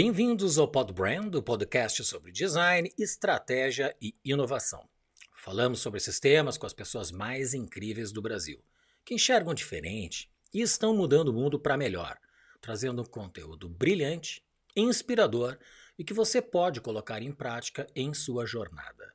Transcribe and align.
Bem-vindos 0.00 0.58
ao 0.58 0.68
Podbrand, 0.68 1.34
o 1.34 1.42
podcast 1.42 2.04
sobre 2.04 2.30
design, 2.30 2.88
estratégia 2.96 3.92
e 4.00 4.14
inovação. 4.24 4.88
Falamos 5.34 5.80
sobre 5.80 5.98
esses 5.98 6.20
temas 6.20 6.56
com 6.56 6.66
as 6.66 6.72
pessoas 6.72 7.10
mais 7.10 7.52
incríveis 7.52 8.12
do 8.12 8.22
Brasil, 8.22 8.62
que 9.04 9.14
enxergam 9.14 9.52
diferente 9.52 10.30
e 10.54 10.60
estão 10.60 10.94
mudando 10.94 11.30
o 11.30 11.32
mundo 11.32 11.58
para 11.58 11.76
melhor, 11.76 12.16
trazendo 12.60 13.02
um 13.02 13.04
conteúdo 13.04 13.68
brilhante, 13.68 14.40
inspirador 14.76 15.58
e 15.98 16.04
que 16.04 16.14
você 16.14 16.40
pode 16.40 16.80
colocar 16.80 17.20
em 17.20 17.32
prática 17.32 17.84
em 17.92 18.14
sua 18.14 18.46
jornada. 18.46 19.12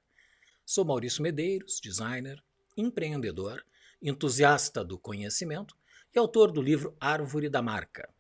Sou 0.65 0.83
Maurício 0.83 1.23
Medeiros, 1.23 1.79
designer, 1.81 2.43
empreendedor, 2.75 3.63
entusiasta 4.01 4.83
do 4.83 4.99
conhecimento 4.99 5.77
e 6.13 6.19
autor 6.19 6.51
do 6.51 6.61
livro 6.61 6.93
Árvore 6.99 7.47
da 7.47 7.61
Marca 7.61 8.13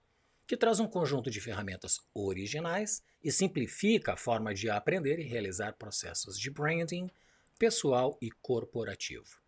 que 0.53 0.57
traz 0.57 0.79
um 0.79 0.85
conjunto 0.85 1.31
de 1.31 1.41
ferramentas 1.41 1.99
originais 2.13 3.01
e 3.23 3.31
simplifica 3.31 4.13
a 4.13 4.15
forma 4.15 4.53
de 4.53 4.69
aprender 4.69 5.17
e 5.17 5.23
realizar 5.23 5.73
processos 5.73 6.37
de 6.37 6.51
branding 6.51 7.09
pessoal 7.57 8.15
e 8.21 8.29
corporativo. 8.29 9.41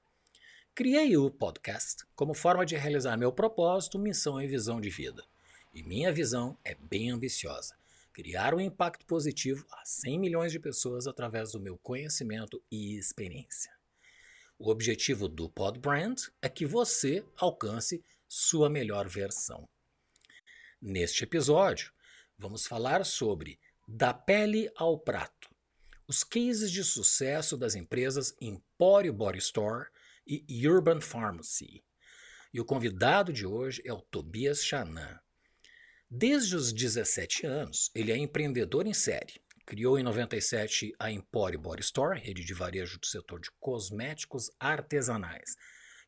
Criei 0.74 1.16
o 1.16 1.30
podcast 1.30 2.04
como 2.16 2.34
forma 2.34 2.66
de 2.66 2.76
realizar 2.76 3.16
meu 3.18 3.32
propósito, 3.32 4.00
missão 4.00 4.42
e 4.42 4.48
visão 4.48 4.82
de 4.82 4.90
vida. 4.90 5.24
E 5.76 5.84
minha 5.84 6.12
visão 6.12 6.58
é 6.66 6.74
bem 6.74 7.12
ambiciosa: 7.12 7.76
criar 8.12 8.56
um 8.56 8.60
impacto 8.60 9.06
positivo 9.06 9.64
a 9.74 9.86
100 9.86 10.20
milhões 10.20 10.52
de 10.52 10.60
pessoas 10.60 11.06
através 11.06 11.52
do 11.52 11.60
meu 11.60 11.78
conhecimento 11.78 12.60
e 12.72 12.98
experiência. 12.98 13.72
O 14.58 14.72
objetivo 14.72 15.28
do 15.28 15.52
Podbrand 15.52 16.16
é 16.42 16.50
que 16.50 16.66
você 16.66 17.24
alcance 17.38 18.04
sua 18.28 18.72
melhor 18.72 19.08
versão. 19.08 19.70
Neste 20.82 21.24
episódio, 21.24 21.92
vamos 22.38 22.68
falar 22.68 23.06
sobre 23.06 23.58
Da 23.88 24.14
Pele 24.14 24.70
ao 24.76 25.00
Prato, 25.00 25.50
os 26.06 26.24
cases 26.24 26.70
de 26.70 26.84
sucesso 26.84 27.58
das 27.58 27.76
empresas 27.76 28.36
Emporio 28.42 29.14
Body 29.14 29.40
Store 29.40 29.88
e 30.28 30.68
Urban 30.68 31.00
Pharmacy. 31.00 31.84
E 32.54 32.60
o 32.60 32.66
convidado 32.66 33.32
de 33.32 33.46
hoje 33.46 33.82
é 33.86 33.94
o 33.94 34.02
Tobias 34.02 34.64
Chanan. 34.64 35.20
Desde 36.10 36.56
os 36.56 36.74
17 36.74 37.48
anos, 37.48 37.90
ele 37.96 38.12
é 38.12 38.18
empreendedor 38.18 38.86
em 38.86 38.94
série. 38.94 39.42
Criou 39.66 39.98
em 39.98 40.04
97 40.04 40.94
a 41.00 41.10
Emporio 41.10 41.60
Body 41.60 41.82
Store, 41.82 42.20
rede 42.20 42.44
de 42.44 42.54
varejo 42.54 43.00
do 43.00 43.06
setor 43.08 43.40
de 43.40 43.50
cosméticos 43.60 44.52
artesanais, 44.60 45.56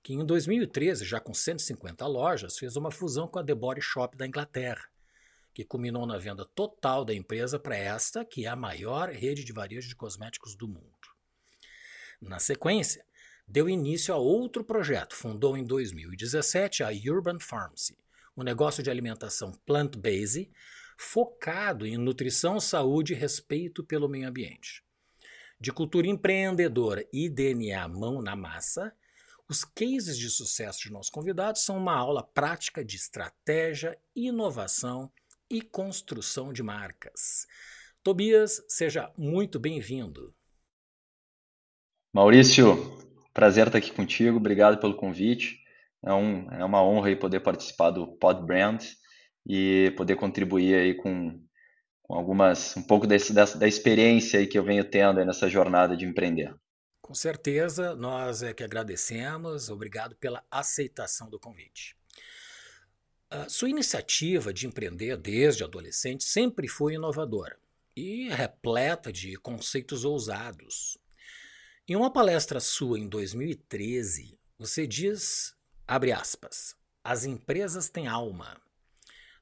que 0.07 0.13
em 0.13 0.25
2013, 0.25 1.03
já 1.03 1.19
com 1.19 1.33
150 1.33 2.07
lojas, 2.07 2.57
fez 2.57 2.77
uma 2.77 2.89
fusão 2.89 3.27
com 3.27 3.39
a 3.39 3.43
The 3.43 3.53
Body 3.53 3.81
Shop 3.81 4.15
da 4.15 4.25
Inglaterra, 4.25 4.87
que 5.53 5.65
culminou 5.65 6.05
na 6.05 6.17
venda 6.17 6.45
total 6.45 7.03
da 7.03 7.13
empresa 7.13 7.59
para 7.59 7.75
esta, 7.75 8.23
que 8.23 8.45
é 8.45 8.47
a 8.47 8.55
maior 8.55 9.09
rede 9.09 9.43
de 9.43 9.51
varejo 9.51 9.89
de 9.89 9.97
cosméticos 9.97 10.55
do 10.55 10.65
mundo. 10.65 11.09
Na 12.21 12.39
sequência, 12.39 13.03
deu 13.45 13.67
início 13.67 14.13
a 14.13 14.17
outro 14.17 14.63
projeto, 14.63 15.13
fundou 15.13 15.57
em 15.57 15.65
2017 15.65 16.83
a 16.83 16.89
Urban 17.11 17.37
Pharmacy, 17.37 17.97
um 18.37 18.43
negócio 18.43 18.81
de 18.81 18.89
alimentação 18.89 19.51
plant-based 19.65 20.49
focado 20.97 21.85
em 21.85 21.97
nutrição, 21.97 22.61
saúde 22.61 23.11
e 23.11 23.17
respeito 23.17 23.83
pelo 23.83 24.07
meio 24.07 24.29
ambiente. 24.29 24.81
De 25.59 25.69
cultura 25.69 26.07
empreendedora 26.07 27.05
e 27.11 27.27
DNA 27.27 27.85
mão 27.89 28.21
na 28.21 28.37
massa, 28.37 28.95
os 29.49 29.63
cases 29.63 30.17
de 30.17 30.29
sucesso 30.29 30.81
de 30.81 30.91
nossos 30.91 31.09
convidados 31.09 31.63
são 31.63 31.77
uma 31.77 31.95
aula 31.95 32.21
prática 32.21 32.83
de 32.83 32.97
estratégia, 32.97 33.97
inovação 34.15 35.09
e 35.49 35.61
construção 35.61 36.51
de 36.51 36.61
marcas. 36.61 37.47
Tobias, 38.03 38.63
seja 38.67 39.11
muito 39.17 39.59
bem-vindo. 39.59 40.33
Maurício, 42.13 42.75
prazer 43.33 43.67
estar 43.67 43.77
aqui 43.77 43.91
contigo, 43.91 44.37
obrigado 44.37 44.79
pelo 44.79 44.97
convite. 44.97 45.59
É, 46.03 46.13
um, 46.13 46.51
é 46.51 46.65
uma 46.65 46.83
honra 46.83 47.15
poder 47.15 47.39
participar 47.39 47.91
do 47.91 48.07
Pod 48.17 48.45
Brand 48.45 48.83
e 49.45 49.93
poder 49.95 50.17
contribuir 50.17 50.75
aí 50.75 50.93
com, 50.93 51.41
com 52.03 52.13
algumas, 52.15 52.75
um 52.75 52.83
pouco 52.83 53.07
desse, 53.07 53.33
dessa, 53.33 53.57
da 53.57 53.67
experiência 53.67 54.45
que 54.45 54.59
eu 54.59 54.63
venho 54.63 54.83
tendo 54.83 55.23
nessa 55.23 55.49
jornada 55.49 55.95
de 55.95 56.05
empreender. 56.05 56.53
Com 57.07 57.15
certeza, 57.15 57.95
nós 57.95 58.43
é 58.43 58.53
que 58.53 58.65
agradecemos. 58.65 59.69
Obrigado 59.69 60.13
pela 60.17 60.43
aceitação 60.51 61.29
do 61.29 61.39
convite. 61.39 61.95
A 63.29 63.47
sua 63.47 63.69
iniciativa 63.69 64.53
de 64.53 64.67
empreender 64.67 65.15
desde 65.15 65.63
adolescente 65.63 66.25
sempre 66.25 66.67
foi 66.67 66.95
inovadora 66.95 67.57
e 67.95 68.27
repleta 68.27 69.09
de 69.09 69.37
conceitos 69.37 70.03
ousados. 70.03 70.97
Em 71.87 71.95
uma 71.95 72.11
palestra 72.11 72.59
sua 72.59 72.99
em 72.99 73.07
2013, 73.07 74.37
você 74.59 74.85
diz, 74.85 75.55
abre 75.87 76.11
aspas, 76.11 76.75
as 77.01 77.23
empresas 77.23 77.87
têm 77.87 78.07
alma. 78.07 78.61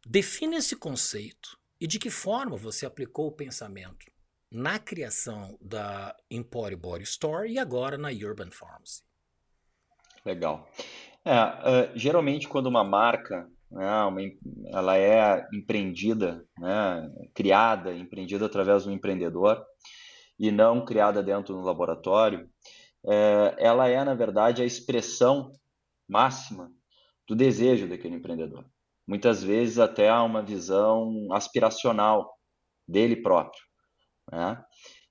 Define 0.05 0.57
esse 0.57 0.75
conceito 0.75 1.59
e 1.81 1.87
de 1.87 1.97
que 1.97 2.11
forma 2.11 2.55
você 2.55 2.85
aplicou 2.85 3.25
o 3.29 3.35
pensamento 3.35 4.05
na 4.55 4.79
criação 4.79 5.57
da 5.59 6.15
Emporio 6.31 6.77
Body 6.77 7.03
Store 7.03 7.51
e 7.51 7.59
agora 7.59 7.97
na 7.97 8.07
Urban 8.07 8.49
Farms. 8.51 9.03
Legal. 10.25 10.65
É, 11.25 11.33
uh, 11.33 11.91
geralmente 11.93 12.47
quando 12.47 12.67
uma 12.67 12.83
marca 12.83 13.49
né, 13.69 14.03
uma, 14.03 14.21
ela 14.71 14.97
é 14.97 15.45
empreendida, 15.53 16.41
né, 16.57 17.11
criada, 17.33 17.93
empreendida 17.93 18.45
através 18.45 18.83
de 18.83 18.89
um 18.89 18.93
empreendedor 18.93 19.61
e 20.39 20.49
não 20.51 20.85
criada 20.85 21.21
dentro 21.21 21.53
de 21.53 21.59
um 21.59 21.65
laboratório, 21.65 22.49
é, 23.05 23.55
ela 23.59 23.89
é, 23.89 24.03
na 24.05 24.13
verdade, 24.13 24.61
a 24.61 24.65
expressão 24.65 25.51
máxima 26.07 26.71
do 27.27 27.35
desejo 27.35 27.89
daquele 27.89 28.15
empreendedor. 28.15 28.65
Muitas 29.05 29.43
vezes 29.43 29.79
até 29.79 30.07
há 30.07 30.23
uma 30.23 30.41
visão 30.41 31.27
aspiracional 31.33 32.33
dele 32.87 33.17
próprio. 33.17 33.61
Né? 34.31 34.63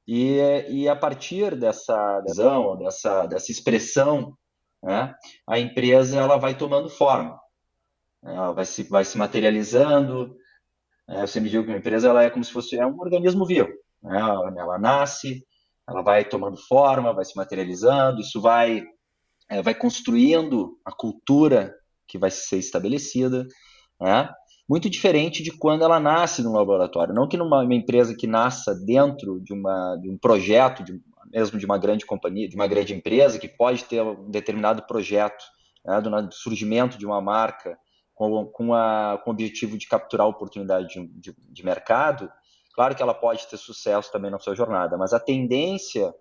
E, 0.07 0.39
e 0.69 0.89
a 0.89 0.95
partir 0.95 1.57
dessa 1.57 2.21
visão, 2.21 2.77
dessa, 2.77 3.27
dessa 3.27 3.51
expressão, 3.51 4.37
né, 4.83 5.15
a 5.49 5.59
empresa 5.59 6.21
ela 6.21 6.37
vai 6.37 6.57
tomando 6.57 6.91
forma, 6.91 7.39
ela 8.23 8.53
vai 8.53 8.67
se, 8.67 8.83
vai 8.85 9.05
se 9.05 9.17
materializando. 9.17 10.37
É, 11.09 11.23
eu 11.23 11.27
sempre 11.27 11.51
digo 11.51 11.65
que 11.65 11.71
uma 11.71 11.79
empresa 11.79 12.09
ela 12.09 12.23
é 12.23 12.31
como 12.31 12.45
se 12.45 12.53
fosse 12.53 12.77
é 12.77 12.87
um 12.87 12.99
organismo 13.01 13.47
vivo. 13.47 13.69
Né? 14.03 14.19
Ela, 14.19 14.55
ela, 14.59 14.79
nasce, 14.79 15.47
ela 15.89 16.03
vai 16.03 16.25
tomando 16.25 16.57
forma, 16.57 17.15
vai 17.15 17.25
se 17.25 17.37
materializando, 17.37 18.21
isso 18.21 18.41
vai, 18.41 18.83
é, 19.49 19.63
vai 19.63 19.75
construindo 19.75 20.79
a 20.85 20.93
cultura 20.93 21.75
que 22.07 22.19
vai 22.19 22.31
ser 22.31 22.59
estabelecida. 22.59 23.47
Né? 24.01 24.31
Muito 24.69 24.89
diferente 24.89 25.43
de 25.43 25.51
quando 25.51 25.85
ela 25.85 26.01
nasce 26.01 26.43
no 26.43 26.53
laboratório. 26.53 27.15
Não 27.15 27.29
que 27.29 27.37
numa 27.37 27.65
empresa 27.75 28.17
que 28.17 28.27
nasça 28.27 28.75
dentro 28.75 29.41
de, 29.41 29.53
uma, 29.53 29.97
de 29.97 30.11
um 30.11 30.17
projeto, 30.17 30.83
de, 30.83 31.01
mesmo 31.33 31.59
de 31.59 31.67
uma 31.67 31.79
grande 31.79 32.07
companhia, 32.07 32.49
de 32.49 32.57
uma 32.57 32.67
grande 32.67 32.95
empresa, 32.95 33.39
que 33.39 33.49
pode 33.49 33.85
ter 33.85 34.03
um 34.03 34.31
determinado 34.31 34.83
projeto 34.87 35.45
né, 35.85 36.01
do 36.01 36.33
surgimento 36.33 36.97
de 36.97 37.05
uma 37.05 37.21
marca 37.21 37.79
com, 38.15 38.47
com, 38.47 38.73
a, 38.73 39.21
com 39.23 39.31
o 39.31 39.33
objetivo 39.33 39.77
de 39.77 39.89
capturar 39.89 40.27
oportunidade 40.27 40.89
de, 40.89 41.07
de, 41.09 41.37
de 41.37 41.65
mercado, 41.65 42.31
claro 42.75 42.95
que 42.95 43.03
ela 43.03 43.15
pode 43.15 43.47
ter 43.47 43.57
sucesso 43.57 44.11
também 44.11 44.31
na 44.31 44.39
sua 44.39 44.55
jornada, 44.55 44.97
mas 44.97 45.13
a 45.13 45.21
tendência 45.21 46.15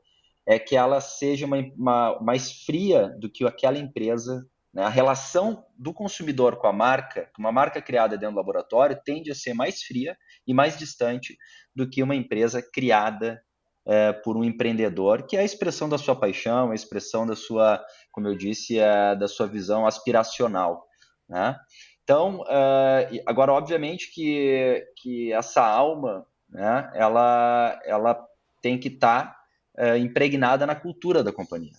é 0.45 0.59
que 0.59 0.75
ela 0.75 0.99
seja 0.99 1.45
uma, 1.45 1.57
uma, 1.77 2.19
mais 2.19 2.51
fria 2.63 3.09
do 3.19 3.29
que 3.29 3.45
aquela 3.45 3.77
empresa? 3.77 4.45
A 4.75 4.89
relação 4.89 5.63
do 5.77 5.93
consumidor 5.93 6.57
com 6.57 6.67
a 6.67 6.73
marca, 6.73 7.29
uma 7.37 7.51
marca 7.51 7.81
criada 7.81 8.17
dentro 8.17 8.33
do 8.33 8.37
laboratório, 8.37 8.99
tende 9.05 9.31
a 9.31 9.35
ser 9.35 9.53
mais 9.53 9.83
fria 9.83 10.17
e 10.47 10.53
mais 10.53 10.77
distante 10.77 11.37
do 11.75 11.87
que 11.87 12.01
uma 12.01 12.15
empresa 12.15 12.61
criada 12.61 13.43
é, 13.85 14.13
por 14.13 14.35
um 14.35 14.43
empreendedor, 14.43 15.27
que 15.27 15.37
é 15.37 15.41
a 15.41 15.43
expressão 15.45 15.87
da 15.87 15.97
sua 15.97 16.15
paixão, 16.15 16.71
a 16.71 16.75
expressão 16.75 17.27
da 17.27 17.35
sua, 17.35 17.83
como 18.11 18.27
eu 18.27 18.35
disse, 18.35 18.77
da 19.19 19.27
sua 19.27 19.45
visão 19.45 19.85
aspiracional. 19.85 20.87
Né? 21.29 21.55
Então, 22.03 22.43
é, 22.47 23.23
agora, 23.25 23.53
obviamente 23.53 24.11
que, 24.11 24.85
que 24.97 25.31
essa 25.33 25.63
alma, 25.65 26.25
né, 26.49 26.91
ela, 26.95 27.79
ela 27.85 28.27
tem 28.61 28.79
que 28.79 28.87
estar 28.87 29.25
tá, 29.25 29.39
é, 29.77 29.97
impregnada 29.97 30.65
na 30.65 30.75
cultura 30.75 31.23
da 31.23 31.31
companhia. 31.31 31.73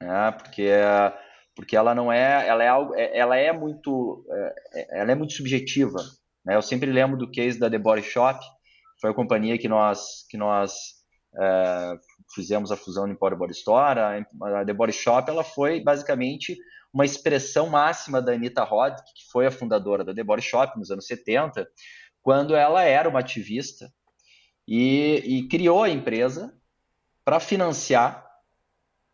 Né? 0.00 0.32
Porque 0.32 0.70
porque 1.54 1.76
ela 1.76 1.94
não 1.94 2.12
é, 2.12 2.46
ela 2.46 2.64
é 2.64 2.68
algo, 2.68 2.94
é, 2.94 3.16
ela 3.16 3.36
é 3.36 3.52
muito, 3.52 4.24
é, 4.30 4.54
é, 4.74 5.00
ela 5.00 5.12
é 5.12 5.14
muito 5.14 5.32
subjetiva. 5.32 5.98
Né? 6.44 6.56
Eu 6.56 6.62
sempre 6.62 6.90
lembro 6.90 7.16
do 7.16 7.30
case 7.30 7.58
da 7.58 7.70
The 7.70 7.78
Body 7.78 8.02
Shop, 8.02 8.38
foi 9.00 9.10
a 9.10 9.14
companhia 9.14 9.58
que 9.58 9.68
nós, 9.68 10.26
que 10.28 10.36
nós 10.36 10.72
é, 11.38 11.94
fizemos 12.34 12.70
a 12.70 12.76
fusão 12.76 13.06
no 13.06 13.12
Emporium 13.12 13.38
Body 13.38 13.52
Store. 13.52 14.00
A 14.00 14.64
The 14.64 14.72
Body 14.72 14.92
Shop, 14.92 15.28
ela 15.28 15.42
foi 15.42 15.82
basicamente 15.82 16.56
uma 16.92 17.04
expressão 17.04 17.68
máxima 17.68 18.20
da 18.20 18.32
Anita 18.32 18.64
Roddick, 18.64 19.04
que 19.14 19.30
foi 19.30 19.46
a 19.46 19.50
fundadora 19.50 20.04
da 20.04 20.14
The 20.14 20.24
Body 20.24 20.42
Shop 20.42 20.78
nos 20.78 20.90
anos 20.90 21.06
70, 21.06 21.66
quando 22.22 22.54
ela 22.54 22.82
era 22.82 23.08
uma 23.08 23.20
ativista 23.20 23.90
e, 24.66 25.22
e 25.24 25.48
criou 25.48 25.82
a 25.82 25.88
empresa 25.88 26.54
para 27.24 27.40
financiar 27.40 28.26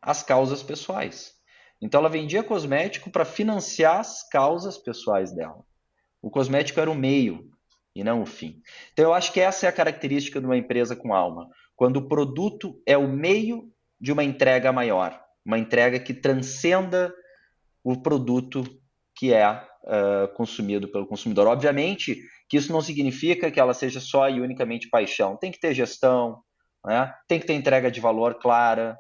as 0.01 0.23
causas 0.23 0.63
pessoais. 0.63 1.36
Então 1.81 2.01
ela 2.01 2.09
vendia 2.09 2.43
cosmético 2.43 3.11
para 3.11 3.25
financiar 3.25 4.01
as 4.01 4.27
causas 4.29 4.79
pessoais 4.79 5.33
dela. 5.35 5.65
O 6.23 6.31
cosmético 6.31 6.81
era 6.81 6.91
o 6.91 6.95
meio 6.95 7.51
e 7.95 8.03
não 8.03 8.23
o 8.23 8.27
fim. 8.27 8.61
Então 8.93 9.07
eu 9.07 9.15
acho 9.15 9.33
que 9.33 9.41
essa 9.41 9.67
é 9.67 9.69
a 9.69 9.73
característica 9.73 10.41
de 10.41 10.47
uma 10.47 10.57
empresa 10.57 10.97
com 10.97 11.15
alma, 11.15 11.49
quando 11.75 11.99
o 11.99 12.09
produto 12.09 12.81
é 12.87 12.97
o 12.97 13.09
meio 13.09 13.71
de 14.01 14.13
uma 14.13 14.25
entrega 14.25 14.73
maior, 14.73 15.21
uma 15.45 15.59
entrega 15.59 15.99
que 15.99 16.13
transcenda 16.13 17.13
o 17.83 18.01
produto 18.03 18.65
que 19.15 19.33
é 19.33 19.49
uh, 19.51 20.29
consumido 20.35 20.89
pelo 20.89 21.07
consumidor. 21.07 21.47
Obviamente 21.47 22.21
que 22.49 22.57
isso 22.57 22.73
não 22.73 22.81
significa 22.81 23.51
que 23.51 23.59
ela 23.59 23.75
seja 23.75 24.01
só 24.01 24.29
e 24.29 24.41
unicamente 24.41 24.89
paixão. 24.89 25.37
Tem 25.37 25.51
que 25.51 25.59
ter 25.59 25.75
gestão, 25.75 26.43
né? 26.85 27.13
tem 27.27 27.41
que 27.41 27.47
ter 27.47 27.55
entrega 27.55 27.91
de 27.91 28.01
valor 28.01 28.35
clara? 28.35 28.99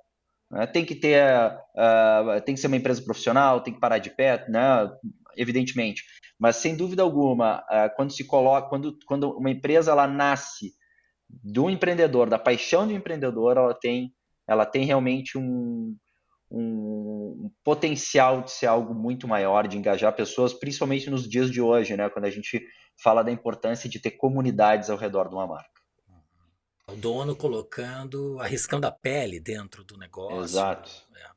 Tem 0.72 0.84
que 0.84 0.94
ter, 0.94 1.22
uh, 1.74 2.40
tem 2.44 2.54
que 2.54 2.60
ser 2.60 2.68
uma 2.68 2.76
empresa 2.76 3.02
profissional, 3.02 3.60
tem 3.60 3.74
que 3.74 3.80
parar 3.80 3.98
de 3.98 4.10
pé, 4.10 4.46
né? 4.48 4.88
evidentemente. 5.36 6.04
Mas 6.38 6.56
sem 6.56 6.76
dúvida 6.76 7.02
alguma, 7.02 7.60
uh, 7.60 7.94
quando 7.96 8.12
se 8.12 8.24
coloca, 8.24 8.68
quando, 8.68 8.96
quando 9.06 9.30
uma 9.36 9.50
empresa 9.50 9.90
ela 9.90 10.06
nasce 10.06 10.72
do 11.28 11.68
empreendedor, 11.68 12.28
da 12.28 12.38
paixão 12.38 12.86
do 12.86 12.92
empreendedor, 12.92 13.56
ela 13.56 13.74
tem, 13.74 14.12
ela 14.46 14.64
tem 14.64 14.84
realmente 14.84 15.36
um, 15.36 15.96
um, 16.50 16.60
um, 17.46 17.50
potencial 17.64 18.42
de 18.42 18.52
ser 18.52 18.66
algo 18.66 18.94
muito 18.94 19.26
maior, 19.26 19.66
de 19.66 19.76
engajar 19.76 20.14
pessoas, 20.14 20.52
principalmente 20.52 21.10
nos 21.10 21.28
dias 21.28 21.50
de 21.50 21.60
hoje, 21.60 21.96
né? 21.96 22.08
Quando 22.08 22.26
a 22.26 22.30
gente 22.30 22.64
fala 23.02 23.22
da 23.22 23.32
importância 23.32 23.88
de 23.90 23.98
ter 23.98 24.12
comunidades 24.12 24.88
ao 24.88 24.96
redor 24.96 25.28
de 25.28 25.34
uma 25.34 25.46
marca. 25.46 25.75
O 26.88 26.94
dono 26.94 27.34
colocando, 27.34 28.38
arriscando 28.38 28.86
a 28.86 28.92
pele 28.92 29.40
dentro 29.40 29.82
do 29.82 29.96
negócio. 29.96 30.44
Exato. 30.44 30.90
É. 31.16 31.30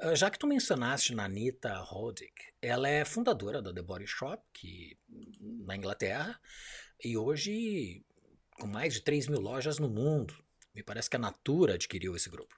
Ah, 0.00 0.14
já 0.14 0.30
que 0.30 0.38
tu 0.38 0.46
mencionaste 0.46 1.14
na 1.14 1.24
Anita 1.24 1.76
Roddick, 1.78 2.32
ela 2.62 2.88
é 2.88 3.04
fundadora 3.04 3.60
da 3.60 3.74
The 3.74 3.82
Body 3.82 4.06
Shop, 4.06 4.40
que, 4.52 4.96
na 5.66 5.76
Inglaterra, 5.76 6.40
e 7.02 7.16
hoje 7.16 8.04
com 8.60 8.66
mais 8.66 8.94
de 8.94 9.00
3 9.00 9.26
mil 9.26 9.40
lojas 9.40 9.78
no 9.78 9.88
mundo. 9.88 10.34
Me 10.74 10.84
parece 10.84 11.10
que 11.10 11.16
a 11.16 11.20
Natura 11.20 11.74
adquiriu 11.74 12.14
esse 12.14 12.30
grupo. 12.30 12.54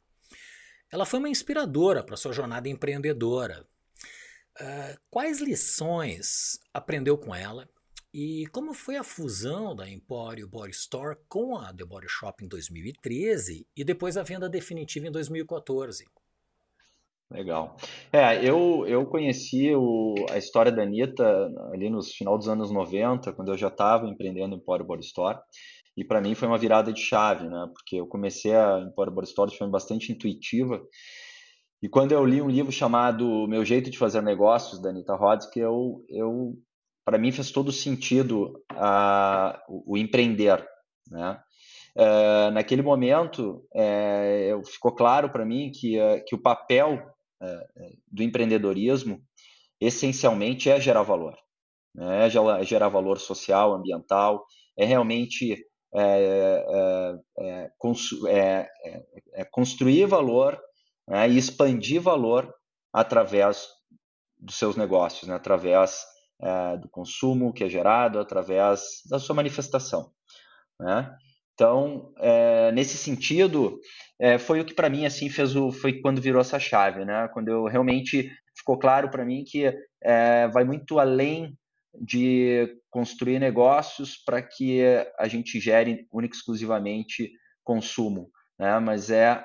Ela 0.90 1.06
foi 1.06 1.18
uma 1.18 1.28
inspiradora 1.28 2.04
para 2.04 2.16
sua 2.16 2.32
jornada 2.32 2.68
empreendedora. 2.68 3.66
Uh, 4.60 5.00
quais 5.08 5.40
lições 5.40 6.60
aprendeu 6.74 7.16
com 7.16 7.34
ela 7.34 7.66
e 8.12 8.46
como 8.52 8.74
foi 8.74 8.96
a 8.96 9.02
fusão 9.02 9.74
da 9.74 9.88
Empório 9.88 10.46
Body 10.46 10.72
Store 10.72 11.16
com 11.28 11.56
a 11.56 11.72
The 11.72 11.84
Body 11.84 12.08
Shop 12.08 12.44
em 12.44 12.48
2013 12.48 13.66
e 13.74 13.84
depois 13.84 14.16
a 14.16 14.22
venda 14.22 14.48
definitiva 14.48 15.06
em 15.06 15.10
2014? 15.10 16.04
Legal. 17.30 17.76
É, 18.12 18.44
eu, 18.46 18.86
eu 18.86 19.06
conheci 19.06 19.74
o, 19.74 20.14
a 20.30 20.36
história 20.36 20.70
da 20.70 20.82
Anitta 20.82 21.24
ali 21.72 21.88
nos 21.88 22.12
final 22.12 22.36
dos 22.36 22.48
anos 22.48 22.70
90, 22.70 23.32
quando 23.32 23.52
eu 23.52 23.56
já 23.56 23.68
estava 23.68 24.06
empreendendo 24.06 24.54
Empório 24.54 24.84
Body 24.84 25.06
Store. 25.06 25.38
E 25.96 26.04
para 26.04 26.20
mim 26.20 26.34
foi 26.34 26.48
uma 26.48 26.58
virada 26.58 26.92
de 26.92 27.00
chave, 27.00 27.48
né? 27.48 27.66
Porque 27.72 27.96
eu 27.96 28.06
comecei 28.06 28.54
a 28.54 28.80
Empório 28.80 29.12
Body 29.12 29.28
Store 29.28 29.50
de 29.50 29.56
forma 29.56 29.72
bastante 29.72 30.12
intuitiva. 30.12 30.82
E 31.82 31.88
quando 31.88 32.12
eu 32.12 32.24
li 32.24 32.42
um 32.42 32.50
livro 32.50 32.70
chamado 32.70 33.46
Meu 33.48 33.64
Jeito 33.64 33.90
de 33.90 33.98
Fazer 33.98 34.22
Negócios, 34.22 34.80
da 34.80 34.90
Anitta 34.90 35.16
que 35.50 35.58
eu, 35.60 36.04
eu 36.08 36.54
para 37.04 37.18
mim 37.18 37.32
fez 37.32 37.50
todo 37.50 37.72
sentido 37.72 38.62
o, 39.68 39.94
o 39.94 39.98
empreender, 39.98 40.64
né? 41.10 41.40
É, 41.94 42.50
naquele 42.50 42.80
momento, 42.80 43.66
é, 43.74 44.58
ficou 44.64 44.92
claro 44.92 45.30
para 45.30 45.44
mim 45.44 45.70
que, 45.70 45.98
é, 45.98 46.20
que 46.20 46.34
o 46.34 46.40
papel 46.40 47.02
do 48.06 48.22
empreendedorismo 48.22 49.20
essencialmente 49.80 50.70
é 50.70 50.80
gerar 50.80 51.02
valor, 51.02 51.36
né? 51.92 52.26
é 52.26 52.64
gerar 52.64 52.88
valor 52.88 53.18
social, 53.18 53.74
ambiental, 53.74 54.46
é 54.78 54.84
realmente 54.84 55.66
é, 55.94 57.18
é, 57.36 57.70
é, 59.34 59.44
construir 59.50 60.06
valor 60.06 60.60
né? 61.08 61.28
e 61.28 61.36
expandir 61.36 62.00
valor 62.00 62.52
através 62.92 63.68
dos 64.38 64.54
seus 64.56 64.76
negócios, 64.76 65.28
né? 65.28 65.34
através 65.34 66.00
é, 66.42 66.76
do 66.76 66.88
consumo 66.88 67.52
que 67.52 67.64
é 67.64 67.68
gerado 67.68 68.18
através 68.18 68.80
da 69.08 69.18
sua 69.18 69.34
manifestação. 69.34 70.10
Né? 70.80 71.14
Então, 71.54 72.12
é, 72.18 72.72
nesse 72.72 72.96
sentido, 72.96 73.78
é, 74.18 74.38
foi 74.38 74.60
o 74.60 74.64
que 74.64 74.74
para 74.74 74.90
mim 74.90 75.06
assim 75.06 75.28
fez 75.28 75.54
o, 75.54 75.70
foi 75.70 76.00
quando 76.00 76.20
virou 76.20 76.40
essa 76.40 76.58
chave, 76.58 77.04
né? 77.04 77.28
Quando 77.32 77.48
eu 77.48 77.64
realmente 77.66 78.30
ficou 78.56 78.78
claro 78.78 79.10
para 79.10 79.24
mim 79.24 79.44
que 79.44 79.72
vai 80.52 80.64
muito 80.64 80.98
além 80.98 81.56
de 81.94 82.76
construir 82.90 83.38
negócios 83.38 84.16
para 84.16 84.42
que 84.42 84.82
a 85.18 85.28
gente 85.28 85.60
gere 85.60 86.06
única 86.12 86.34
exclusivamente 86.34 87.30
consumo, 87.62 88.30
né? 88.58 88.78
Mas 88.78 89.10
é 89.10 89.44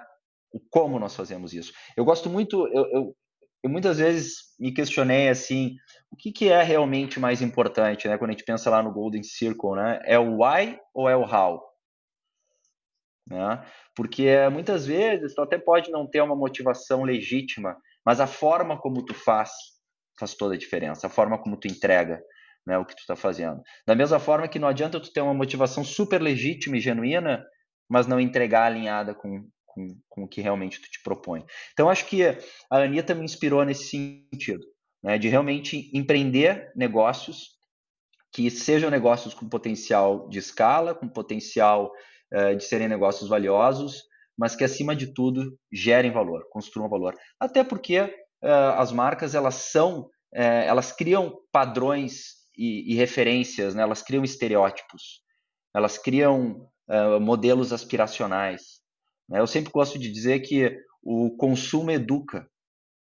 o 0.51 0.59
como 0.69 0.99
nós 0.99 1.15
fazemos 1.15 1.53
isso. 1.53 1.71
Eu 1.95 2.05
gosto 2.05 2.29
muito, 2.29 2.67
eu, 2.67 2.85
eu, 2.91 3.15
eu 3.63 3.69
muitas 3.69 3.97
vezes 3.97 4.55
me 4.59 4.71
questionei 4.71 5.29
assim, 5.29 5.75
o 6.11 6.15
que, 6.15 6.31
que 6.31 6.49
é 6.49 6.61
realmente 6.63 7.19
mais 7.19 7.41
importante, 7.41 8.07
né? 8.07 8.17
Quando 8.17 8.29
a 8.29 8.33
gente 8.33 8.45
pensa 8.45 8.69
lá 8.69 8.81
no 8.81 8.93
Golden 8.93 9.23
Circle, 9.23 9.75
né? 9.75 9.99
É 10.05 10.17
o 10.17 10.43
why 10.43 10.79
ou 10.93 11.09
é 11.09 11.15
o 11.15 11.23
how? 11.23 11.61
Né? 13.29 13.65
Porque 13.95 14.47
muitas 14.49 14.85
vezes 14.85 15.33
tu 15.33 15.41
até 15.41 15.57
pode 15.57 15.91
não 15.91 16.07
ter 16.07 16.21
uma 16.21 16.35
motivação 16.35 17.03
legítima, 17.03 17.75
mas 18.05 18.21
a 18.21 18.27
forma 18.27 18.79
como 18.79 19.03
tu 19.03 19.13
faz 19.13 19.51
faz 20.19 20.33
toda 20.33 20.55
a 20.55 20.57
diferença, 20.57 21.05
a 21.05 21.09
forma 21.09 21.37
como 21.37 21.57
tu 21.57 21.67
entrega 21.67 22.23
né, 22.65 22.77
o 22.77 22.85
que 22.85 22.95
tu 22.95 22.99
está 22.99 23.15
fazendo. 23.15 23.61
Da 23.85 23.95
mesma 23.95 24.19
forma 24.19 24.47
que 24.47 24.59
não 24.59 24.67
adianta 24.67 24.99
tu 24.99 25.11
ter 25.11 25.21
uma 25.21 25.33
motivação 25.33 25.83
super 25.83 26.21
legítima 26.21 26.77
e 26.77 26.81
genuína, 26.81 27.45
mas 27.89 28.07
não 28.07 28.19
entregar 28.19 28.65
alinhada 28.65 29.15
com, 29.15 29.47
com, 29.77 29.95
com 30.09 30.23
o 30.23 30.27
que 30.27 30.41
realmente 30.41 30.81
tu 30.81 30.89
te 30.89 31.01
propõe. 31.03 31.45
Então, 31.73 31.87
acho 31.87 32.07
que 32.07 32.23
a 32.23 32.77
Anitta 32.77 33.13
me 33.13 33.23
inspirou 33.23 33.63
nesse 33.63 33.85
sentido, 33.85 34.65
né, 35.03 35.19
de 35.19 35.27
realmente 35.27 35.91
empreender 35.93 36.71
negócios 36.75 37.55
que 38.33 38.49
sejam 38.49 38.89
negócios 38.89 39.33
com 39.35 39.47
potencial 39.47 40.27
de 40.29 40.39
escala, 40.39 40.95
com 40.95 41.07
potencial 41.07 41.91
uh, 42.33 42.55
de 42.55 42.63
serem 42.63 42.87
negócios 42.87 43.29
valiosos, 43.29 44.03
mas 44.37 44.55
que, 44.55 44.63
acima 44.63 44.95
de 44.95 45.13
tudo, 45.13 45.57
gerem 45.71 46.11
valor, 46.11 46.47
construam 46.49 46.89
valor. 46.89 47.15
Até 47.39 47.63
porque 47.63 48.01
uh, 48.01 48.77
as 48.77 48.91
marcas, 48.91 49.33
elas 49.33 49.55
são, 49.55 50.01
uh, 50.01 50.09
elas 50.33 50.91
criam 50.91 51.39
padrões 51.51 52.35
e, 52.57 52.93
e 52.93 52.95
referências, 52.95 53.75
né? 53.75 53.83
elas 53.83 54.01
criam 54.01 54.23
estereótipos, 54.23 55.21
elas 55.75 55.97
criam 55.97 56.67
modelos 57.19 57.73
aspiracionais? 57.73 58.76
Eu 59.29 59.47
sempre 59.47 59.71
gosto 59.71 59.99
de 59.99 60.11
dizer 60.11 60.39
que 60.39 60.77
o 61.03 61.35
consumo 61.37 61.91
educa. 61.91 62.47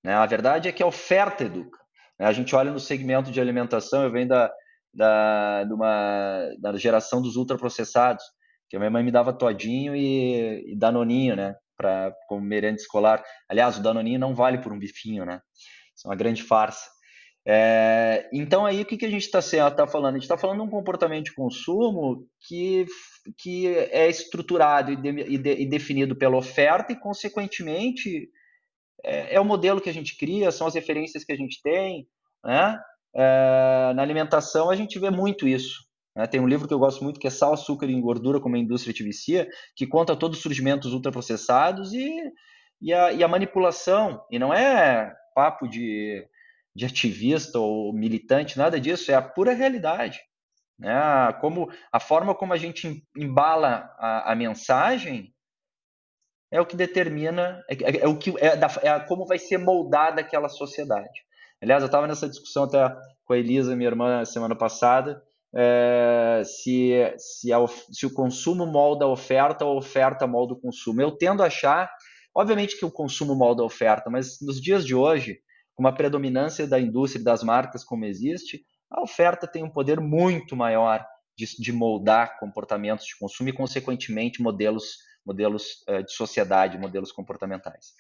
Né? 0.04 0.14
A 0.14 0.26
verdade 0.26 0.68
é 0.68 0.72
que 0.72 0.82
a 0.82 0.86
oferta 0.86 1.44
educa. 1.44 1.78
Né? 2.18 2.26
A 2.26 2.32
gente 2.32 2.54
olha 2.54 2.70
no 2.70 2.80
segmento 2.80 3.30
de 3.30 3.40
alimentação, 3.40 4.02
eu 4.02 4.10
venho 4.10 4.28
da, 4.28 4.52
da, 4.94 5.64
de 5.64 5.72
uma, 5.72 6.48
da 6.58 6.76
geração 6.76 7.20
dos 7.20 7.36
ultraprocessados, 7.36 8.24
que 8.68 8.76
a 8.76 8.78
minha 8.78 8.90
mãe 8.90 9.02
me 9.02 9.10
dava 9.10 9.32
todinho 9.32 9.94
e, 9.94 10.72
e 10.72 10.76
danoninho, 10.76 11.36
né? 11.36 11.54
Pra, 11.76 12.12
como 12.28 12.40
merenda 12.42 12.76
escolar. 12.76 13.22
Aliás, 13.48 13.76
o 13.76 13.82
danoninho 13.82 14.18
não 14.18 14.34
vale 14.34 14.58
por 14.58 14.72
um 14.72 14.78
bifinho, 14.78 15.24
né? 15.24 15.40
Isso 15.94 16.06
é 16.06 16.10
uma 16.10 16.16
grande 16.16 16.42
farsa. 16.42 16.88
É, 17.44 18.28
então 18.32 18.64
aí 18.64 18.82
o 18.82 18.86
que, 18.86 18.96
que 18.96 19.04
a 19.04 19.10
gente 19.10 19.24
está 19.24 19.70
tá 19.70 19.86
falando? 19.86 20.14
A 20.14 20.18
gente 20.18 20.22
está 20.22 20.38
falando 20.38 20.58
de 20.58 20.66
um 20.66 20.70
comportamento 20.70 21.24
de 21.24 21.34
consumo 21.34 22.24
que, 22.46 22.86
que 23.38 23.66
é 23.66 24.08
estruturado 24.08 24.92
e, 24.92 24.96
de, 24.96 25.08
e, 25.08 25.38
de, 25.38 25.54
e 25.54 25.66
definido 25.66 26.14
pela 26.14 26.36
oferta 26.36 26.92
e, 26.92 27.00
consequentemente, 27.00 28.28
é, 29.04 29.34
é, 29.34 29.40
o 29.40 29.44
modelo 29.44 29.80
que 29.80 29.90
a 29.90 29.94
gente 29.94 30.16
cria, 30.16 30.52
são 30.52 30.66
as 30.66 30.74
referências 30.74 31.24
que 31.24 31.32
a 31.32 31.36
gente 31.36 31.60
tem. 31.62 32.06
Né? 32.44 32.78
É, 33.14 33.92
na 33.94 34.02
alimentação 34.02 34.70
a 34.70 34.76
gente 34.76 34.98
vê 34.98 35.10
muito 35.10 35.48
isso. 35.48 35.84
Né? 36.16 36.26
Tem 36.28 36.40
um 36.40 36.46
livro 36.46 36.68
que 36.68 36.74
eu 36.74 36.78
gosto 36.78 37.02
muito 37.02 37.18
que 37.18 37.26
é 37.26 37.30
Sal, 37.30 37.54
Açúcar 37.54 37.86
e 37.86 38.00
Gordura 38.00 38.40
como 38.40 38.54
a 38.54 38.58
Indústria 38.58 38.94
te 38.94 39.02
vicia, 39.02 39.48
que 39.74 39.86
conta 39.86 40.14
todo 40.14 40.34
o 40.34 40.36
surgimento 40.36 40.82
dos 40.82 40.94
ultraprocessados 40.94 41.92
e, 41.92 42.14
e, 42.80 42.92
a, 42.92 43.12
e 43.12 43.24
a 43.24 43.28
manipulação. 43.28 44.22
E 44.30 44.38
não 44.38 44.54
é 44.54 45.12
papo 45.34 45.66
de 45.66 46.24
de 46.74 46.86
ativista 46.86 47.58
ou 47.58 47.92
militante, 47.92 48.58
nada 48.58 48.80
disso, 48.80 49.10
é 49.10 49.14
a 49.14 49.22
pura 49.22 49.52
realidade. 49.52 50.20
Né? 50.78 50.92
Como, 51.40 51.70
a 51.92 52.00
forma 52.00 52.34
como 52.34 52.52
a 52.52 52.56
gente 52.56 53.04
embala 53.16 53.94
a, 53.98 54.32
a 54.32 54.34
mensagem 54.34 55.32
é 56.50 56.60
o 56.60 56.66
que 56.66 56.76
determina, 56.76 57.62
é, 57.68 57.74
é, 57.74 57.96
é 58.02 58.08
o 58.08 58.18
que 58.18 58.34
é, 58.38 58.56
da, 58.56 58.68
é, 58.82 59.00
como 59.00 59.26
vai 59.26 59.38
ser 59.38 59.58
moldada 59.58 60.20
aquela 60.20 60.48
sociedade. 60.48 61.24
Aliás, 61.62 61.82
eu 61.82 61.86
estava 61.86 62.06
nessa 62.06 62.28
discussão 62.28 62.64
até 62.64 62.94
com 63.24 63.32
a 63.32 63.38
Elisa, 63.38 63.76
minha 63.76 63.88
irmã, 63.88 64.24
semana 64.24 64.54
passada, 64.54 65.22
é, 65.54 66.42
se, 66.44 66.92
se, 67.16 67.52
a, 67.52 67.58
se, 67.90 68.06
o 68.06 68.12
consumo 68.12 68.66
molda 68.66 69.04
a 69.04 69.08
oferta 69.08 69.64
ou 69.64 69.74
a 69.74 69.78
oferta 69.78 70.26
molda 70.26 70.54
o 70.54 70.60
consumo. 70.60 71.00
Eu 71.00 71.12
tendo 71.12 71.42
a 71.42 71.46
achar, 71.46 71.90
obviamente 72.34 72.78
que 72.78 72.84
o 72.84 72.90
consumo 72.90 73.34
molda 73.34 73.62
a 73.62 73.66
oferta, 73.66 74.10
mas 74.10 74.38
nos 74.40 74.60
dias 74.60 74.84
de 74.84 74.94
hoje, 74.94 75.38
uma 75.82 75.94
predominância 75.94 76.66
da 76.66 76.80
indústria 76.80 77.20
e 77.20 77.24
das 77.24 77.42
marcas 77.42 77.84
como 77.84 78.04
existe, 78.04 78.64
a 78.90 79.02
oferta 79.02 79.46
tem 79.46 79.62
um 79.62 79.70
poder 79.70 80.00
muito 80.00 80.56
maior 80.56 81.04
de, 81.36 81.46
de 81.58 81.72
moldar 81.72 82.38
comportamentos 82.38 83.06
de 83.06 83.16
consumo 83.18 83.48
e, 83.48 83.52
consequentemente, 83.52 84.42
modelos, 84.42 84.98
modelos 85.24 85.82
é, 85.88 86.02
de 86.02 86.12
sociedade, 86.12 86.78
modelos 86.78 87.10
comportamentais. 87.10 87.92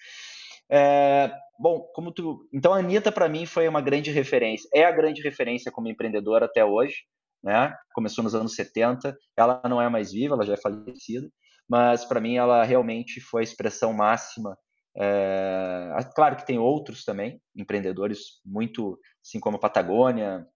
É, 0.70 1.32
bom, 1.58 1.80
como 1.94 2.12
tu, 2.12 2.48
então 2.52 2.72
a 2.72 2.78
Anitta 2.78 3.10
para 3.10 3.28
mim 3.28 3.44
foi 3.46 3.68
uma 3.68 3.80
grande 3.80 4.10
referência, 4.10 4.68
é 4.74 4.84
a 4.84 4.92
grande 4.92 5.20
referência 5.20 5.72
como 5.72 5.88
empreendedora 5.88 6.46
até 6.46 6.64
hoje 6.64 6.96
né? 7.42 7.74
Começou 7.92 8.22
nos 8.22 8.34
anos 8.34 8.54
70, 8.54 9.16
ela 9.36 9.60
não 9.68 9.80
é 9.80 9.88
mais 9.88 10.12
viva, 10.12 10.34
ela 10.34 10.46
já 10.46 10.54
é 10.54 10.56
falecida, 10.56 11.28
mas 11.68 12.04
para 12.04 12.20
mim 12.20 12.36
ela 12.36 12.62
realmente 12.62 13.20
foi 13.20 13.42
a 13.42 13.44
expressão 13.44 13.92
máxima. 13.92 14.56
É... 14.96 15.90
Claro 16.14 16.36
que 16.36 16.46
tem 16.46 16.58
outros 16.58 17.04
também, 17.04 17.40
empreendedores 17.56 18.40
muito, 18.44 18.98
assim 19.24 19.40
como 19.40 19.56
a 19.56 19.60
Patagônia, 19.60 20.46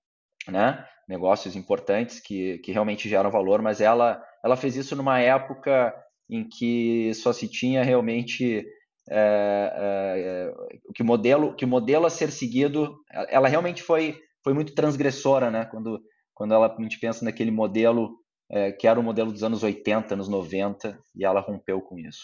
né? 0.48 0.86
Negócios 1.08 1.54
importantes 1.56 2.20
que, 2.20 2.58
que 2.58 2.72
realmente 2.72 3.08
geram 3.08 3.30
valor, 3.30 3.62
mas 3.62 3.80
ela, 3.80 4.22
ela 4.44 4.56
fez 4.56 4.76
isso 4.76 4.96
numa 4.96 5.20
época 5.20 5.94
em 6.28 6.48
que 6.48 7.12
só 7.14 7.32
se 7.32 7.48
tinha 7.48 7.84
realmente 7.84 8.66
é, 9.08 9.72
é, 9.76 10.52
que 10.92 11.04
modelo 11.04 11.54
que 11.54 11.64
modelo 11.64 12.06
a 12.06 12.10
ser 12.10 12.32
seguido 12.32 12.98
ela 13.28 13.46
realmente 13.46 13.80
foi 13.80 14.18
foi 14.42 14.52
muito 14.52 14.74
transgressora 14.74 15.48
né 15.48 15.64
quando 15.64 16.02
quando 16.36 16.52
ela, 16.52 16.66
a 16.66 16.82
gente 16.82 17.00
pensa 17.00 17.24
naquele 17.24 17.50
modelo 17.50 18.18
é, 18.50 18.70
que 18.70 18.86
era 18.86 19.00
o 19.00 19.02
modelo 19.02 19.32
dos 19.32 19.42
anos 19.42 19.62
80, 19.62 20.14
anos 20.14 20.28
90, 20.28 20.98
e 21.14 21.24
ela 21.24 21.40
rompeu 21.40 21.80
com 21.80 21.98
isso. 21.98 22.20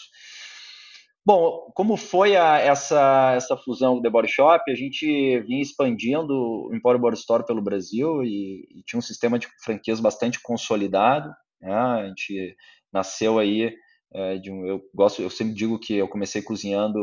Bom, 1.25 1.71
como 1.73 1.95
foi 1.95 2.35
a, 2.35 2.57
essa, 2.57 3.33
essa 3.33 3.55
fusão 3.55 3.95
do 3.95 4.01
The 4.01 4.09
Body 4.09 4.27
Shop, 4.27 4.69
a 4.69 4.75
gente 4.75 5.39
vinha 5.41 5.61
expandindo 5.61 6.33
o 6.33 6.75
Emporium 6.75 6.99
Body 6.99 7.17
Store 7.17 7.45
pelo 7.45 7.61
Brasil 7.61 8.21
e, 8.23 8.67
e, 8.69 8.83
tinha 8.85 8.99
um 8.99 9.01
sistema 9.01 9.39
de 9.39 9.47
franquias 9.63 10.01
bastante 10.01 10.41
consolidado. 10.41 11.33
Né? 11.61 11.73
A 11.73 12.07
gente 12.07 12.53
nasceu 12.91 13.39
aí 13.39 13.73
é, 14.13 14.37
de 14.37 14.51
um, 14.51 14.65
eu 14.65 14.81
gosto, 14.93 15.21
eu 15.21 15.29
sempre 15.29 15.53
digo 15.53 15.79
que 15.79 15.93
eu 15.95 16.09
comecei 16.09 16.41
cozinhando. 16.41 16.99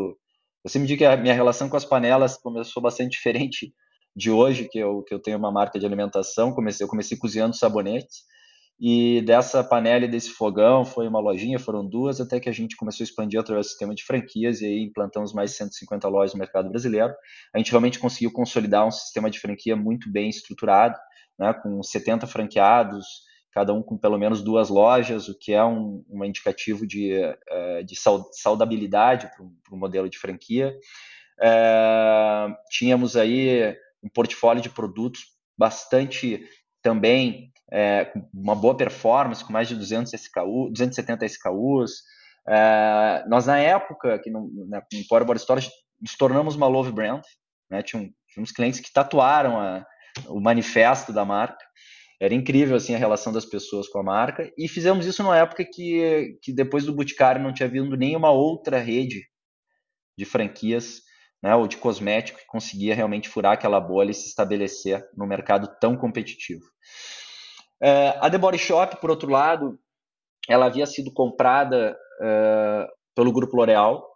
Eu 0.62 0.70
sempre 0.70 0.86
digo 0.86 0.98
que 0.98 1.04
a 1.06 1.16
minha 1.16 1.34
relação 1.34 1.70
com 1.70 1.76
as 1.78 1.86
panelas 1.86 2.36
começou 2.36 2.82
bastante 2.82 3.12
diferente 3.16 3.72
de 4.14 4.30
hoje, 4.30 4.68
que 4.70 4.78
eu, 4.78 5.02
que 5.02 5.14
eu 5.14 5.20
tenho 5.20 5.38
uma 5.38 5.50
marca 5.50 5.78
de 5.78 5.86
alimentação, 5.86 6.52
comecei, 6.52 6.84
eu 6.84 6.90
comecei 6.90 7.16
cozinhando 7.16 7.56
sabonetes, 7.56 8.24
e 8.80 9.20
dessa 9.20 9.62
panela 9.62 10.06
e 10.06 10.08
desse 10.08 10.30
fogão 10.30 10.86
foi 10.86 11.06
uma 11.06 11.20
lojinha, 11.20 11.58
foram 11.58 11.86
duas, 11.86 12.18
até 12.18 12.40
que 12.40 12.48
a 12.48 12.52
gente 12.52 12.76
começou 12.76 13.04
a 13.04 13.06
expandir 13.06 13.38
através 13.38 13.66
do 13.66 13.70
sistema 13.70 13.94
de 13.94 14.02
franquias, 14.02 14.62
e 14.62 14.64
aí 14.64 14.82
implantamos 14.82 15.34
mais 15.34 15.50
de 15.50 15.58
150 15.58 16.08
lojas 16.08 16.32
no 16.32 16.38
mercado 16.38 16.70
brasileiro. 16.70 17.12
A 17.54 17.58
gente 17.58 17.70
realmente 17.70 17.98
conseguiu 17.98 18.32
consolidar 18.32 18.86
um 18.86 18.90
sistema 18.90 19.30
de 19.30 19.38
franquia 19.38 19.76
muito 19.76 20.10
bem 20.10 20.30
estruturado, 20.30 20.98
né, 21.38 21.52
com 21.52 21.82
70 21.82 22.26
franqueados, 22.26 23.04
cada 23.52 23.74
um 23.74 23.82
com 23.82 23.98
pelo 23.98 24.16
menos 24.16 24.42
duas 24.42 24.70
lojas, 24.70 25.28
o 25.28 25.38
que 25.38 25.52
é 25.52 25.62
um, 25.62 26.02
um 26.08 26.24
indicativo 26.24 26.86
de, 26.86 27.12
eh, 27.12 27.82
de 27.82 27.94
saudabilidade 28.32 29.28
para 29.36 29.74
o 29.74 29.76
modelo 29.76 30.08
de 30.08 30.18
franquia. 30.18 30.74
É, 31.42 32.46
tínhamos 32.70 33.16
aí 33.16 33.76
um 34.02 34.08
portfólio 34.08 34.62
de 34.62 34.70
produtos 34.70 35.22
bastante 35.58 36.46
também 36.82 37.49
é, 37.72 38.12
uma 38.32 38.54
boa 38.54 38.76
performance, 38.76 39.44
com 39.44 39.52
mais 39.52 39.68
de 39.68 39.76
200 39.76 40.12
SKU, 40.12 40.70
270 40.70 41.24
SKUs. 41.26 42.02
É, 42.48 43.24
nós, 43.28 43.46
na 43.46 43.58
época, 43.58 44.18
que 44.18 44.30
no, 44.30 44.50
na, 44.68 44.78
no 44.80 45.06
Power 45.08 45.36
Store, 45.36 45.60
nos 46.00 46.16
tornamos 46.16 46.56
uma 46.56 46.66
love 46.66 46.92
brand. 46.92 47.22
Né? 47.70 47.82
Tinha, 47.82 48.02
tinha 48.28 48.42
uns 48.42 48.52
clientes 48.52 48.80
que 48.80 48.92
tatuaram 48.92 49.58
a, 49.58 49.84
o 50.28 50.40
manifesto 50.40 51.12
da 51.12 51.24
marca. 51.24 51.64
Era 52.20 52.34
incrível 52.34 52.76
assim 52.76 52.94
a 52.94 52.98
relação 52.98 53.32
das 53.32 53.46
pessoas 53.46 53.88
com 53.88 53.98
a 53.98 54.02
marca. 54.02 54.52
E 54.58 54.68
fizemos 54.68 55.06
isso 55.06 55.22
numa 55.22 55.38
época 55.38 55.64
que, 55.64 56.38
que 56.42 56.52
depois 56.52 56.84
do 56.84 56.92
Boticário 56.94 57.42
não 57.42 57.54
tinha 57.54 57.68
vindo 57.68 57.96
nenhuma 57.96 58.30
outra 58.30 58.78
rede 58.78 59.22
de 60.18 60.24
franquias 60.26 61.00
né, 61.42 61.54
ou 61.54 61.66
de 61.66 61.78
cosmético 61.78 62.38
que 62.38 62.46
conseguia 62.46 62.94
realmente 62.94 63.28
furar 63.28 63.52
aquela 63.52 63.80
bolha 63.80 64.10
e 64.10 64.14
se 64.14 64.28
estabelecer 64.28 65.02
no 65.16 65.26
mercado 65.26 65.68
tão 65.80 65.96
competitivo. 65.96 66.64
É, 67.82 68.18
a 68.20 68.30
The 68.30 68.38
Body 68.38 68.58
Shop, 68.58 68.96
por 69.00 69.10
outro 69.10 69.30
lado, 69.30 69.78
ela 70.48 70.66
havia 70.66 70.86
sido 70.86 71.12
comprada 71.12 71.96
é, 72.20 72.88
pelo 73.14 73.32
grupo 73.32 73.56
L'Oréal 73.56 74.06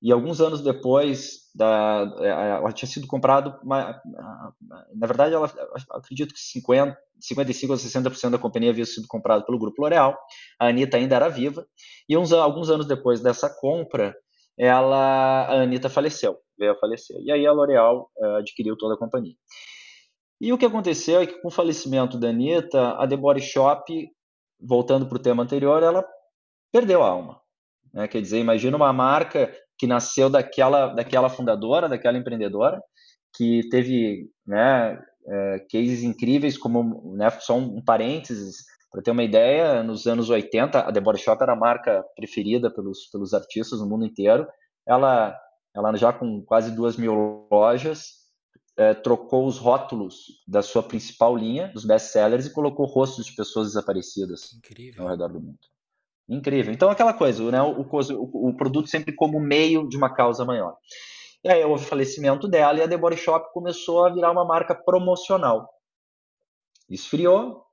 e 0.00 0.12
alguns 0.12 0.40
anos 0.40 0.62
depois 0.62 1.48
da, 1.54 2.14
é, 2.20 2.28
ela 2.28 2.72
tinha 2.72 2.88
sido 2.88 3.06
comprado, 3.06 3.58
na 3.64 5.06
verdade, 5.06 5.34
ela, 5.34 5.50
acredito 5.90 6.32
que 6.32 6.40
50, 6.40 6.96
55 7.20 7.72
ou 7.72 7.78
60% 7.78 8.30
da 8.30 8.38
companhia 8.38 8.70
havia 8.70 8.86
sido 8.86 9.08
comprado 9.08 9.44
pelo 9.44 9.58
grupo 9.58 9.82
L'Oréal. 9.82 10.16
A 10.60 10.68
Anitta 10.68 10.96
ainda 10.96 11.16
era 11.16 11.28
viva 11.28 11.66
e 12.08 12.16
uns, 12.16 12.32
alguns 12.32 12.70
anos 12.70 12.86
depois 12.86 13.20
dessa 13.20 13.50
compra, 13.50 14.14
ela, 14.56 15.46
a 15.46 15.62
Anitta 15.62 15.88
faleceu 15.88 16.38
veio 16.58 16.72
a 16.72 16.76
falecer. 16.76 17.16
E 17.22 17.30
aí 17.30 17.46
a 17.46 17.52
L'Oréal 17.52 18.10
uh, 18.16 18.36
adquiriu 18.36 18.76
toda 18.76 18.94
a 18.94 18.98
companhia. 18.98 19.34
E 20.40 20.52
o 20.52 20.58
que 20.58 20.66
aconteceu 20.66 21.20
é 21.20 21.26
que 21.26 21.40
com 21.40 21.48
o 21.48 21.52
falecimento 21.52 22.18
da 22.18 22.28
Anitta, 22.28 22.92
a 22.92 23.06
The 23.06 23.16
Body 23.16 23.40
Shop, 23.40 24.10
voltando 24.60 25.06
para 25.06 25.16
o 25.16 25.22
tema 25.22 25.42
anterior, 25.42 25.82
ela 25.82 26.04
perdeu 26.72 27.02
a 27.02 27.08
alma. 27.08 27.40
Né? 27.92 28.06
Quer 28.06 28.22
dizer, 28.22 28.38
imagina 28.38 28.76
uma 28.76 28.92
marca 28.92 29.52
que 29.76 29.86
nasceu 29.86 30.28
daquela, 30.30 30.88
daquela 30.88 31.28
fundadora, 31.28 31.88
daquela 31.88 32.18
empreendedora, 32.18 32.80
que 33.36 33.68
teve 33.70 34.30
né, 34.46 34.98
é, 35.26 35.58
cases 35.70 36.02
incríveis, 36.02 36.56
como 36.56 37.14
né, 37.16 37.30
só 37.30 37.56
um, 37.56 37.78
um 37.78 37.84
parênteses, 37.84 38.56
para 38.90 39.02
ter 39.02 39.10
uma 39.10 39.22
ideia, 39.22 39.82
nos 39.82 40.06
anos 40.06 40.30
80, 40.30 40.78
a 40.80 40.92
The 40.92 41.00
Body 41.00 41.18
Shop 41.18 41.42
era 41.42 41.52
a 41.52 41.56
marca 41.56 42.02
preferida 42.16 42.70
pelos, 42.72 43.06
pelos 43.12 43.34
artistas 43.34 43.80
no 43.80 43.86
mundo 43.86 44.06
inteiro. 44.06 44.46
Ela 44.86 45.36
ela 45.74 45.94
já 45.96 46.12
com 46.12 46.42
quase 46.42 46.72
duas 46.72 46.96
mil 46.96 47.46
lojas, 47.50 48.14
é, 48.78 48.94
trocou 48.94 49.44
os 49.44 49.58
rótulos 49.58 50.40
da 50.46 50.62
sua 50.62 50.84
principal 50.84 51.36
linha, 51.36 51.66
dos 51.74 51.84
best-sellers, 51.84 52.46
e 52.46 52.52
colocou 52.52 52.86
rostos 52.86 53.26
de 53.26 53.34
pessoas 53.34 53.66
desaparecidas 53.66 54.52
Incrível. 54.54 55.02
ao 55.02 55.10
redor 55.10 55.32
do 55.32 55.40
mundo. 55.40 55.58
Incrível. 56.28 56.72
Então, 56.72 56.88
aquela 56.88 57.12
coisa, 57.12 57.42
né, 57.50 57.60
o, 57.60 57.80
o, 57.80 58.48
o, 58.50 58.56
produto 58.56 58.88
sempre 58.88 59.12
como 59.12 59.40
meio 59.40 59.88
de 59.88 59.96
uma 59.96 60.14
causa 60.14 60.44
maior. 60.44 60.76
E 61.42 61.48
aí 61.48 61.64
houve 61.64 61.84
o 61.84 61.88
falecimento 61.88 62.46
dela 62.46 62.78
e 62.78 62.82
a 62.82 62.88
The 62.88 62.96
Body 62.96 63.16
Shop 63.16 63.52
começou 63.52 64.06
a 64.06 64.12
virar 64.12 64.30
uma 64.30 64.44
marca 64.44 64.74
promocional. 64.74 65.68
Esfriou, 66.88 67.64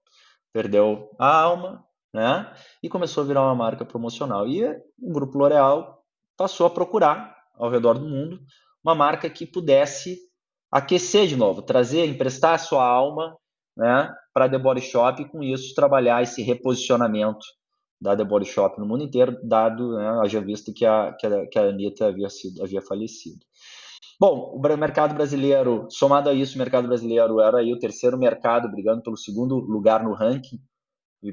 perdeu 0.51 1.12
a 1.19 1.41
alma, 1.41 1.85
né? 2.13 2.51
E 2.81 2.89
começou 2.89 3.24
a 3.24 3.27
virar 3.27 3.43
uma 3.43 3.55
marca 3.55 3.85
promocional. 3.85 4.47
E 4.47 4.65
o 4.65 5.12
grupo 5.12 5.38
L'Oréal 5.38 6.03
passou 6.35 6.65
a 6.65 6.69
procurar 6.69 7.35
ao 7.55 7.69
redor 7.69 8.00
do 8.00 8.07
mundo, 8.07 8.39
uma 8.83 8.95
marca 8.95 9.29
que 9.29 9.45
pudesse 9.45 10.19
aquecer 10.75 11.25
de 11.25 11.38
novo, 11.38 11.62
trazer, 11.62 12.05
emprestar 12.05 12.55
a 12.55 12.58
sua 12.58 12.86
alma 12.86 13.38
né, 13.77 14.13
para 14.34 14.44
a 14.44 14.50
The 14.50 14.58
Body 14.58 14.82
Shop 14.82 15.22
e 15.22 15.25
com 15.25 15.41
isso 15.41 15.74
trabalhar 15.74 16.22
esse 16.22 16.41
reposicionamento 16.41 17.46
da 18.01 18.13
The 18.13 18.25
Body 18.25 18.46
Shop 18.46 18.77
no 18.77 18.86
mundo 18.86 19.05
inteiro, 19.05 19.39
dado, 19.41 19.96
né, 19.96 20.20
haja 20.22 20.41
visto 20.41 20.74
que 20.74 20.86
a, 20.86 21.13
que 21.17 21.25
a, 21.25 21.48
que 21.48 21.58
a 21.58 21.70
Anitta 21.70 22.08
havia, 22.08 22.29
sido, 22.29 22.62
havia 22.62 22.82
falecido. 22.82 23.39
Bom, 24.20 24.53
o 24.53 24.77
mercado 24.77 25.15
brasileiro, 25.15 25.88
somado 25.89 26.29
a 26.29 26.34
isso, 26.34 26.55
o 26.55 26.58
mercado 26.58 26.89
brasileiro 26.89 27.39
era 27.39 27.60
aí 27.60 27.72
o 27.72 27.79
terceiro 27.79 28.17
mercado, 28.17 28.70
brigando 28.70 29.01
pelo 29.01 29.15
segundo 29.15 29.55
lugar 29.55 30.03
no 30.03 30.13
ranking 30.13 30.60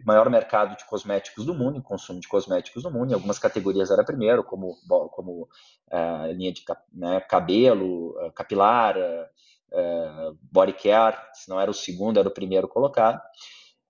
maior 0.05 0.31
mercado 0.31 0.77
de 0.77 0.85
cosméticos 0.87 1.45
do 1.45 1.55
mundo, 1.55 1.79
em 1.79 1.83
consumo 1.83 2.21
de 2.21 2.29
cosméticos 2.29 2.83
do 2.83 2.91
mundo. 2.91 3.11
Em 3.11 3.15
algumas 3.15 3.39
categorias 3.39 3.91
era 3.91 4.05
primeiro, 4.05 4.43
como, 4.43 4.77
como 5.11 5.49
é, 5.91 6.33
linha 6.33 6.53
de 6.53 6.65
né, 6.93 7.21
cabelo, 7.21 8.19
é, 8.21 8.31
capilar, 8.31 8.97
é, 8.99 10.31
body 10.51 10.73
care, 10.75 11.17
se 11.35 11.49
não 11.49 11.61
era 11.61 11.71
o 11.71 11.75
segundo, 11.75 12.19
era 12.19 12.29
o 12.29 12.35
primeiro 12.35 12.69
colocado. 12.69 13.21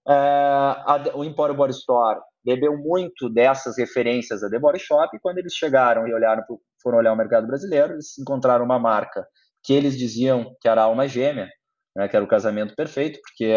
A, 0.05 1.01
o 1.15 1.23
Emporium 1.23 1.57
Body 1.57 1.73
Store 1.73 2.21
bebeu 2.45 2.77
muito 2.77 3.29
dessas 3.29 3.79
referências 3.79 4.41
da 4.41 4.51
The 4.51 4.59
Body 4.59 4.81
Shop 4.81 5.17
e 5.17 5.21
quando 5.21 5.39
eles 5.39 5.55
chegaram 5.55 6.09
e 6.09 6.13
olharam 6.13 6.43
pro, 6.45 6.61
foram 6.83 6.99
olhar 6.99 7.13
o 7.13 7.17
mercado 7.17 7.47
brasileiro, 7.47 7.95
eles 7.95 8.19
encontraram 8.19 8.65
uma 8.65 8.81
marca 8.81 9.27
que 9.63 9.73
eles 9.73 9.97
diziam 9.97 10.57
que 10.61 10.69
era 10.69 10.83
a 10.83 10.85
alma 10.85 11.07
gêmea, 11.07 11.49
né, 11.95 12.09
que 12.09 12.17
era 12.17 12.25
o 12.25 12.29
casamento 12.29 12.75
perfeito, 12.75 13.21
porque 13.23 13.55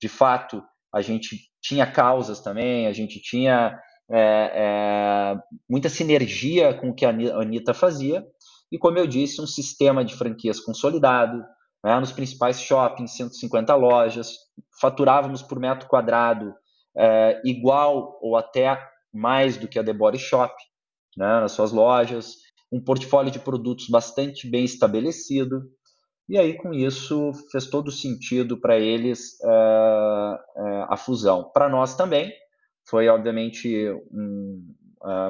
de 0.00 0.08
fato 0.08 0.62
a 0.92 1.02
gente 1.02 1.36
tinha 1.64 1.90
causas 1.90 2.40
também, 2.40 2.86
a 2.86 2.92
gente 2.92 3.18
tinha 3.20 3.80
é, 4.10 4.52
é, 4.54 5.36
muita 5.68 5.88
sinergia 5.88 6.74
com 6.74 6.90
o 6.90 6.94
que 6.94 7.06
a 7.06 7.08
Anitta 7.08 7.72
fazia, 7.72 8.22
e 8.70 8.78
como 8.78 8.98
eu 8.98 9.06
disse, 9.06 9.40
um 9.40 9.46
sistema 9.46 10.04
de 10.04 10.14
franquias 10.14 10.60
consolidado, 10.60 11.42
né, 11.82 11.98
nos 11.98 12.12
principais 12.12 12.60
shoppings, 12.60 13.16
150 13.16 13.74
lojas, 13.74 14.36
faturávamos 14.78 15.42
por 15.42 15.58
metro 15.58 15.88
quadrado 15.88 16.54
é, 16.96 17.40
igual 17.44 18.18
ou 18.20 18.36
até 18.36 18.78
mais 19.12 19.56
do 19.56 19.66
que 19.66 19.78
a 19.78 19.84
The 19.84 19.92
Body 19.92 20.18
Shop, 20.18 20.54
né, 21.16 21.40
nas 21.40 21.52
suas 21.52 21.72
lojas, 21.72 22.34
um 22.70 22.82
portfólio 22.82 23.30
de 23.30 23.38
produtos 23.38 23.88
bastante 23.88 24.50
bem 24.50 24.64
estabelecido, 24.64 25.62
e 26.28 26.38
aí 26.38 26.54
com 26.56 26.72
isso 26.72 27.32
fez 27.50 27.66
todo 27.66 27.90
sentido 27.90 28.58
para 28.58 28.78
eles 28.78 29.38
uh, 29.42 30.34
uh, 30.56 30.86
a 30.88 30.96
fusão. 30.96 31.50
Para 31.52 31.68
nós 31.68 31.94
também 31.94 32.32
foi 32.88 33.08
obviamente 33.08 33.90
um, 34.10 34.74
a, 35.02 35.28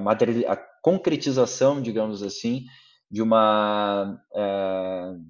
a, 0.52 0.56
concretização, 0.82 1.80
digamos 1.80 2.22
assim, 2.22 2.64
de 3.10 3.22
uma 3.22 4.20
uh, 4.32 5.20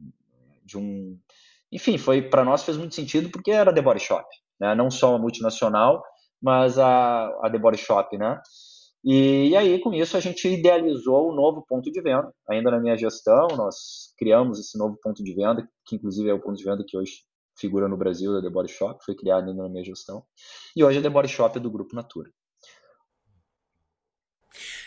de 0.65 0.77
um 0.77 1.19
enfim, 1.73 1.99
foi 1.99 2.23
para 2.23 2.45
nós 2.45 2.63
fez 2.63 2.77
muito 2.77 2.95
sentido 2.95 3.31
porque 3.31 3.51
era 3.51 3.75
The 3.75 3.83
Body 3.83 4.01
Shop, 4.01 4.25
né? 4.61 4.75
não 4.75 4.91
só 4.91 5.11
uma 5.11 5.19
multinacional, 5.19 6.05
mas 6.41 6.79
a, 6.79 7.27
a 7.43 7.51
The 7.51 7.59
Body 7.59 7.79
Shop, 7.79 8.17
né? 8.17 8.41
E, 9.05 9.51
e, 9.51 9.57
aí, 9.57 9.79
com 9.81 9.93
isso, 9.93 10.17
a 10.17 10.21
gente 10.21 10.49
idealizou 10.49 11.31
um 11.31 11.35
novo 11.35 11.63
ponto 11.69 11.93
de 11.93 12.01
venda. 12.01 12.33
Ainda 12.49 12.71
na 12.71 12.81
minha 12.81 12.97
gestão, 12.97 13.49
nós 13.49 14.15
criamos 14.17 14.59
esse 14.59 14.79
novo 14.79 14.99
ponto 15.03 15.23
de 15.23 15.35
venda, 15.35 15.69
que 15.85 15.97
inclusive 15.97 16.31
é 16.31 16.33
o 16.33 16.41
ponto 16.41 16.57
de 16.57 16.65
venda 16.65 16.83
que 16.87 16.97
hoje 16.97 17.23
figura 17.57 17.87
no 17.87 17.99
Brasil, 17.99 18.33
da 18.33 18.41
The 18.41 18.49
Body 18.49 18.73
Shop, 18.73 19.05
foi 19.05 19.15
criado 19.15 19.51
ainda 19.51 19.63
na 19.63 19.69
minha 19.69 19.85
gestão. 19.85 20.25
E 20.75 20.83
hoje 20.83 20.99
a 20.99 21.03
The 21.03 21.11
Body 21.11 21.29
Shop 21.29 21.57
é 21.57 21.61
do 21.61 21.71
Grupo 21.71 21.95
Natura. 21.95 22.33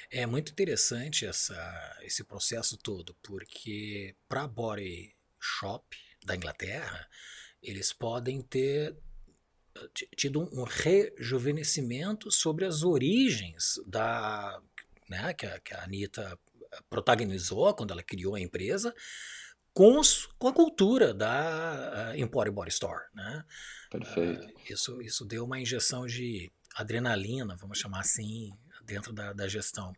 É 0.10 0.26
muito 0.26 0.52
interessante 0.52 1.26
essa, 1.26 1.98
esse 2.02 2.24
processo 2.24 2.78
todo, 2.78 3.16
porque 3.22 4.16
para 4.28 4.44
a 4.44 4.48
Body 4.48 5.14
Shop 5.40 5.86
da 6.26 6.36
Inglaterra, 6.36 7.08
eles 7.62 7.94
podem 7.94 8.42
ter 8.42 8.98
tido 10.16 10.42
um 10.54 10.64
rejuvenescimento 10.64 12.32
sobre 12.32 12.66
as 12.66 12.84
origens 12.84 13.76
da 13.86 14.62
né, 15.10 15.34
que, 15.34 15.46
a, 15.46 15.60
que 15.60 15.74
a 15.74 15.84
Anitta 15.84 16.38
protagonizou 16.90 17.74
quando 17.74 17.92
ela 17.92 18.04
criou 18.04 18.36
a 18.36 18.40
empresa 18.40 18.94
com, 19.74 20.00
os, 20.00 20.26
com 20.40 20.48
a 20.48 20.54
cultura 20.54 21.14
da 21.14 22.14
uh, 22.14 22.20
Emporium 22.20 22.54
Body 22.54 22.72
Store. 22.72 23.04
Né? 23.14 23.44
Perfeito. 23.92 24.46
Uh, 24.46 24.74
isso, 24.74 25.02
isso 25.02 25.26
deu 25.26 25.46
uma 25.46 25.60
injeção 25.60 26.06
de 26.06 26.52
adrenalina, 26.76 27.56
vamos 27.60 27.78
chamar 27.78 28.00
assim, 28.00 28.50
dentro 28.84 29.14
da, 29.14 29.34
da 29.34 29.48
gestão. 29.48 29.94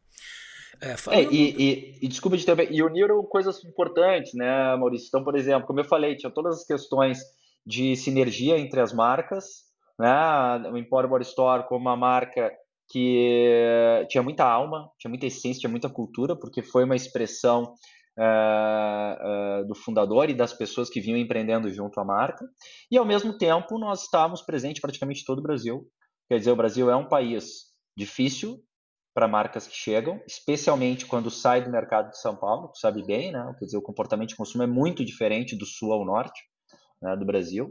É, 0.82 0.92
é, 1.16 1.24
e, 1.24 1.56
e, 1.58 1.98
e, 2.02 2.08
desculpa 2.08 2.38
de 2.38 2.46
ter, 2.46 2.72
e 2.72 2.82
uniram 2.82 3.22
coisas 3.24 3.64
importantes, 3.66 4.34
né, 4.34 4.76
Maurício? 4.76 5.08
Então, 5.08 5.24
por 5.24 5.36
exemplo, 5.36 5.68
como 5.68 5.80
eu 5.80 5.86
falei, 5.86 6.16
tinha 6.16 6.32
todas 6.32 6.60
as 6.60 6.66
questões 6.66 7.20
de 7.66 7.96
sinergia 7.96 8.58
entre 8.58 8.80
as 8.80 8.94
marcas, 8.94 9.69
né? 10.00 10.70
O 10.72 10.78
Emporium 10.78 11.10
Body 11.10 11.26
Store 11.26 11.68
como 11.68 11.82
uma 11.82 11.98
marca 11.98 12.52
que 12.90 14.06
tinha 14.10 14.24
muita 14.24 14.46
alma, 14.46 14.90
tinha 14.98 15.10
muita 15.10 15.28
essência, 15.28 15.60
tinha 15.60 15.70
muita 15.70 15.90
cultura, 15.90 16.36
porque 16.36 16.64
foi 16.64 16.86
uma 16.86 16.96
expressão 16.96 17.76
uh, 18.18 19.62
uh, 19.62 19.68
do 19.68 19.76
fundador 19.76 20.30
e 20.30 20.34
das 20.34 20.54
pessoas 20.54 20.90
que 20.90 21.00
vinham 21.00 21.20
empreendendo 21.20 21.70
junto 21.72 22.00
à 22.00 22.06
marca. 22.06 22.46
E 22.90 22.98
ao 22.98 23.06
mesmo 23.06 23.38
tempo 23.38 23.78
nós 23.78 24.04
estávamos 24.04 24.42
presentes 24.42 24.82
praticamente 24.82 25.24
todo 25.24 25.40
o 25.40 25.44
Brasil. 25.44 25.88
Quer 26.28 26.40
dizer, 26.40 26.52
o 26.52 26.56
Brasil 26.56 26.90
é 26.90 26.96
um 26.96 27.08
país 27.08 27.70
difícil 27.96 28.60
para 29.14 29.28
marcas 29.28 29.68
que 29.68 29.76
chegam, 29.76 30.22
especialmente 30.28 31.06
quando 31.06 31.30
sai 31.30 31.64
do 31.64 31.70
mercado 31.70 32.12
de 32.12 32.20
São 32.20 32.36
Paulo, 32.36 32.70
tu 32.70 32.80
sabe 32.80 33.04
bem, 33.04 33.32
né? 33.32 33.54
Quer 33.60 33.66
dizer, 33.66 33.78
o 33.78 33.82
comportamento 33.82 34.30
de 34.30 34.36
consumo 34.36 34.64
é 34.64 34.68
muito 34.68 35.04
diferente 35.04 35.58
do 35.58 35.66
sul 35.66 35.92
ao 35.92 36.06
norte 36.06 36.40
né, 37.02 37.16
do 37.16 37.26
Brasil. 37.26 37.70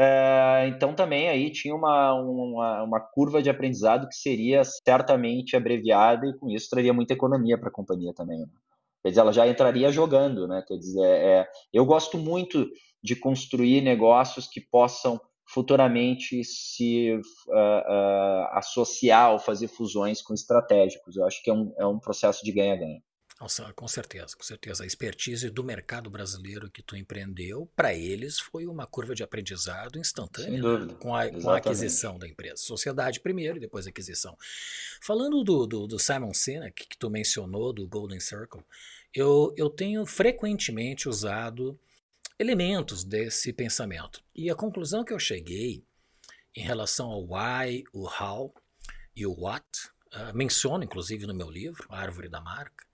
É, 0.00 0.68
então 0.68 0.94
também 0.94 1.28
aí 1.28 1.50
tinha 1.50 1.74
uma, 1.74 2.14
uma, 2.14 2.82
uma, 2.84 3.00
curva 3.00 3.42
de 3.42 3.50
aprendizado 3.50 4.06
que 4.06 4.14
seria 4.14 4.62
certamente 4.62 5.56
abreviada 5.56 6.24
e 6.24 6.38
com 6.38 6.48
isso 6.48 6.70
traria 6.70 6.92
muita 6.92 7.14
economia 7.14 7.58
para 7.58 7.68
a 7.68 7.72
companhia 7.72 8.14
também. 8.14 8.38
Né? 8.38 8.46
Quer 9.02 9.08
dizer, 9.08 9.20
ela 9.22 9.32
já 9.32 9.48
entraria 9.48 9.90
jogando, 9.90 10.46
né? 10.46 10.62
Quer 10.66 10.76
dizer, 10.76 11.04
é, 11.04 11.48
eu 11.72 11.84
gosto 11.84 12.16
muito 12.16 12.70
de 13.02 13.16
construir 13.16 13.80
negócios 13.80 14.46
que 14.46 14.60
possam 14.60 15.20
futuramente 15.48 16.44
se 16.44 17.14
uh, 17.14 17.50
uh, 17.50 18.48
associar 18.52 19.32
ou 19.32 19.38
fazer 19.38 19.66
fusões 19.66 20.22
com 20.22 20.32
estratégicos. 20.32 21.16
Eu 21.16 21.24
acho 21.26 21.42
que 21.42 21.50
é 21.50 21.54
um, 21.54 21.74
é 21.76 21.86
um 21.86 21.98
processo 21.98 22.44
de 22.44 22.52
ganha-ganha. 22.52 23.02
Nossa, 23.40 23.72
com 23.72 23.86
certeza, 23.86 24.36
com 24.36 24.42
certeza. 24.42 24.82
A 24.82 24.86
expertise 24.86 25.48
do 25.48 25.62
mercado 25.62 26.10
brasileiro 26.10 26.68
que 26.68 26.82
tu 26.82 26.96
empreendeu, 26.96 27.70
para 27.76 27.94
eles 27.94 28.40
foi 28.40 28.66
uma 28.66 28.84
curva 28.84 29.14
de 29.14 29.22
aprendizado 29.22 29.98
instantânea 29.98 30.60
né? 30.60 30.94
com, 30.98 31.14
a, 31.14 31.30
com, 31.30 31.48
a, 31.48 31.58
aquisição 31.58 32.18
da 32.18 32.26
empresa. 32.26 32.56
Sociedade 32.56 33.20
primeiro 33.20 33.58
e 33.58 33.60
depois 33.60 33.86
aquisição. 33.86 34.36
Falando 35.00 35.44
do, 35.44 35.66
do, 35.66 35.86
do 35.86 35.98
Simon 36.00 36.34
Sinek, 36.34 36.88
que 36.88 36.98
tu 36.98 37.08
mencionou, 37.08 37.72
do 37.72 37.86
Golden 37.86 38.18
Circle, 38.18 38.64
eu, 39.14 39.54
eu 39.56 39.70
tenho 39.70 40.04
frequentemente 40.04 41.08
usado 41.08 41.78
elementos 42.40 43.04
desse 43.04 43.52
pensamento. 43.52 44.20
E 44.34 44.50
a 44.50 44.56
conclusão 44.56 45.04
que 45.04 45.12
eu 45.12 45.18
cheguei 45.18 45.84
em 46.56 46.62
relação 46.62 47.08
ao 47.08 47.22
why, 47.22 47.84
o 47.92 48.04
how 48.04 48.52
e 49.14 49.24
o 49.24 49.32
what, 49.32 49.64
uh, 50.12 50.36
menciono 50.36 50.82
inclusive 50.82 51.24
no 51.24 51.34
meu 51.34 51.48
livro, 51.48 51.86
A 51.88 52.00
Árvore 52.00 52.28
da 52.28 52.40
Marca, 52.40 52.87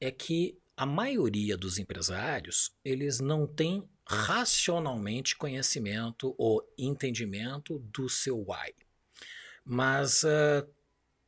é 0.00 0.10
que 0.10 0.58
a 0.76 0.86
maioria 0.86 1.56
dos 1.56 1.78
empresários 1.78 2.72
eles 2.84 3.18
não 3.18 3.46
têm 3.46 3.82
racionalmente 4.06 5.36
conhecimento 5.36 6.34
ou 6.38 6.62
entendimento 6.78 7.78
do 7.92 8.08
seu 8.08 8.38
why, 8.38 8.74
mas 9.64 10.22
uh, 10.22 10.66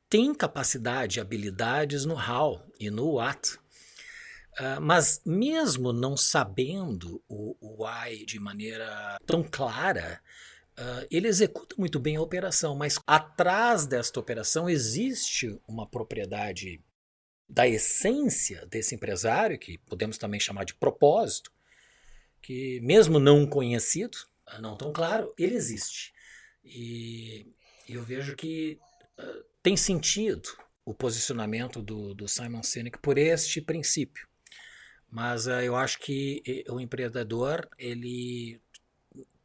tem 0.08 0.34
capacidade, 0.34 1.20
habilidades 1.20 2.04
no 2.04 2.14
how 2.14 2.64
e 2.78 2.90
no 2.90 3.14
what. 3.14 3.58
Uh, 4.58 4.80
mas 4.80 5.22
mesmo 5.24 5.92
não 5.92 6.16
sabendo 6.16 7.22
o, 7.28 7.56
o 7.60 7.84
why 7.84 8.24
de 8.24 8.40
maneira 8.40 9.18
tão 9.24 9.42
clara, 9.42 10.20
uh, 10.76 11.06
ele 11.10 11.28
executa 11.28 11.76
muito 11.78 12.00
bem 12.00 12.16
a 12.16 12.20
operação, 12.22 12.74
mas 12.74 12.98
atrás 13.06 13.86
desta 13.86 14.18
operação 14.18 14.68
existe 14.68 15.58
uma 15.68 15.86
propriedade 15.86 16.82
da 17.50 17.66
essência 17.66 18.64
desse 18.66 18.94
empresário, 18.94 19.58
que 19.58 19.76
podemos 19.78 20.16
também 20.16 20.38
chamar 20.38 20.64
de 20.64 20.74
propósito, 20.74 21.52
que 22.40 22.80
mesmo 22.80 23.18
não 23.18 23.44
conhecido, 23.44 24.16
não 24.60 24.76
tão 24.76 24.92
claro, 24.92 25.34
ele 25.36 25.56
existe. 25.56 26.14
E 26.64 27.52
eu 27.88 28.02
vejo 28.04 28.36
que 28.36 28.78
uh, 29.18 29.44
tem 29.62 29.76
sentido 29.76 30.48
o 30.84 30.94
posicionamento 30.94 31.82
do, 31.82 32.14
do 32.14 32.28
Simon 32.28 32.62
Sinek 32.62 32.98
por 32.98 33.18
este 33.18 33.60
princípio. 33.60 34.28
Mas 35.10 35.46
uh, 35.46 35.60
eu 35.60 35.74
acho 35.74 35.98
que 35.98 36.64
o 36.68 36.80
empreendedor 36.80 37.68
ele 37.76 38.60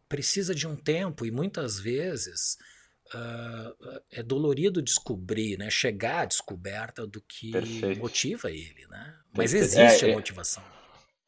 precisa 0.07 0.53
de 0.53 0.67
um 0.67 0.75
tempo 0.75 1.25
e 1.25 1.31
muitas 1.31 1.79
vezes 1.79 2.57
uh, 3.15 4.01
é 4.11 4.21
dolorido 4.21 4.81
descobrir, 4.81 5.57
né? 5.57 5.69
chegar 5.69 6.21
à 6.21 6.25
descoberta 6.25 7.07
do 7.07 7.21
que 7.21 7.51
Perfeito. 7.51 8.01
motiva 8.01 8.49
ele. 8.49 8.85
Né? 8.89 9.15
Mas 9.35 9.53
existe 9.53 10.05
é, 10.05 10.09
a 10.09 10.11
é 10.11 10.15
motivação. 10.15 10.63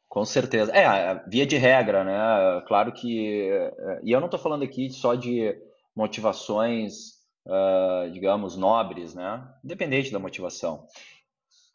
Com 0.08 0.24
certeza. 0.24 0.72
É, 0.72 1.22
via 1.28 1.46
de 1.46 1.56
regra, 1.56 2.02
né? 2.02 2.62
Claro 2.66 2.92
que. 2.92 3.50
É, 3.50 4.00
e 4.02 4.10
eu 4.10 4.20
não 4.20 4.26
estou 4.26 4.40
falando 4.40 4.62
aqui 4.62 4.90
só 4.90 5.14
de 5.14 5.54
motivações, 5.94 7.18
uh, 7.46 8.10
digamos, 8.10 8.56
nobres, 8.56 9.14
né? 9.14 9.46
Independente 9.64 10.10
da 10.10 10.18
motivação. 10.18 10.86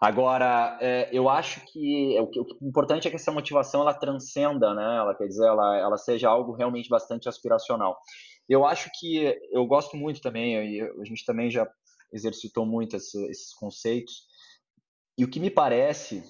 Agora, 0.03 0.77
é, 0.81 1.07
eu 1.13 1.29
acho 1.29 1.61
que 1.65 2.19
o, 2.19 2.27
que 2.27 2.39
o 2.39 2.45
importante 2.61 3.07
é 3.07 3.09
que 3.09 3.15
essa 3.15 3.31
motivação 3.31 3.81
ela 3.81 3.93
transcenda, 3.93 4.73
né? 4.73 4.97
Ela 4.97 5.15
quer 5.15 5.27
dizer, 5.27 5.45
ela, 5.45 5.77
ela 5.77 5.97
seja 5.97 6.27
algo 6.27 6.51
realmente 6.51 6.89
bastante 6.89 7.29
aspiracional. 7.29 7.97
Eu 8.47 8.65
acho 8.65 8.89
que 8.99 9.39
eu 9.51 9.65
gosto 9.65 9.95
muito 9.95 10.21
também, 10.21 10.77
e 10.77 10.81
a 10.81 11.05
gente 11.05 11.25
também 11.25 11.49
já 11.49 11.69
exercitou 12.11 12.65
muito 12.65 12.95
esse, 12.95 13.17
esses 13.29 13.53
conceitos. 13.53 14.27
E 15.17 15.23
o 15.23 15.29
que 15.29 15.39
me 15.39 15.49
parece 15.49 16.23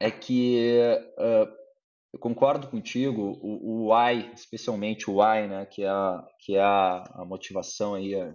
é 0.00 0.10
que 0.10 0.78
uh, 1.18 1.62
eu 2.12 2.18
concordo 2.18 2.68
contigo, 2.68 3.38
o, 3.42 3.88
o 3.88 3.94
why, 3.94 4.30
especialmente 4.34 5.10
o 5.10 5.20
why, 5.20 5.46
né, 5.46 5.66
que 5.66 5.82
é 5.82 5.88
a, 5.88 6.26
que 6.40 6.56
é 6.56 6.60
a, 6.60 7.04
a 7.14 7.24
motivação 7.24 7.94
aí, 7.94 8.14
a, 8.14 8.34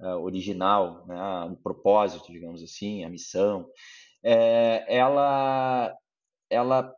a 0.00 0.18
original, 0.18 1.06
né, 1.06 1.16
o 1.50 1.56
propósito, 1.56 2.32
digamos 2.32 2.62
assim, 2.62 3.04
a 3.04 3.10
missão, 3.10 3.68
é, 4.22 4.84
ela, 4.88 5.94
ela 6.48 6.94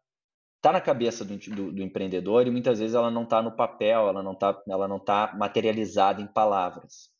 está 0.60 0.72
na 0.72 0.80
cabeça 0.80 1.24
do, 1.24 1.38
do, 1.38 1.72
do, 1.72 1.82
empreendedor 1.82 2.46
e 2.46 2.50
muitas 2.50 2.78
vezes 2.78 2.94
ela 2.94 3.10
não 3.10 3.22
está 3.22 3.40
no 3.40 3.56
papel, 3.56 4.08
ela 4.08 4.22
não 4.22 4.32
está 4.32 4.62
ela 4.68 4.86
não 4.86 5.00
tá 5.00 5.34
materializada 5.34 6.20
em 6.20 6.26
palavras. 6.26 7.10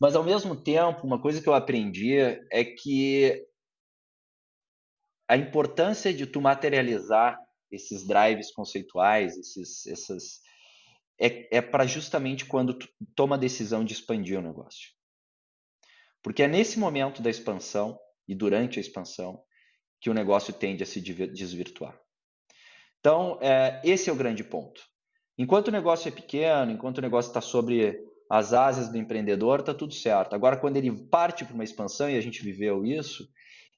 Mas 0.00 0.14
ao 0.14 0.22
mesmo 0.22 0.54
tempo, 0.54 1.04
uma 1.04 1.20
coisa 1.20 1.42
que 1.42 1.48
eu 1.48 1.54
aprendi 1.54 2.16
é 2.52 2.64
que 2.64 3.44
a 5.28 5.36
importância 5.36 6.14
de 6.14 6.24
tu 6.24 6.40
materializar 6.40 7.36
esses 7.70 8.06
drives 8.06 8.52
conceituais, 8.52 9.36
esses, 9.36 9.84
essas, 9.86 10.40
é, 11.20 11.58
é 11.58 11.60
para 11.60 11.84
justamente 11.84 12.46
quando 12.46 12.74
tu 12.74 12.88
toma 13.16 13.34
a 13.34 13.38
decisão 13.38 13.84
de 13.84 13.92
expandir 13.92 14.38
o 14.38 14.42
negócio. 14.42 14.90
Porque 16.22 16.44
é 16.44 16.48
nesse 16.48 16.78
momento 16.78 17.20
da 17.20 17.28
expansão 17.28 17.98
e 18.26 18.34
durante 18.36 18.78
a 18.78 18.80
expansão 18.80 19.42
que 20.00 20.08
o 20.08 20.14
negócio 20.14 20.54
tende 20.54 20.84
a 20.84 20.86
se 20.86 21.00
desvirtuar. 21.00 22.00
Então, 23.08 23.38
é, 23.40 23.80
esse 23.82 24.10
é 24.10 24.12
o 24.12 24.16
grande 24.16 24.44
ponto. 24.44 24.82
Enquanto 25.38 25.68
o 25.68 25.72
negócio 25.72 26.10
é 26.10 26.12
pequeno, 26.12 26.70
enquanto 26.70 26.98
o 26.98 27.00
negócio 27.00 27.30
está 27.30 27.40
sobre 27.40 27.98
as 28.30 28.52
asas 28.52 28.90
do 28.90 28.98
empreendedor, 28.98 29.60
está 29.60 29.72
tudo 29.72 29.94
certo. 29.94 30.34
Agora, 30.34 30.58
quando 30.58 30.76
ele 30.76 30.92
parte 31.06 31.42
para 31.42 31.54
uma 31.54 31.64
expansão, 31.64 32.10
e 32.10 32.18
a 32.18 32.20
gente 32.20 32.42
viveu 32.42 32.84
isso, 32.84 33.26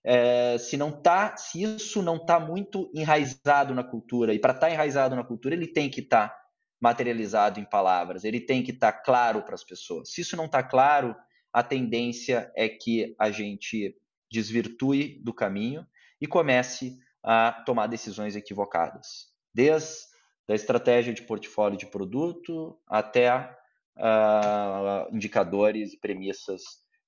é, 0.02 0.58
se 0.58 0.76
não 0.76 0.90
tá, 0.90 1.36
se 1.36 1.62
isso 1.62 2.02
não 2.02 2.16
está 2.16 2.40
muito 2.40 2.90
enraizado 2.92 3.72
na 3.72 3.84
cultura, 3.84 4.34
e 4.34 4.40
para 4.40 4.52
estar 4.52 4.66
tá 4.66 4.72
enraizado 4.72 5.14
na 5.14 5.22
cultura, 5.22 5.54
ele 5.54 5.68
tem 5.68 5.88
que 5.88 6.00
estar 6.00 6.30
tá 6.30 6.36
materializado 6.80 7.60
em 7.60 7.64
palavras, 7.64 8.24
ele 8.24 8.40
tem 8.40 8.64
que 8.64 8.72
estar 8.72 8.90
tá 8.90 8.98
claro 9.00 9.44
para 9.44 9.54
as 9.54 9.62
pessoas. 9.62 10.10
Se 10.10 10.22
isso 10.22 10.36
não 10.36 10.46
está 10.46 10.60
claro, 10.60 11.14
a 11.52 11.62
tendência 11.62 12.50
é 12.56 12.68
que 12.68 13.14
a 13.16 13.30
gente 13.30 13.96
desvirtue 14.28 15.22
do 15.22 15.32
caminho 15.32 15.86
e 16.20 16.26
comece 16.26 16.98
a 17.22 17.52
tomar 17.64 17.86
decisões 17.86 18.36
equivocadas, 18.36 19.28
desde 19.54 20.08
a 20.48 20.54
estratégia 20.54 21.12
de 21.12 21.22
portfólio 21.22 21.78
de 21.78 21.86
produto 21.86 22.78
até 22.88 23.56
uh, 23.96 25.14
indicadores 25.14 25.92
e 25.92 26.00
premissas 26.00 26.62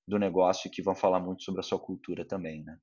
do 0.07 0.19
negócio 0.19 0.69
que 0.69 0.81
vão 0.81 0.95
falar 0.95 1.19
muito 1.19 1.43
sobre 1.43 1.61
a 1.61 1.63
sua 1.63 1.79
cultura 1.79 2.25
também, 2.25 2.63
né? 2.63 2.77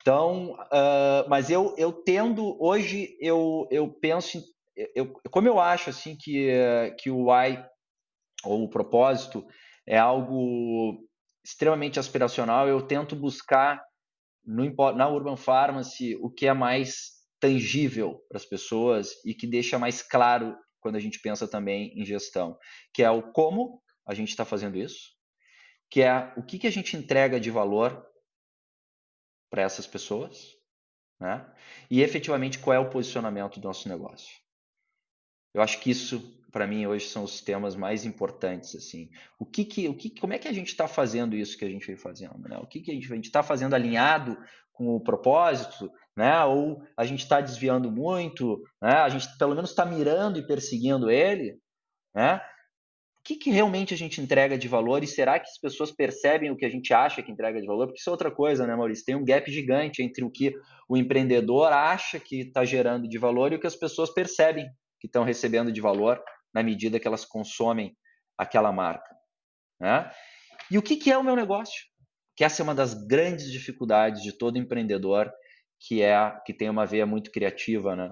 Então, 0.00 0.52
uh, 0.52 1.28
mas 1.28 1.50
eu, 1.50 1.74
eu 1.76 1.92
tendo, 1.92 2.56
hoje 2.62 3.16
eu, 3.20 3.66
eu 3.70 3.88
penso, 3.88 4.42
eu, 4.94 5.12
como 5.30 5.48
eu 5.48 5.58
acho 5.58 5.90
assim 5.90 6.16
que, 6.16 6.48
que 6.98 7.10
o 7.10 7.30
why, 7.30 7.64
ou 8.44 8.64
o 8.64 8.70
propósito, 8.70 9.44
é 9.86 9.98
algo 9.98 11.04
extremamente 11.44 11.98
aspiracional, 11.98 12.68
eu 12.68 12.82
tento 12.82 13.16
buscar 13.16 13.82
no, 14.46 14.64
na 14.92 15.08
Urban 15.08 15.36
Pharmacy 15.36 16.16
o 16.16 16.30
que 16.30 16.46
é 16.46 16.52
mais 16.52 17.16
tangível 17.40 18.24
para 18.28 18.38
as 18.38 18.44
pessoas 18.44 19.12
e 19.24 19.34
que 19.34 19.46
deixa 19.46 19.78
mais 19.78 20.02
claro 20.02 20.56
quando 20.80 20.96
a 20.96 21.00
gente 21.00 21.20
pensa 21.20 21.48
também 21.48 21.92
em 22.00 22.04
gestão, 22.04 22.56
que 22.94 23.02
é 23.02 23.10
o 23.10 23.32
como 23.32 23.82
a 24.06 24.14
gente 24.14 24.28
está 24.28 24.44
fazendo 24.44 24.78
isso, 24.78 25.16
que 25.90 26.00
é 26.00 26.32
o 26.36 26.42
que, 26.42 26.58
que 26.58 26.66
a 26.66 26.70
gente 26.70 26.96
entrega 26.96 27.40
de 27.40 27.50
valor 27.50 28.06
para 29.50 29.62
essas 29.62 29.86
pessoas, 29.86 30.54
né? 31.20 31.52
E 31.90 32.02
efetivamente 32.02 32.58
qual 32.58 32.74
é 32.74 32.78
o 32.78 32.90
posicionamento 32.90 33.58
do 33.58 33.66
nosso 33.66 33.88
negócio. 33.88 34.36
Eu 35.52 35.62
acho 35.62 35.80
que 35.80 35.90
isso 35.90 36.35
para 36.52 36.66
mim 36.66 36.86
hoje 36.86 37.06
são 37.06 37.24
os 37.24 37.40
temas 37.40 37.76
mais 37.76 38.04
importantes 38.04 38.74
assim. 38.74 39.10
O 39.38 39.44
que 39.44 39.64
que, 39.64 39.88
o 39.88 39.94
que 39.94 40.10
como 40.10 40.32
é 40.32 40.38
que 40.38 40.48
a 40.48 40.52
gente 40.52 40.68
está 40.68 40.88
fazendo 40.88 41.36
isso 41.36 41.56
que 41.56 41.64
a 41.64 41.68
gente 41.68 41.86
vem 41.86 41.96
fazendo, 41.96 42.48
né? 42.48 42.58
O 42.58 42.66
que 42.66 42.80
que 42.80 42.90
a 42.90 42.94
gente 42.94 43.20
está 43.24 43.42
fazendo 43.42 43.74
alinhado 43.74 44.38
com 44.72 44.88
o 44.94 45.00
propósito, 45.00 45.90
né? 46.16 46.44
Ou 46.44 46.82
a 46.96 47.04
gente 47.04 47.20
está 47.20 47.40
desviando 47.40 47.90
muito, 47.90 48.62
né? 48.80 48.92
A 48.92 49.08
gente 49.08 49.26
pelo 49.38 49.54
menos 49.54 49.70
está 49.70 49.84
mirando 49.84 50.38
e 50.38 50.46
perseguindo 50.46 51.10
ele, 51.10 51.58
né? 52.14 52.40
que, 53.26 53.34
que 53.34 53.50
realmente 53.50 53.92
a 53.92 53.96
gente 53.96 54.20
entrega 54.20 54.56
de 54.56 54.68
valor 54.68 55.02
e 55.02 55.06
será 55.06 55.40
que 55.40 55.48
as 55.48 55.58
pessoas 55.58 55.90
percebem 55.90 56.52
o 56.52 56.56
que 56.56 56.64
a 56.64 56.70
gente 56.70 56.94
acha 56.94 57.20
que 57.20 57.32
entrega 57.32 57.60
de 57.60 57.66
valor? 57.66 57.86
Porque 57.86 57.98
isso 57.98 58.08
é 58.08 58.12
outra 58.12 58.30
coisa, 58.30 58.64
né, 58.68 58.76
Maurício? 58.76 59.04
Tem 59.04 59.16
um 59.16 59.24
gap 59.24 59.50
gigante 59.50 60.00
entre 60.00 60.24
o 60.24 60.30
que 60.30 60.54
o 60.88 60.96
empreendedor 60.96 61.72
acha 61.72 62.20
que 62.20 62.42
está 62.42 62.64
gerando 62.64 63.08
de 63.08 63.18
valor 63.18 63.52
e 63.52 63.56
o 63.56 63.58
que 63.58 63.66
as 63.66 63.74
pessoas 63.74 64.14
percebem 64.14 64.68
que 65.00 65.08
estão 65.08 65.24
recebendo 65.24 65.72
de 65.72 65.80
valor 65.80 66.22
na 66.56 66.62
medida 66.62 66.98
que 66.98 67.06
elas 67.06 67.26
consomem 67.26 67.94
aquela 68.38 68.72
marca. 68.72 69.14
Né? 69.78 70.10
E 70.70 70.78
o 70.78 70.82
que, 70.82 70.96
que 70.96 71.12
é 71.12 71.18
o 71.18 71.22
meu 71.22 71.36
negócio? 71.36 71.84
Que 72.34 72.44
essa 72.44 72.62
é 72.62 72.64
uma 72.64 72.74
das 72.74 72.94
grandes 72.94 73.52
dificuldades 73.52 74.22
de 74.22 74.32
todo 74.32 74.56
empreendedor 74.56 75.30
que 75.78 76.00
é 76.00 76.16
que 76.46 76.54
tem 76.54 76.70
uma 76.70 76.86
veia 76.86 77.04
muito 77.04 77.30
criativa, 77.30 77.94
né? 77.94 78.10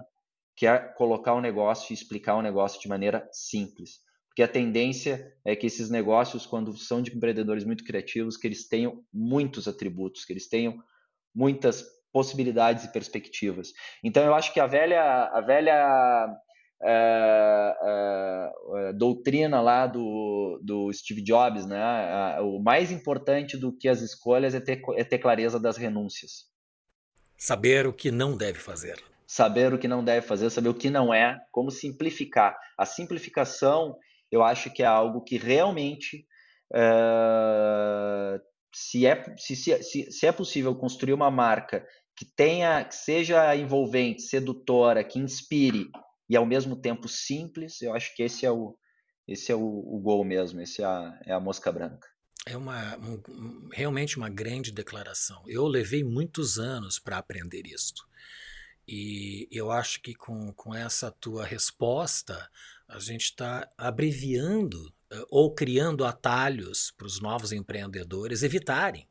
Que 0.55 0.67
é 0.67 0.79
colocar 0.79 1.33
o 1.33 1.39
um 1.39 1.41
negócio 1.41 1.91
e 1.91 1.95
explicar 1.95 2.35
o 2.35 2.41
um 2.41 2.43
negócio 2.43 2.79
de 2.79 2.87
maneira 2.87 3.27
simples. 3.33 4.01
Porque 4.29 4.43
a 4.43 4.49
tendência 4.49 5.33
é 5.43 5.57
que 5.57 5.67
esses 5.67 5.89
negócios, 5.89 6.45
quando 6.45 6.77
são 6.77 7.01
de 7.01 7.17
empreendedores 7.17 7.65
muito 7.65 7.83
criativos, 7.83 8.37
que 8.37 8.47
eles 8.47 8.69
tenham 8.69 9.03
muitos 9.11 9.67
atributos, 9.67 10.27
que 10.27 10.35
eles 10.35 10.51
tenham 10.51 10.77
muitas 11.35 11.83
possibilidades 12.13 12.85
e 12.85 12.93
perspectivas. 12.93 13.73
Então, 14.05 14.23
eu 14.23 14.35
acho 14.35 14.53
que 14.53 14.61
a 14.61 14.67
velha, 14.67 15.31
a 15.33 15.41
velha 15.41 16.29
é, 16.83 17.75
é, 17.83 18.93
doutrina 18.93 19.61
lá 19.61 19.87
do, 19.87 20.61
do 20.63 20.93
Steve 20.93 21.23
Jobs, 21.23 21.67
né? 21.67 22.41
O 22.41 22.61
mais 22.63 22.91
importante 22.91 23.57
do 23.57 23.77
que 23.77 23.89
as 23.89 24.01
escolhas 24.01 24.55
é 24.55 24.61
ter, 24.61 24.81
é 24.97 25.05
ter 25.05 25.19
clareza 25.19 25.59
das 25.59 25.77
renúncias. 25.77 26.47
Saber 27.37 27.87
o 27.87 27.93
que 27.93 28.11
não 28.11 28.37
deve 28.37 28.59
fazer. 28.59 29.03
Saber 29.27 29.73
o 29.73 29.79
que 29.79 29.89
não 29.89 30.05
deve 30.05 30.27
fazer, 30.27 30.51
saber 30.51 30.69
o 30.69 30.75
que 30.75 30.91
não 30.91 31.13
é, 31.13 31.39
como 31.51 31.71
simplificar. 31.71 32.57
A 32.79 32.85
simplificação 32.85 33.97
eu 34.35 34.43
acho 34.43 34.71
que 34.71 34.83
é 34.83 34.87
algo 34.87 35.23
que 35.23 35.39
realmente, 35.39 36.27
uh, 36.73 38.41
se, 38.75 39.07
é, 39.07 39.25
se, 39.39 39.55
se, 39.55 40.11
se 40.11 40.27
é 40.27 40.33
possível 40.33 40.75
construir 40.75 41.13
uma 41.13 41.31
marca 41.31 41.87
que 42.17 42.25
tenha, 42.25 42.85
que 42.85 42.97
seja 42.97 43.55
envolvente, 43.55 44.23
sedutora, 44.23 45.05
que 45.05 45.21
inspire 45.21 45.87
e 46.35 46.37
ao 46.37 46.45
mesmo 46.45 46.75
tempo 46.75 47.09
simples, 47.09 47.81
eu 47.81 47.95
acho 47.95 48.13
que 48.17 48.21
esse 48.21 48.45
é 48.45 48.51
o, 48.51 48.77
esse 49.27 49.53
é 49.53 49.55
o, 49.55 49.61
o 49.61 50.01
gol 50.01 50.25
mesmo, 50.25 50.61
esse 50.61 50.83
é 50.83 50.85
a, 50.85 51.21
é 51.25 51.33
a 51.33 51.39
mosca 51.39 51.71
branca. 51.71 52.09
É 52.45 52.57
uma, 52.57 52.97
um, 52.97 53.69
realmente 53.73 54.17
uma 54.17 54.29
grande 54.29 54.73
declaração. 54.73 55.45
Eu 55.47 55.65
levei 55.69 56.03
muitos 56.03 56.59
anos 56.59 56.99
para 56.99 57.19
aprender 57.19 57.69
isto. 57.69 58.03
E 58.87 59.47
eu 59.53 59.71
acho 59.71 60.03
que 60.03 60.13
com, 60.13 60.53
com 60.55 60.75
essa 60.75 61.09
tua 61.09 61.45
resposta, 61.45 62.51
a 62.89 62.99
gente 62.99 63.27
está 63.27 63.71
abreviando 63.79 64.77
uh, 65.13 65.27
ou 65.31 65.55
criando 65.55 66.05
atalhos 66.05 66.91
para 66.91 67.07
os 67.07 67.21
novos 67.21 67.53
empreendedores 67.53 68.43
evitarem 68.43 69.09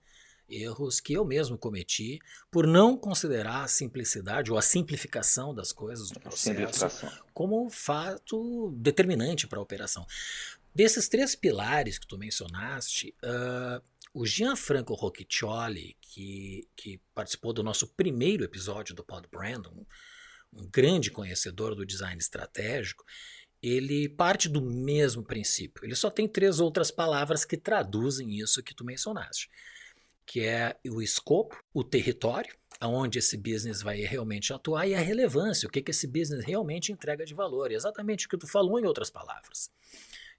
erros 0.49 0.99
que 0.99 1.13
eu 1.13 1.25
mesmo 1.25 1.57
cometi 1.57 2.19
por 2.51 2.67
não 2.67 2.97
considerar 2.97 3.63
a 3.63 3.67
simplicidade 3.67 4.51
ou 4.51 4.57
a 4.57 4.61
simplificação 4.61 5.53
das 5.53 5.71
coisas 5.71 6.09
do 6.09 6.19
processo 6.19 7.07
como 7.33 7.69
fato 7.69 8.71
determinante 8.77 9.47
para 9.47 9.59
a 9.59 9.61
operação. 9.61 10.05
Desses 10.73 11.07
três 11.07 11.35
pilares 11.35 11.99
que 11.99 12.07
tu 12.07 12.17
mencionaste, 12.17 13.15
uh, 13.23 13.81
o 14.13 14.25
Gianfranco 14.25 14.93
Rocchioli, 14.93 15.95
que, 16.01 16.67
que 16.75 16.99
participou 17.13 17.53
do 17.53 17.63
nosso 17.63 17.87
primeiro 17.87 18.43
episódio 18.43 18.95
do 18.95 19.03
Pod 19.03 19.27
Brandon, 19.27 19.85
um 20.51 20.67
grande 20.67 21.09
conhecedor 21.09 21.75
do 21.75 21.85
design 21.85 22.19
estratégico, 22.19 23.03
ele 23.61 24.09
parte 24.09 24.49
do 24.49 24.61
mesmo 24.61 25.23
princípio. 25.23 25.85
Ele 25.85 25.95
só 25.95 26.09
tem 26.09 26.27
três 26.27 26.59
outras 26.59 26.91
palavras 26.91 27.45
que 27.45 27.55
traduzem 27.55 28.37
isso 28.37 28.61
que 28.61 28.75
tu 28.75 28.83
mencionaste, 28.83 29.49
que 30.25 30.45
é 30.45 30.75
o 30.87 31.01
escopo, 31.01 31.61
o 31.73 31.83
território, 31.83 32.55
aonde 32.79 33.19
esse 33.19 33.37
business 33.37 33.81
vai 33.81 34.01
realmente 34.01 34.53
atuar 34.53 34.87
e 34.87 34.95
a 34.95 34.99
relevância, 34.99 35.67
o 35.67 35.71
que, 35.71 35.81
que 35.81 35.91
esse 35.91 36.07
business 36.07 36.43
realmente 36.45 36.91
entrega 36.91 37.25
de 37.25 37.33
valor, 37.33 37.71
exatamente 37.71 38.25
o 38.25 38.29
que 38.29 38.37
tu 38.37 38.47
falou 38.47 38.79
em 38.79 38.85
outras 38.85 39.09
palavras. 39.09 39.71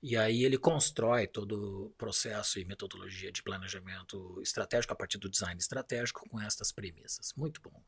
E 0.03 0.17
aí 0.19 0.45
ele 0.45 0.59
constrói 0.59 1.27
todo 1.27 1.87
o 1.87 1.91
processo 1.97 2.59
e 2.59 2.65
metodologia 2.67 3.33
de 3.33 3.43
planejamento 3.43 4.39
estratégico 4.43 4.93
a 4.93 4.97
partir 4.97 5.17
do 5.17 5.31
design 5.31 5.59
estratégico 5.59 6.29
com 6.29 6.39
estas 6.41 6.71
premissas. 6.71 7.33
Muito 7.35 7.63
bom. 7.63 7.83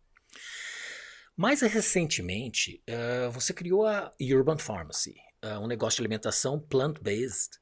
Mais 1.37 1.61
recentemente, 1.61 2.83
uh, 2.89 3.31
você 3.31 3.53
criou 3.53 3.87
a 3.87 4.11
Urban 4.19 4.57
Pharmacy, 4.57 5.17
uh, 5.45 5.59
um 5.61 5.67
negócio 5.67 5.99
de 5.99 6.03
alimentação 6.03 6.59
plant-based, 6.59 7.59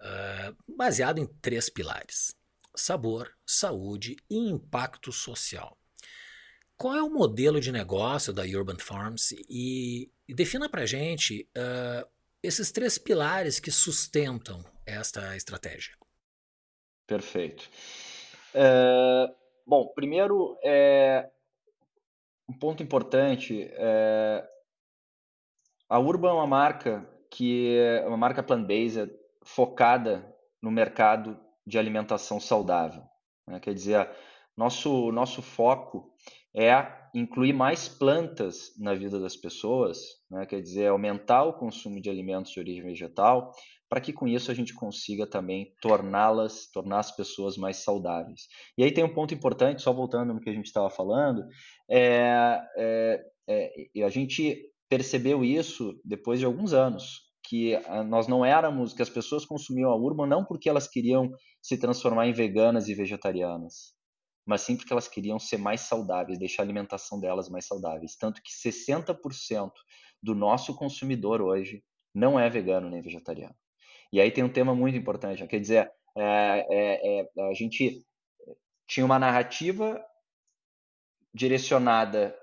uh, 0.00 0.76
baseado 0.76 1.18
em 1.18 1.26
três 1.26 1.68
pilares: 1.68 2.32
sabor, 2.76 3.32
saúde 3.46 4.16
e 4.30 4.36
impacto 4.36 5.10
social. 5.10 5.76
Qual 6.76 6.94
é 6.94 7.02
o 7.02 7.10
modelo 7.10 7.60
de 7.60 7.72
negócio 7.72 8.32
da 8.32 8.42
Urban 8.42 8.78
Pharmacy 8.78 9.44
e, 9.48 10.10
e 10.28 10.34
defina 10.34 10.68
para 10.68 10.84
gente 10.84 11.48
esses 12.46 12.70
três 12.70 12.96
pilares 12.96 13.58
que 13.58 13.70
sustentam 13.70 14.64
esta 14.86 15.36
estratégia. 15.36 15.94
Perfeito. 17.06 17.68
É, 18.54 19.34
bom, 19.66 19.88
primeiro, 19.88 20.56
é, 20.62 21.28
um 22.48 22.56
ponto 22.56 22.82
importante, 22.82 23.68
é, 23.72 24.48
a 25.88 25.98
Urban 25.98 26.28
é 26.28 26.32
uma 26.32 26.46
marca 26.46 27.08
que 27.30 27.76
é 27.76 28.06
uma 28.06 28.16
marca 28.16 28.42
plant-based 28.42 29.12
focada 29.42 30.34
no 30.62 30.70
mercado 30.70 31.38
de 31.66 31.78
alimentação 31.78 32.38
saudável. 32.38 33.02
Né? 33.46 33.60
Quer 33.60 33.74
dizer, 33.74 34.10
nosso, 34.56 35.10
nosso 35.12 35.42
foco 35.42 36.12
é 36.54 36.70
incluir 37.14 37.52
mais 37.52 37.88
plantas 37.88 38.72
na 38.78 38.94
vida 38.94 39.20
das 39.20 39.36
pessoas, 39.36 39.98
né, 40.30 40.44
quer 40.46 40.60
dizer, 40.60 40.88
aumentar 40.88 41.44
o 41.44 41.54
consumo 41.54 42.00
de 42.00 42.10
alimentos 42.10 42.52
de 42.52 42.60
origem 42.60 42.82
vegetal, 42.82 43.52
para 43.88 44.00
que 44.00 44.12
com 44.12 44.26
isso 44.26 44.50
a 44.50 44.54
gente 44.54 44.74
consiga 44.74 45.26
também 45.26 45.72
torná-las, 45.80 46.70
tornar 46.70 46.98
as 46.98 47.14
pessoas 47.14 47.56
mais 47.56 47.78
saudáveis. 47.78 48.48
E 48.76 48.82
aí 48.82 48.90
tem 48.90 49.04
um 49.04 49.12
ponto 49.12 49.32
importante, 49.32 49.82
só 49.82 49.92
voltando 49.92 50.34
no 50.34 50.40
que 50.40 50.50
a 50.50 50.52
gente 50.52 50.66
estava 50.66 50.90
falando, 50.90 51.46
é, 51.88 52.60
é, 52.76 53.24
é, 53.48 54.02
a 54.02 54.08
gente 54.08 54.70
percebeu 54.88 55.44
isso 55.44 55.98
depois 56.04 56.38
de 56.38 56.46
alguns 56.46 56.72
anos, 56.72 57.25
que 57.48 57.78
nós 58.08 58.26
não 58.26 58.44
éramos, 58.44 58.92
que 58.92 59.02
as 59.02 59.08
pessoas 59.08 59.46
consumiam 59.46 59.90
a 59.90 59.96
Urban 59.96 60.26
não 60.26 60.44
porque 60.44 60.68
elas 60.68 60.88
queriam 60.88 61.30
se 61.62 61.78
transformar 61.78 62.26
em 62.26 62.32
veganas 62.32 62.88
e 62.88 62.94
vegetarianas, 62.94 63.94
mas 64.44 64.62
sim 64.62 64.76
porque 64.76 64.92
elas 64.92 65.06
queriam 65.06 65.38
ser 65.38 65.58
mais 65.58 65.82
saudáveis, 65.82 66.38
deixar 66.38 66.62
a 66.62 66.66
alimentação 66.66 67.20
delas 67.20 67.48
mais 67.48 67.66
saudáveis. 67.66 68.16
Tanto 68.16 68.42
que 68.42 68.50
60% 68.50 69.70
do 70.22 70.34
nosso 70.34 70.74
consumidor 70.74 71.40
hoje 71.40 71.84
não 72.14 72.38
é 72.38 72.48
vegano 72.50 72.90
nem 72.90 73.00
vegetariano. 73.00 73.54
E 74.12 74.20
aí 74.20 74.30
tem 74.30 74.42
um 74.42 74.52
tema 74.52 74.74
muito 74.74 74.96
importante, 74.96 75.46
quer 75.46 75.60
dizer, 75.60 75.92
é, 76.16 76.66
é, 76.70 77.20
é, 77.20 77.50
a 77.50 77.54
gente 77.54 78.04
tinha 78.88 79.04
uma 79.04 79.18
narrativa 79.18 80.02
direcionada 81.34 82.36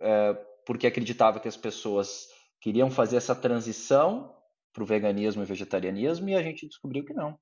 é, 0.00 0.34
porque 0.66 0.86
acreditava 0.86 1.40
que 1.40 1.48
as 1.48 1.56
pessoas 1.56 2.28
queriam 2.62 2.90
fazer 2.90 3.16
essa 3.16 3.34
transição 3.34 4.34
para 4.72 4.82
o 4.82 4.86
veganismo 4.86 5.42
e 5.42 5.46
vegetarianismo 5.46 6.30
e 6.30 6.34
a 6.34 6.42
gente 6.42 6.66
descobriu 6.66 7.04
que 7.04 7.12
não. 7.12 7.36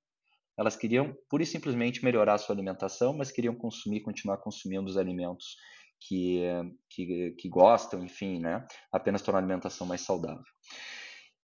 Elas 0.58 0.76
queriam 0.76 1.14
pura 1.28 1.42
e 1.42 1.46
simplesmente 1.46 2.04
melhorar 2.04 2.34
a 2.34 2.38
sua 2.38 2.54
alimentação, 2.54 3.16
mas 3.16 3.30
queriam 3.30 3.54
consumir, 3.54 4.00
continuar 4.00 4.38
consumindo 4.38 4.88
os 4.88 4.96
alimentos 4.96 5.56
que, 6.00 6.42
que, 6.88 7.34
que 7.38 7.48
gostam, 7.48 8.02
enfim, 8.02 8.40
né? 8.40 8.66
Apenas 8.90 9.22
tornar 9.22 9.38
a 9.38 9.42
alimentação 9.42 9.86
mais 9.86 10.00
saudável. 10.00 10.42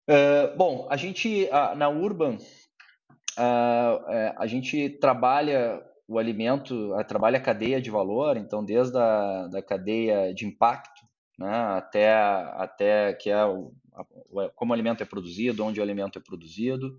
Uh, 0.08 0.56
bom, 0.56 0.86
a 0.90 0.96
gente 0.96 1.44
uh, 1.44 1.74
na 1.74 1.88
Urban 1.88 2.36
uh, 2.36 4.34
a 4.36 4.46
gente 4.46 4.90
trabalha 5.00 5.82
o 6.06 6.18
alimento, 6.18 6.92
trabalha 7.08 7.38
a 7.38 7.42
cadeia 7.42 7.80
de 7.80 7.90
valor, 7.90 8.36
então 8.36 8.62
desde 8.62 8.98
a 8.98 9.48
da 9.48 9.62
cadeia 9.62 10.34
de 10.34 10.46
impacto 10.46 10.93
né, 11.38 11.54
até, 11.76 12.12
até 12.12 13.12
que 13.14 13.30
é 13.30 13.44
o, 13.44 13.72
como 14.54 14.72
o 14.72 14.74
alimento 14.74 15.02
é 15.02 15.06
produzido, 15.06 15.64
onde 15.64 15.80
o 15.80 15.82
alimento 15.82 16.18
é 16.18 16.22
produzido. 16.22 16.96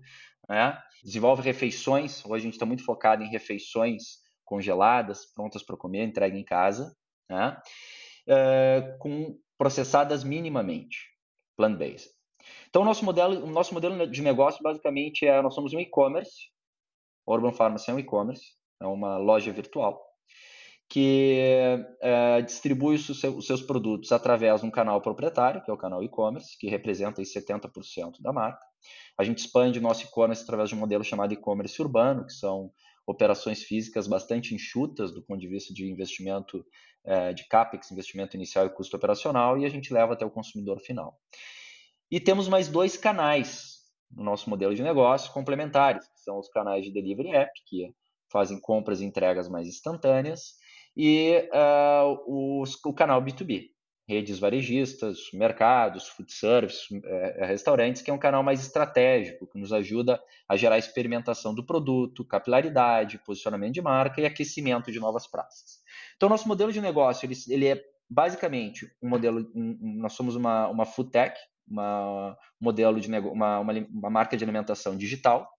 Né? 0.48 0.80
Desenvolve 1.02 1.42
refeições, 1.42 2.24
hoje 2.24 2.42
a 2.42 2.46
gente 2.46 2.54
está 2.54 2.66
muito 2.66 2.84
focado 2.84 3.22
em 3.22 3.28
refeições 3.30 4.24
congeladas, 4.44 5.26
prontas 5.26 5.62
para 5.62 5.76
comer, 5.76 6.04
entregue 6.04 6.38
em 6.38 6.44
casa, 6.44 6.96
né? 7.28 7.60
É, 8.28 8.96
com 9.00 9.38
processadas 9.58 10.22
minimamente, 10.22 10.98
plant-based. 11.56 12.10
Então, 12.68 12.82
o 12.82 12.84
nosso 12.84 13.04
modelo, 13.04 13.44
o 13.44 13.50
nosso 13.50 13.74
modelo 13.74 14.06
de 14.06 14.22
negócio 14.22 14.62
basicamente 14.62 15.26
é, 15.26 15.42
nós 15.42 15.54
somos 15.54 15.72
um 15.72 15.80
e-commerce, 15.80 16.50
Urban 17.26 17.52
Pharmacy 17.52 17.90
é 17.90 17.94
um 17.94 17.98
e-commerce, 17.98 18.52
é 18.80 18.86
uma 18.86 19.16
loja 19.16 19.52
virtual, 19.52 20.00
que 20.88 21.38
é, 22.00 22.42
distribui 22.42 22.94
os, 22.94 23.20
seus 23.46 23.62
produtos 23.62 24.12
através 24.12 24.60
de 24.60 24.66
um 24.66 24.70
canal 24.70 25.00
proprietário, 25.00 25.62
que 25.62 25.70
é 25.70 25.74
o 25.74 25.78
canal 25.78 26.02
e-commerce, 26.02 26.56
que 26.58 26.68
representa 26.68 27.20
aí 27.20 27.26
70% 27.26 28.20
da 28.20 28.32
marca. 28.32 28.64
A 29.18 29.24
gente 29.24 29.38
expande 29.38 29.80
nosso 29.80 30.04
e-commerce 30.04 30.42
através 30.42 30.68
de 30.68 30.74
um 30.74 30.78
modelo 30.78 31.02
chamado 31.02 31.32
e-commerce 31.32 31.80
urbano, 31.82 32.24
que 32.24 32.32
são 32.32 32.70
operações 33.06 33.62
físicas 33.62 34.06
bastante 34.06 34.54
enxutas 34.54 35.12
do 35.12 35.22
ponto 35.22 35.40
de 35.40 35.48
vista 35.48 35.72
de 35.72 35.90
investimento 35.90 36.64
é, 37.04 37.32
de 37.32 37.46
CAPEX, 37.48 37.90
investimento 37.90 38.36
inicial 38.36 38.66
e 38.66 38.70
custo 38.70 38.96
operacional, 38.96 39.58
e 39.58 39.64
a 39.64 39.68
gente 39.68 39.92
leva 39.92 40.12
até 40.12 40.24
o 40.24 40.30
consumidor 40.30 40.80
final. 40.80 41.18
E 42.10 42.20
temos 42.20 42.48
mais 42.48 42.68
dois 42.68 42.96
canais 42.96 43.76
no 44.10 44.22
nosso 44.22 44.48
modelo 44.48 44.74
de 44.74 44.82
negócio 44.82 45.32
complementares, 45.32 46.06
que 46.06 46.20
são 46.20 46.38
os 46.38 46.48
canais 46.48 46.84
de 46.84 46.92
delivery 46.92 47.30
app, 47.34 47.52
que 47.66 47.92
fazem 48.30 48.60
compras 48.60 49.00
e 49.00 49.04
entregas 49.04 49.48
mais 49.48 49.66
instantâneas, 49.66 50.54
e 50.96 51.48
uh, 51.52 52.60
os, 52.62 52.82
o 52.84 52.92
canal 52.92 53.22
B2B, 53.22 53.70
redes 54.08 54.38
varejistas, 54.38 55.18
mercados, 55.34 56.08
food 56.08 56.32
service, 56.32 56.86
é, 57.04 57.44
restaurantes, 57.44 58.02
que 58.02 58.10
é 58.10 58.14
um 58.14 58.18
canal 58.18 58.42
mais 58.42 58.60
estratégico, 58.60 59.48
que 59.48 59.58
nos 59.58 59.72
ajuda 59.72 60.22
a 60.48 60.56
gerar 60.56 60.78
experimentação 60.78 61.52
do 61.52 61.66
produto, 61.66 62.24
capilaridade, 62.24 63.20
posicionamento 63.26 63.74
de 63.74 63.82
marca 63.82 64.20
e 64.20 64.24
aquecimento 64.24 64.92
de 64.92 65.00
novas 65.00 65.26
praças. 65.26 65.80
Então, 66.16 66.28
nosso 66.28 66.46
modelo 66.46 66.72
de 66.72 66.80
negócio, 66.80 67.26
ele, 67.26 67.34
ele 67.48 67.66
é 67.66 67.82
basicamente 68.08 68.88
um 69.02 69.08
modelo, 69.08 69.50
um, 69.54 69.76
nós 70.00 70.12
somos 70.12 70.36
uma, 70.36 70.68
uma 70.68 70.84
food 70.84 71.10
tech, 71.10 71.36
uma, 71.68 72.30
um 72.60 72.64
modelo 72.64 73.00
de 73.00 73.08
uma, 73.08 73.18
uma, 73.18 73.60
uma 73.60 74.10
marca 74.10 74.36
de 74.36 74.44
alimentação 74.44 74.96
digital, 74.96 75.50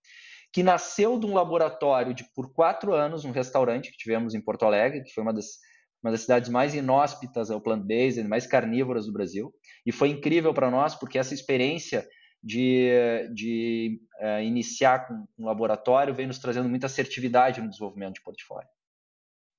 que 0.57 0.63
nasceu 0.63 1.19
de 1.19 1.25
um 1.27 1.35
laboratório 1.35 2.15
de 2.15 2.23
por 2.33 2.51
quatro 2.51 2.91
anos, 2.91 3.23
um 3.23 3.29
restaurante 3.29 3.91
que 3.91 3.97
tivemos 3.99 4.33
em 4.33 4.41
Porto 4.41 4.65
Alegre, 4.65 5.03
que 5.03 5.13
foi 5.13 5.21
uma 5.21 5.31
das, 5.31 5.59
uma 6.01 6.09
das 6.11 6.21
cidades 6.21 6.49
mais 6.49 6.73
inóspitas 6.73 7.51
ao 7.51 7.61
plant-based, 7.61 8.27
mais 8.27 8.47
carnívoras 8.47 9.05
do 9.05 9.13
Brasil. 9.13 9.53
E 9.85 9.91
foi 9.91 10.09
incrível 10.09 10.55
para 10.55 10.71
nós, 10.71 10.95
porque 10.95 11.19
essa 11.19 11.31
experiência 11.31 12.07
de, 12.41 12.89
de 13.35 14.01
uh, 14.19 14.41
iniciar 14.41 15.07
com 15.07 15.27
um 15.37 15.45
laboratório 15.45 16.11
veio 16.11 16.27
nos 16.27 16.39
trazendo 16.39 16.67
muita 16.67 16.87
assertividade 16.87 17.61
no 17.61 17.69
desenvolvimento 17.69 18.15
de 18.15 18.23
portfólio. 18.23 18.67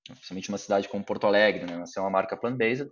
Principalmente 0.04 0.48
uma 0.48 0.58
cidade 0.58 0.88
como 0.88 1.04
Porto 1.04 1.28
Alegre, 1.28 1.64
né? 1.64 1.76
Nasceu 1.76 2.02
uma 2.02 2.10
marca 2.10 2.36
plant-based. 2.36 2.90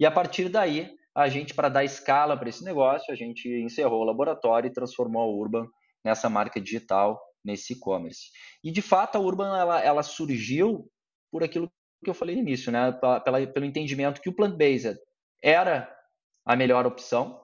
E 0.00 0.06
a 0.06 0.10
partir 0.10 0.48
daí, 0.48 0.90
a 1.14 1.28
gente, 1.28 1.52
para 1.52 1.68
dar 1.68 1.84
escala 1.84 2.34
para 2.34 2.48
esse 2.48 2.64
negócio, 2.64 3.12
a 3.12 3.14
gente 3.14 3.46
encerrou 3.46 4.00
o 4.00 4.04
laboratório 4.04 4.68
e 4.68 4.72
transformou 4.72 5.20
a 5.20 5.26
Urban 5.26 5.66
nessa 6.02 6.30
marca 6.30 6.58
digital 6.58 7.20
nesse 7.44 7.72
e-commerce. 7.74 8.30
E 8.62 8.70
de 8.70 8.82
fato 8.82 9.16
a 9.16 9.20
Urban 9.20 9.56
ela, 9.56 9.80
ela 9.80 10.02
surgiu 10.02 10.90
por 11.30 11.42
aquilo 11.42 11.70
que 12.02 12.10
eu 12.10 12.14
falei 12.14 12.34
no 12.34 12.42
início, 12.42 12.70
né? 12.72 12.92
Pela, 12.92 13.46
pelo 13.46 13.66
entendimento 13.66 14.20
que 14.20 14.28
o 14.28 14.34
plant-based 14.34 14.98
era 15.42 15.92
a 16.44 16.56
melhor 16.56 16.86
opção 16.86 17.40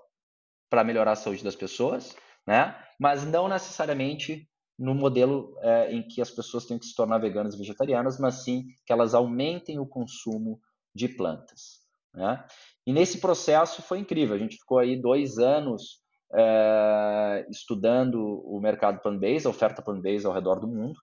para 0.69 0.85
melhorar 0.85 1.13
a 1.13 1.17
saúde 1.17 1.45
das 1.45 1.57
pessoas, 1.57 2.17
né? 2.47 2.77
Mas 2.99 3.25
não 3.25 3.49
necessariamente 3.49 4.49
no 4.79 4.95
modelo 4.95 5.57
é, 5.61 5.93
em 5.93 6.07
que 6.07 6.21
as 6.21 6.31
pessoas 6.31 6.65
têm 6.65 6.79
que 6.79 6.87
se 6.87 6.95
tornar 6.95 7.19
veganas 7.19 7.55
e 7.55 7.59
vegetarianas, 7.59 8.19
mas 8.19 8.45
sim 8.45 8.67
que 8.87 8.93
elas 8.93 9.13
aumentem 9.13 9.79
o 9.79 9.87
consumo 9.87 10.61
de 10.95 11.09
plantas. 11.09 11.81
Né? 12.15 12.45
E 12.87 12.93
nesse 12.93 13.19
processo 13.19 13.83
foi 13.83 13.99
incrível. 13.99 14.37
A 14.37 14.39
gente 14.39 14.57
ficou 14.57 14.79
aí 14.79 15.01
dois 15.01 15.39
anos 15.39 16.01
é, 16.35 17.47
estudando 17.51 18.21
o 18.45 18.61
mercado 18.61 19.01
plant-based, 19.01 19.47
a 19.47 19.51
oferta 19.51 19.83
plant-based 19.83 20.27
ao 20.27 20.33
redor 20.33 20.61
do 20.61 20.69
mundo, 20.69 20.99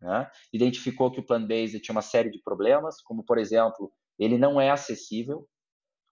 né? 0.00 0.30
identificou 0.52 1.10
que 1.10 1.20
o 1.20 1.26
plant-based 1.26 1.80
tinha 1.80 1.94
uma 1.94 2.02
série 2.02 2.30
de 2.30 2.40
problemas, 2.42 3.00
como, 3.02 3.24
por 3.24 3.38
exemplo, 3.38 3.92
ele 4.18 4.38
não 4.38 4.60
é 4.60 4.70
acessível. 4.70 5.46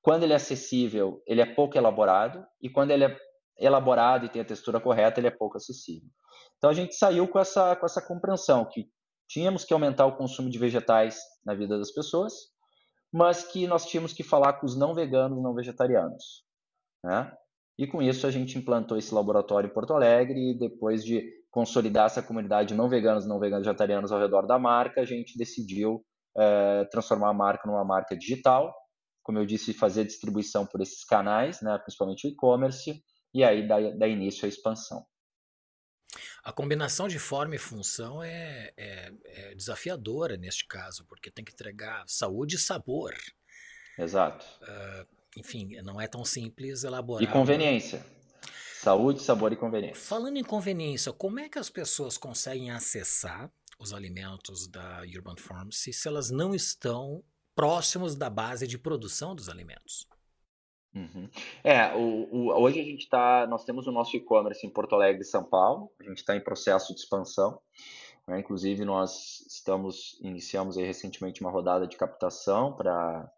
Quando 0.03 0.23
ele 0.23 0.33
é 0.33 0.37
acessível, 0.37 1.23
ele 1.27 1.41
é 1.41 1.47
pouco 1.47 1.77
elaborado, 1.77 2.45
e 2.61 2.69
quando 2.69 2.91
ele 2.91 3.05
é 3.05 3.17
elaborado 3.59 4.27
e 4.27 4.29
tem 4.29 4.43
a 4.43 4.45
textura 4.45 4.81
correta, 4.81 5.21
ele 5.21 5.29
é 5.29 5.31
pouco 5.31 5.57
acessível. 5.57 6.09
Então 6.59 6.71
a 6.71 6.75
gente 6.75 6.95
saiu 6.95 7.27
com 7.29 7.39
essa, 7.39 7.75
com 7.77 7.87
essa 7.87 8.01
compreensão 8.01 8.65
que 8.65 8.89
tínhamos 9.29 9.65
que 9.65 9.73
aumentar 9.73 10.07
o 10.07 10.17
consumo 10.17 10.51
de 10.51 10.59
vegetais 10.59 11.19
na 11.45 11.55
vida 11.55 11.79
das 11.79 11.93
pessoas, 11.93 12.35
mas 13.13 13.45
que 13.45 13.67
nós 13.67 13.87
tínhamos 13.87 14.13
que 14.13 14.23
falar 14.23 14.55
com 14.55 14.67
os 14.67 14.77
não 14.77 14.95
veganos, 14.95 15.43
não 15.43 15.55
vegetarianos. 15.55 16.45
Né? 17.03 17.33
E 17.79 17.87
com 17.87 18.01
isso 18.01 18.27
a 18.27 18.31
gente 18.31 18.57
implantou 18.57 18.97
esse 18.97 19.15
laboratório 19.15 19.69
em 19.69 19.73
Porto 19.73 19.93
Alegre 19.93 20.51
e 20.51 20.59
depois 20.59 21.05
de 21.05 21.31
consolidar 21.51 22.07
essa 22.07 22.23
comunidade 22.23 22.69
de 22.69 22.75
não 22.75 22.89
veganos, 22.89 23.27
não 23.27 23.39
veganos 23.39 23.67
vegetarianos 23.67 24.13
ao 24.13 24.21
redor 24.21 24.47
da 24.47 24.59
marca, 24.59 25.01
a 25.01 25.05
gente 25.05 25.39
decidiu 25.39 26.05
é, 26.37 26.85
transformar 26.91 27.31
a 27.31 27.35
marca 27.35 27.67
numa 27.67 27.85
marca 27.85 28.17
digital, 28.17 28.75
como 29.23 29.39
eu 29.39 29.47
disse, 29.47 29.73
fazer 29.75 30.05
distribuição 30.05 30.67
por 30.67 30.81
esses 30.81 31.05
canais, 31.05 31.61
né, 31.61 31.79
principalmente 31.79 32.27
o 32.27 32.31
e-commerce, 32.31 33.03
e 33.35 33.43
aí 33.43 33.67
dar, 33.67 33.81
dar 33.97 34.09
início 34.09 34.47
à 34.47 34.49
expansão. 34.49 35.05
A 36.45 36.53
combinação 36.53 37.09
de 37.09 37.19
forma 37.19 37.57
e 37.57 37.59
função 37.59 38.23
é, 38.23 38.73
é, 38.77 39.13
é, 39.25 39.55
desafiadora 39.55 40.37
neste 40.37 40.67
caso, 40.67 41.05
porque 41.07 41.31
tem 41.31 41.45
que 41.45 41.53
entregar 41.53 42.05
saúde 42.07 42.55
e 42.55 42.59
sabor. 42.59 43.15
Exato. 43.99 44.47
Uh, 44.63 45.16
enfim, 45.37 45.81
não 45.83 46.01
é 46.01 46.07
tão 46.07 46.25
simples 46.25 46.85
elaborar. 46.85 47.23
E 47.23 47.27
conveniência. 47.27 48.05
Saúde, 48.81 49.21
sabor 49.21 49.53
e 49.53 49.57
conveniência. 49.57 50.03
Falando 50.03 50.37
em 50.37 50.45
conveniência, 50.45 51.13
como 51.13 51.41
é 51.41 51.49
que 51.49 51.59
as 51.59 51.69
pessoas 51.69 52.17
conseguem 52.17 52.71
acessar 52.71 53.51
os 53.79 53.93
alimentos 53.93 54.69
da 54.69 55.03
Urban 55.03 55.37
Pharmacy 55.37 55.93
se 55.93 56.09
elas 56.09 56.31
não 56.31 56.55
estão 56.55 57.23
próximos 57.55 58.15
da 58.15 58.31
base 58.31 58.67
de 58.67 58.79
produção 58.79 59.35
dos 59.35 59.49
alimentos? 59.49 60.07
Uhum. 60.95 61.29
É, 61.63 61.95
o, 61.95 62.29
o, 62.31 62.63
hoje 62.63 62.81
a 62.81 62.85
gente 62.85 63.03
está, 63.03 63.47
nós 63.47 63.65
temos 63.65 63.87
o 63.87 63.93
nosso 63.93 64.17
e-commerce 64.17 64.67
em 64.67 64.71
Porto 64.71 64.95
Alegre 64.95 65.23
e 65.23 65.27
São 65.27 65.45
Paulo, 65.45 65.91
a 66.01 66.05
gente 66.05 66.19
está 66.19 66.35
em 66.35 66.41
processo 66.41 66.95
de 66.95 67.01
expansão, 67.01 67.61
né? 68.27 68.41
inclusive 68.41 68.85
nós 68.85 69.45
estamos, 69.47 70.19
iniciamos 70.23 70.77
recentemente 70.77 71.43
uma 71.43 71.51
rodada 71.51 71.87
de 71.87 71.97
captação 71.97 72.73
para 72.73 73.31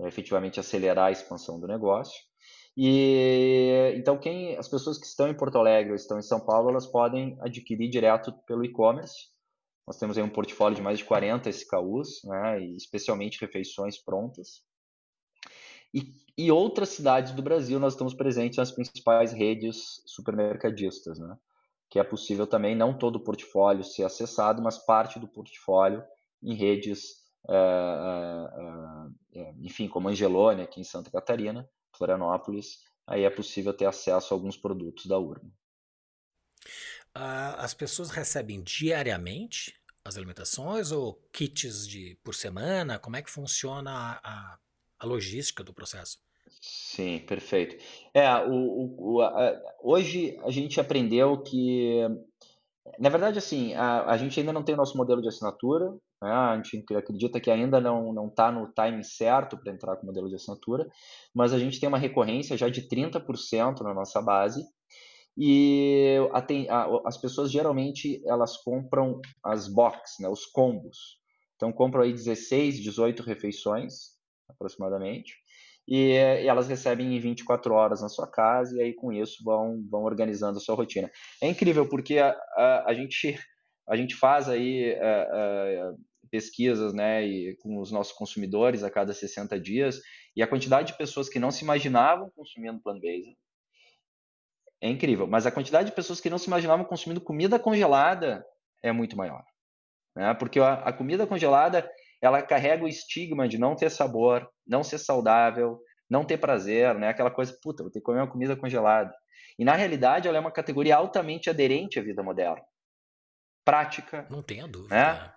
efetivamente 0.00 0.60
acelerar 0.60 1.06
a 1.06 1.12
expansão 1.12 1.60
do 1.60 1.66
negócio. 1.66 2.20
E 2.76 3.92
então 3.96 4.18
quem 4.18 4.56
as 4.56 4.68
pessoas 4.68 4.98
que 4.98 5.06
estão 5.06 5.28
em 5.28 5.36
Porto 5.36 5.58
Alegre 5.58 5.90
ou 5.90 5.96
estão 5.96 6.18
em 6.18 6.22
São 6.22 6.40
Paulo, 6.40 6.70
elas 6.70 6.86
podem 6.86 7.36
adquirir 7.40 7.90
direto 7.90 8.32
pelo 8.46 8.64
e-commerce. 8.64 9.30
Nós 9.86 9.98
temos 9.98 10.16
aí 10.16 10.22
um 10.22 10.30
portfólio 10.30 10.76
de 10.76 10.82
mais 10.82 10.98
de 10.98 11.04
40 11.04 11.50
SKUs, 11.50 12.22
né, 12.24 12.60
e 12.60 12.76
especialmente 12.76 13.40
refeições 13.40 14.02
prontas. 14.02 14.62
E, 15.92 16.14
e 16.38 16.50
outras 16.50 16.90
cidades 16.90 17.32
do 17.32 17.42
Brasil 17.42 17.78
nós 17.78 17.92
estamos 17.92 18.14
presentes 18.14 18.56
nas 18.56 18.70
principais 18.70 19.32
redes 19.32 20.02
supermercadistas, 20.06 21.18
né? 21.18 21.36
Que 21.90 21.98
é 21.98 22.04
possível 22.04 22.46
também 22.46 22.74
não 22.74 22.96
todo 22.96 23.16
o 23.16 23.24
portfólio 23.24 23.84
ser 23.84 24.04
acessado, 24.04 24.62
mas 24.62 24.78
parte 24.78 25.18
do 25.18 25.28
portfólio 25.28 26.02
em 26.42 26.54
redes, 26.54 27.21
enfim, 29.60 29.88
como 29.88 30.08
Angelônia 30.08 30.64
aqui 30.64 30.80
em 30.80 30.84
Santa 30.84 31.10
Catarina, 31.10 31.68
Florianópolis, 31.96 32.80
aí 33.06 33.24
é 33.24 33.30
possível 33.30 33.72
ter 33.72 33.86
acesso 33.86 34.32
a 34.32 34.36
alguns 34.36 34.56
produtos 34.56 35.06
da 35.06 35.18
Urna. 35.18 35.50
Uh, 37.14 37.58
as 37.58 37.74
pessoas 37.74 38.10
recebem 38.10 38.62
diariamente 38.62 39.74
as 40.04 40.16
alimentações 40.16 40.90
ou 40.90 41.14
kits 41.32 41.86
de 41.86 42.18
por 42.24 42.34
semana? 42.34 42.98
Como 42.98 43.16
é 43.16 43.22
que 43.22 43.30
funciona 43.30 43.90
a, 43.90 44.12
a, 44.24 44.58
a 45.00 45.06
logística 45.06 45.62
do 45.62 45.74
processo? 45.74 46.18
Sim, 46.60 47.18
perfeito. 47.20 47.76
É, 48.14 48.28
o, 48.46 48.94
o, 48.98 49.22
a, 49.22 49.60
hoje 49.82 50.38
a 50.42 50.50
gente 50.50 50.80
aprendeu 50.80 51.42
que, 51.42 52.00
na 52.98 53.08
verdade, 53.08 53.38
assim, 53.38 53.74
a, 53.74 54.10
a 54.10 54.16
gente 54.16 54.38
ainda 54.38 54.52
não 54.52 54.62
tem 54.62 54.74
o 54.74 54.78
nosso 54.78 54.96
modelo 54.96 55.20
de 55.20 55.28
assinatura? 55.28 55.94
A 56.28 56.56
gente 56.56 56.84
acredita 56.94 57.40
que 57.40 57.50
ainda 57.50 57.80
não 57.80 58.26
está 58.26 58.52
no 58.52 58.72
timing 58.72 59.02
certo 59.02 59.56
para 59.56 59.72
entrar 59.72 59.96
com 59.96 60.04
o 60.04 60.06
modelo 60.06 60.28
de 60.28 60.36
assinatura, 60.36 60.88
mas 61.34 61.52
a 61.52 61.58
gente 61.58 61.80
tem 61.80 61.88
uma 61.88 61.98
recorrência 61.98 62.56
já 62.56 62.68
de 62.68 62.88
30% 62.88 63.80
na 63.80 63.94
nossa 63.94 64.20
base, 64.20 64.62
e 65.36 66.18
as 67.04 67.16
pessoas 67.16 67.50
geralmente 67.50 68.22
elas 68.26 68.56
compram 68.58 69.20
as 69.42 69.66
box, 69.66 70.20
né, 70.20 70.28
os 70.28 70.44
combos. 70.44 71.18
Então 71.56 71.72
compram 71.72 72.02
aí 72.02 72.12
16, 72.12 72.80
18 72.80 73.22
refeições 73.22 74.12
aproximadamente 74.48 75.32
e, 75.88 76.12
elas 76.12 76.68
recebem 76.68 77.16
em 77.16 77.20
24 77.20 77.72
horas 77.72 78.02
na 78.02 78.08
sua 78.08 78.30
casa 78.30 78.76
e 78.76 78.82
aí 78.82 78.94
com 78.94 79.12
isso 79.12 79.42
vão, 79.44 79.82
vão 79.90 80.02
organizando 80.02 80.58
a 80.58 80.60
sua 80.60 80.74
rotina. 80.74 81.10
É 81.40 81.48
incrível 81.48 81.88
porque 81.88 82.18
a, 82.18 82.30
a, 82.56 82.90
a 82.90 82.94
gente 82.94 83.38
a 83.88 83.96
gente 83.96 84.14
faz 84.14 84.48
aí 84.48 84.84
é, 84.84 84.98
é, 85.00 85.92
pesquisas, 86.32 86.94
né, 86.94 87.22
e, 87.24 87.54
com 87.58 87.78
os 87.78 87.92
nossos 87.92 88.14
consumidores 88.14 88.82
a 88.82 88.90
cada 88.90 89.12
60 89.12 89.60
dias 89.60 90.00
e 90.34 90.42
a 90.42 90.46
quantidade 90.46 90.92
de 90.92 90.98
pessoas 90.98 91.28
que 91.28 91.38
não 91.38 91.50
se 91.50 91.62
imaginavam 91.62 92.30
consumindo 92.34 92.80
plant-based 92.80 93.36
é 94.80 94.88
incrível. 94.88 95.26
Mas 95.26 95.46
a 95.46 95.52
quantidade 95.52 95.90
de 95.90 95.94
pessoas 95.94 96.20
que 96.20 96.30
não 96.30 96.38
se 96.38 96.46
imaginavam 96.46 96.86
consumindo 96.86 97.20
comida 97.20 97.58
congelada 97.58 98.44
é 98.82 98.90
muito 98.90 99.14
maior. 99.14 99.44
Né? 100.16 100.32
Porque 100.34 100.58
a, 100.58 100.74
a 100.74 100.92
comida 100.92 101.26
congelada 101.26 101.88
ela 102.20 102.40
carrega 102.40 102.84
o 102.84 102.88
estigma 102.88 103.46
de 103.46 103.58
não 103.58 103.76
ter 103.76 103.90
sabor, 103.90 104.48
não 104.66 104.82
ser 104.82 104.98
saudável, 104.98 105.78
não 106.08 106.24
ter 106.24 106.38
prazer, 106.38 106.94
né? 106.94 107.08
Aquela 107.08 107.30
coisa, 107.30 107.56
puta, 107.62 107.82
vou 107.82 107.90
ter 107.90 107.98
que 107.98 108.04
comer 108.04 108.20
uma 108.20 108.30
comida 108.30 108.54
congelada. 108.54 109.12
E 109.58 109.64
na 109.64 109.74
realidade 109.74 110.28
ela 110.28 110.36
é 110.36 110.40
uma 110.40 110.52
categoria 110.52 110.96
altamente 110.96 111.50
aderente 111.50 111.98
à 111.98 112.02
vida 112.02 112.22
moderna. 112.22 112.62
Prática. 113.64 114.26
Não 114.30 114.42
tenha 114.42 114.66
dúvida. 114.66 114.94
Né? 114.94 115.32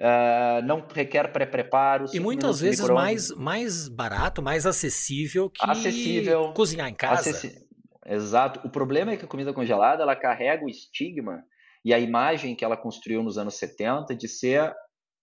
Uh, 0.00 0.64
não 0.64 0.82
requer 0.94 1.30
pré-preparo. 1.30 2.06
E 2.14 2.18
muitas 2.18 2.60
vezes 2.60 2.88
mais, 2.88 3.30
mais 3.32 3.86
barato, 3.86 4.40
mais 4.40 4.64
acessível 4.64 5.50
que 5.50 5.62
acessível, 5.62 6.54
cozinhar 6.54 6.88
em 6.88 6.94
casa. 6.94 7.28
Acessi 7.28 7.68
Exato. 8.06 8.66
O 8.66 8.70
problema 8.70 9.12
é 9.12 9.16
que 9.16 9.24
a 9.24 9.28
comida 9.28 9.52
congelada 9.52 10.02
ela 10.02 10.16
carrega 10.16 10.64
o 10.64 10.68
estigma 10.68 11.44
e 11.84 11.94
a 11.94 11.98
imagem 11.98 12.56
que 12.56 12.64
ela 12.64 12.76
construiu 12.76 13.22
nos 13.22 13.38
anos 13.38 13.54
70 13.54 14.16
de 14.16 14.26
ser 14.26 14.72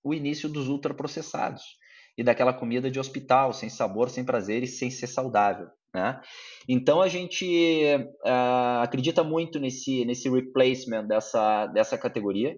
o 0.03 0.13
início 0.13 0.47
dos 0.47 0.69
ultraprocessados 0.69 1.63
e 2.17 2.23
daquela 2.23 2.53
comida 2.53 2.89
de 2.89 2.99
hospital, 2.99 3.51
sem 3.51 3.69
sabor, 3.69 4.09
sem 4.09 4.23
prazer 4.23 4.63
e 4.63 4.67
sem 4.67 4.89
ser 4.89 5.07
saudável. 5.07 5.67
Né? 5.93 6.19
Então 6.67 7.01
a 7.01 7.07
gente 7.07 7.45
uh, 8.25 8.81
acredita 8.81 9.23
muito 9.23 9.59
nesse, 9.59 10.05
nesse 10.05 10.29
replacement 10.29 11.05
dessa, 11.05 11.67
dessa 11.67 11.97
categoria, 11.97 12.55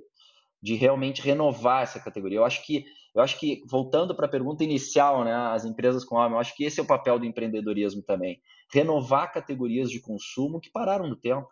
de 0.62 0.76
realmente 0.76 1.22
renovar 1.22 1.84
essa 1.84 2.00
categoria. 2.00 2.40
Eu 2.40 2.46
acho 2.46 2.66
que, 2.66 2.86
eu 3.16 3.22
acho 3.22 3.40
que 3.40 3.64
voltando 3.68 4.16
para 4.16 4.26
a 4.26 4.30
pergunta 4.30 4.64
inicial, 4.64 5.24
né, 5.24 5.34
as 5.34 5.66
empresas 5.66 6.04
com 6.04 6.18
alma, 6.18 6.36
eu 6.36 6.40
acho 6.40 6.56
que 6.56 6.64
esse 6.64 6.80
é 6.80 6.84
o 6.84 6.88
papel 6.88 7.18
do 7.18 7.26
empreendedorismo 7.26 8.02
também 8.02 8.42
renovar 8.72 9.32
categorias 9.32 9.90
de 9.90 10.00
consumo 10.00 10.60
que 10.60 10.70
pararam 10.70 11.08
no 11.08 11.16
tempo. 11.16 11.48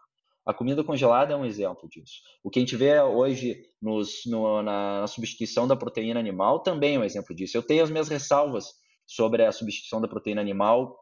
A 0.46 0.54
comida 0.54 0.84
congelada 0.84 1.34
é 1.34 1.36
um 1.36 1.46
exemplo 1.46 1.90
disso. 1.90 2.22
O 2.42 2.50
que 2.50 2.60
a 2.60 2.62
gente 2.62 2.76
vê 2.78 3.02
hoje 3.02 3.62
nos, 3.82 4.22
no, 4.26 4.62
na, 4.64 5.02
na, 5.02 5.08
substituição 5.08 5.68
da 5.68 5.76
proteína 5.76 6.20
animal 6.20 6.62
também 6.62 6.96
é 6.96 7.00
um 7.00 7.04
exemplo 7.04 7.36
disso. 7.36 7.58
Eu 7.58 7.64
tenho 7.64 7.84
as 7.84 7.90
minhas 7.90 8.08
ressalvas 8.08 8.68
sobre 9.06 9.44
a 9.44 9.52
substituição 9.52 10.00
da 10.00 10.08
proteína 10.08 10.40
animal 10.40 10.98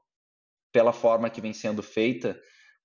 pela 0.71 0.91
forma 0.91 1.29
que 1.29 1.41
vem 1.41 1.53
sendo 1.53 1.83
feita, 1.83 2.39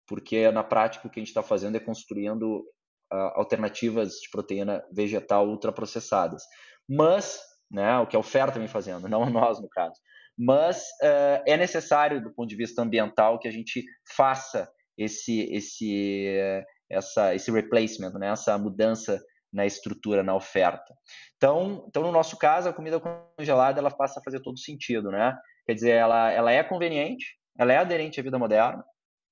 porque 0.06 0.50
na 0.50 0.62
prática 0.62 1.06
o 1.06 1.10
que 1.10 1.18
a 1.18 1.22
gente 1.22 1.28
está 1.28 1.42
fazendo 1.42 1.76
é 1.76 1.80
construindo 1.80 2.64
alternativas 3.10 4.14
de 4.14 4.30
proteína 4.30 4.84
vegetal 4.92 5.48
ultraprocessadas. 5.48 6.42
Mas, 6.88 7.40
né, 7.70 7.98
o 7.98 8.06
que 8.06 8.16
a 8.16 8.20
oferta 8.20 8.58
vem 8.58 8.68
fazendo, 8.68 9.08
não 9.08 9.28
nós 9.30 9.60
no 9.60 9.68
caso 9.68 10.00
mas 10.42 10.84
uh, 11.02 11.42
é 11.46 11.54
necessário, 11.54 12.22
do 12.22 12.32
ponto 12.32 12.48
de 12.48 12.56
vista 12.56 12.80
ambiental, 12.80 13.38
que 13.38 13.46
a 13.46 13.50
gente 13.50 13.84
faça 14.16 14.66
esse, 14.96 15.42
esse, 15.52 16.64
essa, 16.88 17.34
esse 17.34 17.50
replacement, 17.50 18.12
né? 18.12 18.28
essa 18.28 18.56
mudança 18.56 19.22
na 19.52 19.66
estrutura, 19.66 20.22
na 20.22 20.34
oferta. 20.34 20.94
Então, 21.36 21.84
então, 21.86 22.02
no 22.02 22.10
nosso 22.10 22.38
caso, 22.38 22.70
a 22.70 22.72
comida 22.72 22.98
congelada 23.36 23.80
ela 23.80 23.90
passa 23.90 24.18
a 24.18 24.22
fazer 24.22 24.40
todo 24.40 24.58
sentido, 24.58 25.10
né? 25.10 25.36
Quer 25.66 25.74
dizer, 25.74 25.90
ela, 25.90 26.30
ela 26.30 26.52
é 26.52 26.64
conveniente, 26.64 27.36
ela 27.58 27.74
é 27.74 27.76
aderente 27.76 28.18
à 28.18 28.22
vida 28.22 28.38
moderna, 28.38 28.82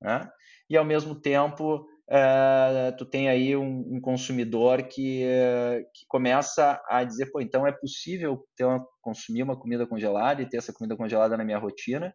né? 0.03 0.29
E 0.69 0.77
ao 0.77 0.85
mesmo 0.85 1.19
tempo 1.19 1.87
uh, 2.09 2.97
tu 2.97 3.05
tem 3.05 3.29
aí 3.29 3.57
um, 3.57 3.97
um 3.97 4.01
consumidor 4.01 4.83
que, 4.85 5.25
uh, 5.25 5.85
que 5.95 6.07
começa 6.09 6.81
a 6.89 7.05
dizer, 7.05 7.31
pô, 7.31 7.41
então 7.41 7.67
é 7.67 7.73
possível 7.73 8.47
ter 8.57 8.65
uma, 8.65 8.85
consumir 9.01 9.43
uma 9.43 9.59
comida 9.59 9.87
congelada 9.87 10.43
e 10.43 10.49
ter 10.49 10.57
essa 10.57 10.73
comida 10.73 10.97
congelada 10.97 11.37
na 11.37 11.45
minha 11.45 11.59
rotina 11.59 12.15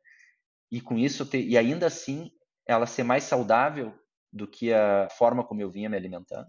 e 0.71 0.81
com 0.81 0.97
isso 0.97 1.25
ter, 1.25 1.41
e 1.41 1.57
ainda 1.57 1.87
assim 1.87 2.31
ela 2.67 2.85
ser 2.85 3.03
mais 3.03 3.23
saudável 3.23 3.93
do 4.31 4.47
que 4.47 4.73
a 4.73 5.07
forma 5.11 5.45
como 5.45 5.61
eu 5.61 5.69
vinha 5.69 5.89
me 5.89 5.97
alimentando. 5.97 6.47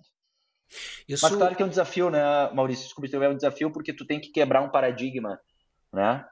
Isso... 1.07 1.25
Mas 1.25 1.37
claro 1.37 1.55
que 1.55 1.63
é 1.63 1.67
um 1.67 1.69
desafio, 1.69 2.09
né, 2.09 2.21
Maurício? 2.53 2.85
Desculpa, 2.85 3.25
é 3.25 3.29
um 3.29 3.37
desafio 3.37 3.71
porque 3.71 3.93
tu 3.93 4.07
tem 4.07 4.19
que 4.19 4.31
quebrar 4.31 4.63
um 4.63 4.71
paradigma, 4.71 5.39
né? 5.93 6.25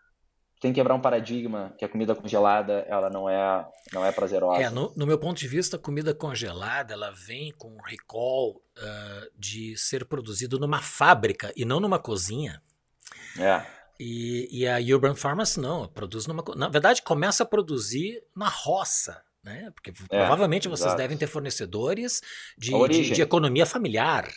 Tem 0.62 0.72
que 0.72 0.78
quebrar 0.78 0.94
um 0.94 1.00
paradigma 1.00 1.74
que 1.76 1.84
a 1.84 1.88
comida 1.88 2.14
congelada 2.14 2.86
ela 2.88 3.10
não 3.10 3.28
é 3.28 3.66
não 3.92 4.06
é 4.06 4.12
prazerosa. 4.12 4.62
É, 4.62 4.70
no, 4.70 4.92
no 4.94 5.04
meu 5.04 5.18
ponto 5.18 5.36
de 5.36 5.48
vista, 5.48 5.74
a 5.74 5.78
comida 5.78 6.14
congelada 6.14 6.94
ela 6.94 7.10
vem 7.10 7.52
com 7.58 7.68
um 7.68 7.82
recall 7.82 8.62
uh, 8.78 9.30
de 9.36 9.76
ser 9.76 10.04
produzido 10.04 10.60
numa 10.60 10.80
fábrica 10.80 11.52
e 11.56 11.64
não 11.64 11.80
numa 11.80 11.98
cozinha. 11.98 12.62
É. 13.40 13.66
E, 13.98 14.48
e 14.52 14.68
a 14.68 14.76
Urban 14.78 15.16
Pharmacy 15.16 15.58
não, 15.58 15.88
produz 15.88 16.28
numa. 16.28 16.44
Na 16.54 16.68
verdade, 16.68 17.02
começa 17.02 17.42
a 17.42 17.46
produzir 17.46 18.22
na 18.34 18.48
roça. 18.48 19.20
Né? 19.42 19.68
Porque 19.74 19.90
é, 19.90 20.18
provavelmente 20.18 20.68
vocês 20.68 20.86
exato. 20.86 21.02
devem 21.02 21.16
ter 21.16 21.26
fornecedores 21.26 22.22
de, 22.56 22.70
de, 22.88 23.10
de 23.10 23.20
economia 23.20 23.66
familiar. 23.66 24.30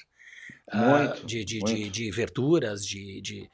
Ah, 0.67 0.77
muito, 0.77 1.21
uh, 1.21 1.25
de, 1.27 1.45
de, 1.45 1.59
muito. 1.59 1.75
de, 1.75 1.89
de 1.91 2.09
verduras, 2.09 2.83
de, 2.83 3.21
de 3.21 3.51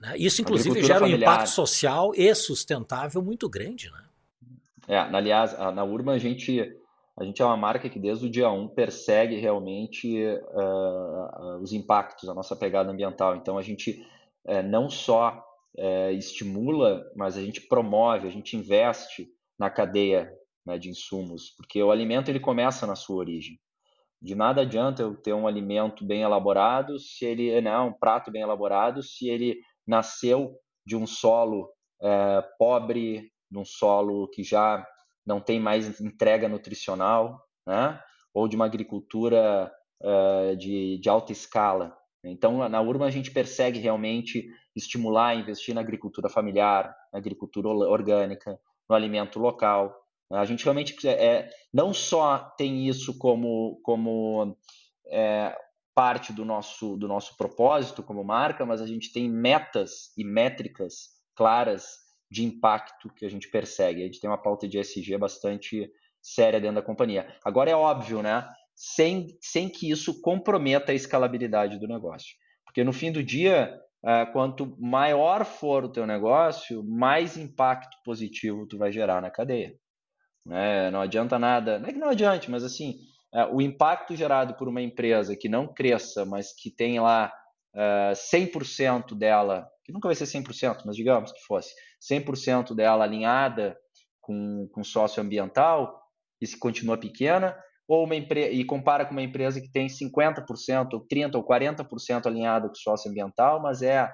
né? 0.00 0.14
Isso, 0.16 0.42
inclusive, 0.42 0.82
gera 0.82 1.04
um 1.04 1.08
familiar. 1.08 1.34
impacto 1.34 1.50
social 1.50 2.12
e 2.14 2.34
sustentável 2.34 3.22
muito 3.22 3.48
grande. 3.48 3.90
Né? 3.90 4.04
É, 4.88 4.98
aliás, 4.98 5.58
na 5.58 5.84
Urban 5.84 6.14
a 6.14 6.18
gente, 6.18 6.60
a 7.18 7.24
gente 7.24 7.40
é 7.40 7.44
uma 7.44 7.56
marca 7.56 7.88
que 7.88 7.98
desde 7.98 8.26
o 8.26 8.30
dia 8.30 8.50
1 8.50 8.68
persegue 8.68 9.36
realmente 9.36 10.22
uh, 10.22 11.58
os 11.62 11.72
impactos, 11.72 12.28
a 12.28 12.34
nossa 12.34 12.54
pegada 12.54 12.90
ambiental. 12.90 13.36
Então 13.36 13.56
a 13.56 13.62
gente 13.62 14.04
uh, 14.46 14.62
não 14.62 14.90
só 14.90 15.42
uh, 15.78 16.10
estimula, 16.10 17.02
mas 17.16 17.36
a 17.36 17.42
gente 17.42 17.62
promove, 17.62 18.28
a 18.28 18.30
gente 18.30 18.56
investe 18.56 19.28
na 19.58 19.70
cadeia 19.70 20.30
né, 20.66 20.78
de 20.78 20.90
insumos, 20.90 21.50
porque 21.56 21.82
o 21.82 21.90
alimento 21.90 22.30
ele 22.30 22.40
começa 22.40 22.86
na 22.86 22.96
sua 22.96 23.16
origem. 23.16 23.58
De 24.20 24.34
nada 24.34 24.62
adianta 24.62 25.02
eu 25.02 25.14
ter 25.14 25.34
um 25.34 25.46
alimento 25.46 26.04
bem 26.04 26.22
elaborado 26.22 26.98
se 26.98 27.24
ele 27.24 27.60
não 27.60 27.84
né, 27.86 27.90
um 27.90 27.92
prato 27.92 28.30
bem 28.30 28.42
elaborado 28.42 29.02
se 29.02 29.28
ele 29.28 29.58
nasceu 29.86 30.58
de 30.86 30.96
um 30.96 31.06
solo 31.06 31.70
é, 32.02 32.42
pobre, 32.58 33.32
de 33.50 33.58
um 33.58 33.64
solo 33.64 34.28
que 34.28 34.42
já 34.42 34.86
não 35.26 35.40
tem 35.40 35.58
mais 35.58 36.00
entrega 36.00 36.48
nutricional, 36.48 37.42
né? 37.66 38.00
ou 38.32 38.48
de 38.48 38.56
uma 38.56 38.66
agricultura 38.66 39.72
é, 40.02 40.56
de, 40.56 40.98
de 40.98 41.08
alta 41.08 41.32
escala. 41.32 41.96
Então, 42.22 42.68
na 42.68 42.80
Urban, 42.80 43.06
a 43.06 43.10
gente 43.10 43.30
persegue 43.30 43.78
realmente 43.78 44.46
estimular, 44.74 45.34
investir 45.34 45.74
na 45.74 45.80
agricultura 45.80 46.28
familiar, 46.28 46.94
na 47.12 47.18
agricultura 47.18 47.68
orgânica, 47.68 48.58
no 48.88 48.96
alimento 48.96 49.38
local. 49.38 49.94
A 50.32 50.44
gente 50.44 50.64
realmente 50.64 51.06
é, 51.06 51.50
não 51.72 51.92
só 51.92 52.38
tem 52.56 52.88
isso 52.88 53.18
como, 53.18 53.78
como 53.82 54.56
é, 55.06 55.54
parte 55.94 56.32
do 56.32 56.44
nosso, 56.44 56.96
do 56.96 57.06
nosso 57.06 57.36
propósito 57.36 58.02
como 58.02 58.24
marca, 58.24 58.66
mas 58.66 58.80
a 58.80 58.86
gente 58.86 59.12
tem 59.12 59.30
metas 59.30 60.12
e 60.16 60.24
métricas 60.24 61.10
claras 61.34 62.04
de 62.30 62.44
impacto 62.44 63.12
que 63.14 63.24
a 63.24 63.30
gente 63.30 63.48
persegue. 63.48 64.02
A 64.02 64.06
gente 64.06 64.20
tem 64.20 64.28
uma 64.28 64.40
pauta 64.40 64.66
de 64.66 64.78
ESG 64.78 65.16
bastante 65.16 65.90
séria 66.20 66.60
dentro 66.60 66.76
da 66.76 66.82
companhia. 66.82 67.32
Agora 67.44 67.70
é 67.70 67.76
óbvio, 67.76 68.22
né? 68.22 68.48
Sem, 68.74 69.38
sem 69.40 69.68
que 69.68 69.90
isso 69.90 70.20
comprometa 70.20 70.90
a 70.90 70.94
escalabilidade 70.94 71.78
do 71.78 71.86
negócio. 71.86 72.34
Porque 72.64 72.82
no 72.82 72.92
fim 72.92 73.12
do 73.12 73.22
dia, 73.22 73.78
é, 74.04 74.26
quanto 74.26 74.76
maior 74.80 75.44
for 75.44 75.84
o 75.84 75.92
teu 75.92 76.06
negócio, 76.06 76.82
mais 76.82 77.36
impacto 77.36 77.96
positivo 78.04 78.66
tu 78.66 78.76
vai 78.76 78.90
gerar 78.90 79.22
na 79.22 79.30
cadeia. 79.30 79.74
Né? 80.44 80.90
Não 80.90 81.00
adianta 81.00 81.38
nada, 81.38 81.78
não 81.78 81.88
é 81.88 81.92
que 81.92 81.98
não 81.98 82.08
adiante, 82.08 82.50
mas 82.50 82.64
assim, 82.64 82.96
o 83.52 83.60
impacto 83.60 84.14
gerado 84.14 84.54
por 84.54 84.68
uma 84.68 84.80
empresa 84.80 85.36
que 85.36 85.48
não 85.48 85.66
cresça, 85.66 86.24
mas 86.24 86.52
que 86.52 86.70
tem 86.70 87.00
lá 87.00 87.32
100% 88.14 89.12
é, 89.12 89.14
dela, 89.14 89.68
que 89.84 89.92
nunca 89.92 90.08
vai 90.08 90.14
ser 90.14 90.24
100%, 90.24 90.82
mas 90.86 90.96
digamos 90.96 91.32
que 91.32 91.40
fosse 91.40 91.74
100% 92.10 92.74
dela 92.74 93.04
alinhada 93.04 93.76
com, 94.20 94.68
com 94.72 94.84
socioambiental, 94.84 96.00
e 96.40 96.46
se 96.46 96.58
continua 96.58 96.98
pequena, 96.98 97.56
ou 97.88 98.04
uma 98.04 98.14
e 98.14 98.64
compara 98.64 99.04
com 99.04 99.12
uma 99.12 99.22
empresa 99.22 99.60
que 99.60 99.70
tem 99.70 99.86
50%, 99.86 100.92
ou 100.92 101.06
30% 101.06 101.34
ou 101.34 101.46
40% 101.46 102.26
alinhada 102.26 102.68
com 102.68 102.74
o 102.74 102.76
socioambiental, 102.76 103.60
mas 103.60 103.82
é 103.82 104.10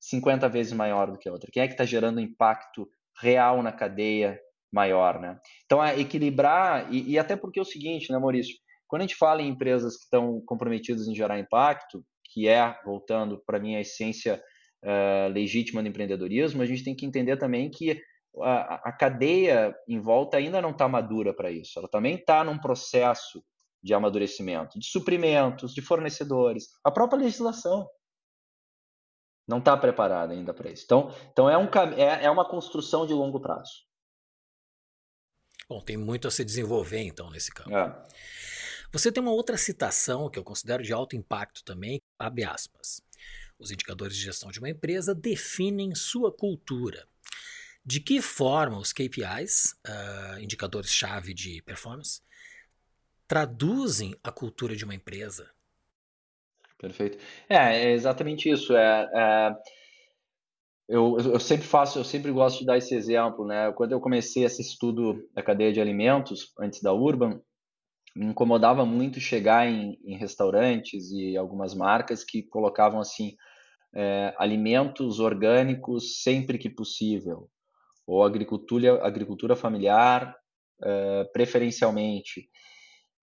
50 0.00 0.48
vezes 0.48 0.72
maior 0.72 1.10
do 1.10 1.18
que 1.18 1.28
a 1.28 1.32
outra. 1.32 1.50
Quem 1.52 1.62
é 1.62 1.66
que 1.66 1.74
está 1.74 1.84
gerando 1.84 2.20
impacto 2.20 2.88
real 3.20 3.62
na 3.62 3.72
cadeia 3.72 4.38
maior, 4.72 5.20
né? 5.20 5.38
Então, 5.64 5.82
é 5.84 5.98
equilibrar, 6.00 6.92
e, 6.92 7.12
e, 7.12 7.18
até 7.18 7.36
porque 7.36 7.58
é 7.58 7.62
o 7.62 7.66
seguinte, 7.66 8.10
né, 8.10 8.18
Maurício? 8.18 8.56
Quando 8.88 9.02
a 9.02 9.06
gente 9.06 9.16
fala 9.16 9.42
em 9.42 9.48
empresas 9.48 9.96
que 9.96 10.04
estão 10.04 10.40
comprometidas 10.46 11.06
em 11.06 11.14
gerar 11.14 11.38
impacto, 11.38 12.04
que 12.24 12.48
é, 12.48 12.78
voltando 12.84 13.42
para 13.46 13.58
mim, 13.58 13.76
a 13.76 13.80
essência 13.80 14.42
uh, 14.82 15.32
legítima 15.32 15.82
do 15.82 15.88
empreendedorismo, 15.88 16.62
a 16.62 16.66
gente 16.66 16.84
tem 16.84 16.94
que 16.94 17.06
entender 17.06 17.36
também 17.36 17.70
que 17.70 18.00
a, 18.40 18.88
a 18.88 18.92
cadeia 18.92 19.74
em 19.86 20.00
volta 20.00 20.38
ainda 20.38 20.60
não 20.60 20.70
está 20.70 20.88
madura 20.88 21.34
para 21.34 21.50
isso. 21.50 21.78
Ela 21.78 21.88
também 21.88 22.14
está 22.14 22.42
num 22.42 22.58
processo 22.58 23.42
de 23.82 23.92
amadurecimento, 23.92 24.78
de 24.78 24.86
suprimentos, 24.86 25.74
de 25.74 25.82
fornecedores, 25.82 26.68
a 26.84 26.90
própria 26.90 27.18
legislação 27.18 27.88
não 29.46 29.58
está 29.58 29.76
preparada 29.76 30.32
ainda 30.32 30.54
para 30.54 30.70
isso. 30.70 30.84
Então, 30.84 31.12
então 31.32 31.50
é, 31.50 31.58
um, 31.58 31.68
é, 31.96 32.26
é 32.26 32.30
uma 32.30 32.48
construção 32.48 33.06
de 33.06 33.12
longo 33.12 33.40
prazo. 33.40 33.72
Bom, 35.72 35.80
tem 35.80 35.96
muito 35.96 36.28
a 36.28 36.30
se 36.30 36.44
desenvolver 36.44 37.00
então 37.00 37.30
nesse 37.30 37.50
campo. 37.50 37.74
É. 37.74 38.04
Você 38.92 39.10
tem 39.10 39.22
uma 39.22 39.32
outra 39.32 39.56
citação 39.56 40.28
que 40.28 40.38
eu 40.38 40.44
considero 40.44 40.82
de 40.82 40.92
alto 40.92 41.16
impacto 41.16 41.64
também, 41.64 41.98
abre 42.18 42.44
aspas. 42.44 43.00
Os 43.58 43.70
indicadores 43.70 44.14
de 44.14 44.22
gestão 44.22 44.50
de 44.50 44.58
uma 44.58 44.68
empresa 44.68 45.14
definem 45.14 45.94
sua 45.94 46.30
cultura. 46.30 47.08
De 47.82 48.00
que 48.00 48.20
forma 48.20 48.76
os 48.76 48.92
KPIs, 48.92 49.72
uh, 49.72 49.88
ah, 49.88 50.36
indicadores-chave 50.42 51.32
de 51.32 51.62
performance, 51.62 52.20
traduzem 53.26 54.14
a 54.22 54.30
cultura 54.30 54.76
de 54.76 54.84
uma 54.84 54.94
empresa? 54.94 55.50
Perfeito. 56.76 57.16
É, 57.48 57.86
é 57.86 57.92
exatamente 57.92 58.50
isso. 58.50 58.76
É, 58.76 59.08
é 59.14 59.56
eu, 60.88 61.16
eu, 61.18 61.40
sempre 61.40 61.66
faço, 61.66 61.98
eu 61.98 62.04
sempre 62.04 62.30
gosto 62.30 62.60
de 62.60 62.66
dar 62.66 62.76
esse 62.76 62.94
exemplo, 62.94 63.46
né? 63.46 63.72
Quando 63.72 63.92
eu 63.92 64.00
comecei 64.00 64.44
esse 64.44 64.60
estudo 64.60 65.28
da 65.34 65.42
cadeia 65.42 65.72
de 65.72 65.80
alimentos 65.80 66.52
antes 66.58 66.82
da 66.82 66.92
Urban, 66.92 67.40
me 68.14 68.26
incomodava 68.26 68.84
muito 68.84 69.20
chegar 69.20 69.66
em, 69.66 69.98
em 70.04 70.16
restaurantes 70.16 71.10
e 71.10 71.36
algumas 71.36 71.74
marcas 71.74 72.24
que 72.24 72.42
colocavam 72.42 73.00
assim 73.00 73.34
é, 73.94 74.34
alimentos 74.38 75.18
orgânicos 75.18 76.22
sempre 76.22 76.58
que 76.58 76.68
possível 76.68 77.48
ou 78.06 78.22
agricultura 78.22 79.04
agricultura 79.04 79.54
familiar 79.54 80.34
é, 80.82 81.24
preferencialmente, 81.32 82.48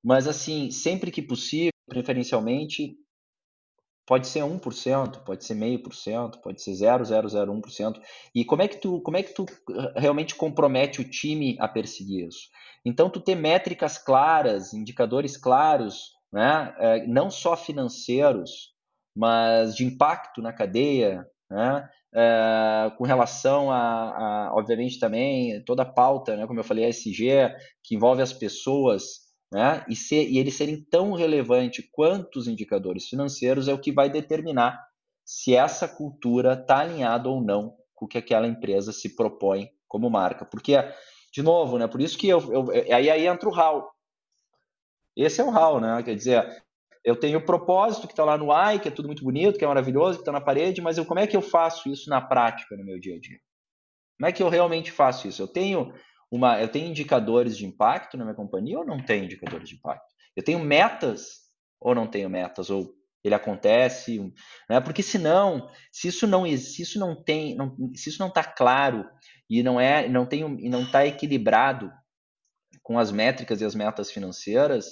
mas 0.03 0.27
assim 0.27 0.71
sempre 0.71 1.11
que 1.11 1.21
possível, 1.21 1.71
preferencialmente 1.87 2.95
Pode 4.09 4.27
ser 4.27 4.39
1%, 4.39 5.23
pode 5.23 5.45
ser 5.45 5.53
meio 5.53 5.83
por 5.83 5.93
cento, 5.93 6.39
pode 6.39 6.63
ser 6.63 6.71
0,001%. 6.71 8.01
E 8.33 8.43
como 8.43 8.63
é 8.63 8.67
que 8.67 8.77
tu, 8.77 8.99
como 9.01 9.17
é 9.17 9.21
que 9.21 9.35
tu 9.35 9.45
eh, 9.45 9.93
realmente 9.95 10.33
compromete 10.33 10.99
o 10.99 11.07
time 11.07 11.55
a 11.59 11.67
perseguir 11.67 12.27
isso? 12.27 12.49
Então 12.83 13.07
tu 13.07 13.19
ter 13.19 13.35
métricas 13.35 13.99
claras, 13.99 14.73
indicadores 14.73 15.37
claros, 15.37 16.13
né, 16.33 16.73
é, 16.79 17.05
não 17.05 17.29
só 17.29 17.55
financeiros, 17.55 18.73
mas 19.15 19.75
de 19.75 19.85
impacto 19.85 20.41
na 20.41 20.51
cadeia, 20.51 21.23
né, 21.47 21.87
é, 22.11 22.91
com 22.97 23.03
relação 23.03 23.69
a, 23.69 23.77
a, 23.77 24.55
obviamente 24.55 24.99
também 24.99 25.63
toda 25.65 25.83
a 25.83 25.85
pauta, 25.93 26.35
né, 26.35 26.47
como 26.47 26.59
eu 26.59 26.63
falei, 26.63 26.85
a 26.85 26.89
SG, 26.89 27.53
que 27.83 27.93
envolve 27.93 28.23
as 28.23 28.33
pessoas 28.33 29.28
né? 29.51 29.83
E, 29.87 29.95
ser, 29.95 30.29
e 30.29 30.37
eles 30.37 30.55
serem 30.55 30.83
tão 30.83 31.13
relevantes 31.13 31.87
quanto 31.91 32.37
os 32.37 32.47
indicadores 32.47 33.07
financeiros 33.07 33.67
é 33.67 33.73
o 33.73 33.79
que 33.79 33.91
vai 33.91 34.09
determinar 34.09 34.79
se 35.25 35.55
essa 35.55 35.87
cultura 35.87 36.53
está 36.53 36.79
alinhada 36.79 37.29
ou 37.29 37.41
não 37.41 37.75
com 37.93 38.05
o 38.05 38.07
que 38.07 38.17
aquela 38.17 38.47
empresa 38.47 38.91
se 38.91 39.15
propõe 39.15 39.69
como 39.87 40.09
marca. 40.09 40.45
Porque, 40.45 40.75
de 41.33 41.41
novo, 41.41 41.77
né, 41.77 41.87
por 41.87 42.01
isso 42.01 42.17
que 42.17 42.27
eu, 42.27 42.39
eu 42.51 42.71
aí, 42.93 43.09
aí 43.09 43.27
entra 43.27 43.49
o 43.49 43.53
HAL. 43.53 43.91
Esse 45.15 45.41
é 45.41 45.43
o 45.43 45.51
HAL, 45.51 45.81
né? 45.81 46.01
Quer 46.03 46.15
dizer, 46.15 46.63
eu 47.03 47.15
tenho 47.15 47.39
o 47.39 47.45
propósito 47.45 48.07
que 48.07 48.13
está 48.13 48.23
lá 48.23 48.37
no 48.37 48.51
AI, 48.51 48.79
que 48.79 48.87
é 48.87 48.91
tudo 48.91 49.07
muito 49.07 49.23
bonito, 49.23 49.57
que 49.57 49.65
é 49.65 49.67
maravilhoso, 49.67 50.17
que 50.17 50.21
está 50.21 50.31
na 50.31 50.41
parede, 50.41 50.81
mas 50.81 50.97
eu, 50.97 51.05
como 51.05 51.19
é 51.19 51.27
que 51.27 51.35
eu 51.35 51.41
faço 51.41 51.89
isso 51.89 52.09
na 52.09 52.21
prática 52.21 52.77
no 52.77 52.85
meu 52.85 52.99
dia 52.99 53.15
a 53.15 53.19
dia? 53.19 53.39
Como 54.17 54.27
é 54.27 54.31
que 54.31 54.43
eu 54.43 54.49
realmente 54.49 54.91
faço 54.91 55.27
isso? 55.27 55.41
Eu 55.41 55.47
tenho 55.47 55.93
uma, 56.31 56.59
eu 56.59 56.67
tenho 56.67 56.87
indicadores 56.87 57.57
de 57.57 57.65
impacto 57.65 58.17
na 58.17 58.23
minha 58.23 58.35
companhia 58.35 58.79
ou 58.79 58.85
não 58.85 59.03
tenho 59.03 59.25
indicadores 59.25 59.67
de 59.67 59.75
impacto? 59.75 60.13
Eu 60.35 60.43
tenho 60.43 60.59
metas 60.59 61.49
ou 61.79 61.95
não 61.95 62.07
tenho 62.07 62.29
metas? 62.29 62.69
Ou 62.69 62.93
ele 63.23 63.35
acontece, 63.35 64.33
né? 64.69 64.79
Porque 64.79 65.03
senão, 65.03 65.69
se 65.91 66.07
isso 66.07 66.25
não 66.25 66.45
se 66.57 66.81
isso 66.81 66.99
não 66.99 67.21
tem, 67.21 67.55
não, 67.55 67.75
se 67.95 68.09
isso 68.09 68.19
não 68.19 68.29
está 68.29 68.43
claro 68.43 69.05
e 69.49 69.61
não 69.61 69.79
é, 69.79 70.07
não 70.07 70.25
tem 70.25 70.41
e 70.59 70.69
não 70.69 70.83
está 70.83 71.05
equilibrado 71.05 71.91
com 72.81 72.97
as 72.97 73.11
métricas 73.11 73.61
e 73.61 73.65
as 73.65 73.75
metas 73.75 74.11
financeiras, 74.11 74.87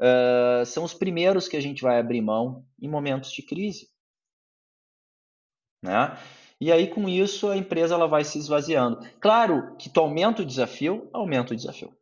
uh, 0.00 0.66
são 0.66 0.84
os 0.84 0.92
primeiros 0.92 1.48
que 1.48 1.56
a 1.56 1.60
gente 1.60 1.82
vai 1.82 1.98
abrir 1.98 2.20
mão 2.20 2.64
em 2.80 2.88
momentos 2.88 3.32
de 3.32 3.42
crise, 3.42 3.88
né? 5.82 6.16
E 6.62 6.70
aí, 6.70 6.86
com 6.86 7.08
isso, 7.08 7.48
a 7.48 7.56
empresa 7.56 7.96
ela 7.96 8.06
vai 8.06 8.22
se 8.22 8.38
esvaziando. 8.38 9.04
Claro 9.20 9.74
que 9.76 9.90
tu 9.90 9.98
aumenta 9.98 10.42
o 10.42 10.46
desafio, 10.46 11.10
aumenta 11.12 11.52
o 11.52 11.56
desafio. 11.56 11.92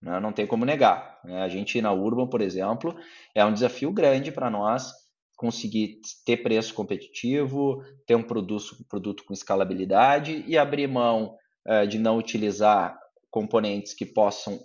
Né? 0.00 0.20
Não 0.20 0.32
tem 0.32 0.46
como 0.46 0.64
negar. 0.64 1.18
Né? 1.24 1.42
A 1.42 1.48
gente 1.48 1.82
na 1.82 1.92
Urban, 1.92 2.28
por 2.28 2.40
exemplo, 2.40 2.96
é 3.34 3.44
um 3.44 3.52
desafio 3.52 3.90
grande 3.90 4.30
para 4.30 4.48
nós 4.48 4.92
conseguir 5.36 5.98
ter 6.24 6.36
preço 6.36 6.72
competitivo, 6.72 7.82
ter 8.06 8.14
um 8.14 8.22
produto, 8.22 8.76
produto 8.88 9.24
com 9.24 9.32
escalabilidade 9.32 10.44
e 10.46 10.56
abrir 10.56 10.86
mão 10.86 11.36
é, 11.66 11.84
de 11.84 11.98
não 11.98 12.18
utilizar 12.18 12.96
componentes 13.28 13.92
que 13.92 14.06
possam 14.06 14.60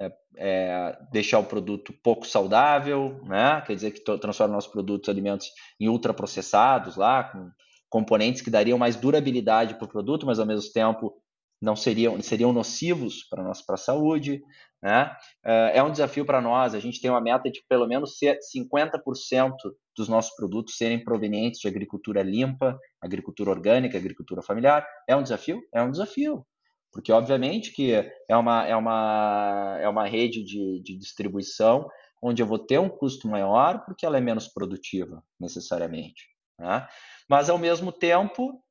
é, 0.00 0.10
é, 0.38 0.98
deixar 1.12 1.38
o 1.38 1.44
produto 1.44 1.92
pouco 2.02 2.26
saudável, 2.26 3.20
né? 3.24 3.60
quer 3.66 3.74
dizer 3.74 3.90
que 3.90 4.00
transforma 4.00 4.54
nossos 4.54 4.72
produtos 4.72 5.10
alimentos 5.10 5.50
em 5.78 5.86
ultraprocessados 5.86 6.96
lá, 6.96 7.24
com 7.24 7.50
componentes 7.92 8.40
que 8.40 8.48
dariam 8.48 8.78
mais 8.78 8.96
durabilidade 8.96 9.74
para 9.74 9.84
o 9.84 9.88
produto, 9.88 10.24
mas 10.24 10.38
ao 10.38 10.46
mesmo 10.46 10.72
tempo 10.72 11.14
não 11.60 11.76
seriam, 11.76 12.18
seriam 12.22 12.50
nocivos 12.50 13.22
para 13.28 13.42
a 13.42 13.52
para 13.66 13.76
saúde. 13.76 14.42
Né? 14.82 15.14
É, 15.44 15.78
é 15.78 15.82
um 15.82 15.90
desafio 15.90 16.24
para 16.24 16.40
nós. 16.40 16.74
A 16.74 16.80
gente 16.80 17.02
tem 17.02 17.10
uma 17.10 17.20
meta 17.20 17.50
de 17.50 17.62
pelo 17.68 17.86
menos 17.86 18.16
ser 18.16 18.38
50% 18.56 19.52
dos 19.94 20.08
nossos 20.08 20.34
produtos 20.34 20.78
serem 20.78 21.04
provenientes 21.04 21.60
de 21.60 21.68
agricultura 21.68 22.22
limpa, 22.22 22.80
agricultura 22.98 23.50
orgânica, 23.50 23.98
agricultura 23.98 24.40
familiar. 24.40 24.88
É 25.06 25.14
um 25.14 25.22
desafio? 25.22 25.60
É 25.70 25.82
um 25.82 25.90
desafio. 25.90 26.46
Porque, 26.90 27.12
obviamente, 27.12 27.72
que 27.72 27.92
é 27.92 28.36
uma, 28.36 28.66
é 28.66 28.74
uma, 28.74 29.78
é 29.82 29.88
uma 29.88 30.06
rede 30.06 30.42
de, 30.42 30.82
de 30.82 30.96
distribuição 30.96 31.86
onde 32.22 32.42
eu 32.42 32.46
vou 32.46 32.58
ter 32.58 32.78
um 32.78 32.88
custo 32.88 33.28
maior 33.28 33.84
porque 33.84 34.06
ela 34.06 34.16
é 34.16 34.20
menos 34.20 34.48
produtiva, 34.48 35.22
necessariamente. 35.38 36.32
Né? 36.58 36.86
Mas, 37.28 37.48
ao 37.48 37.58
mesmo 37.58 37.92
tempo, 37.92 38.62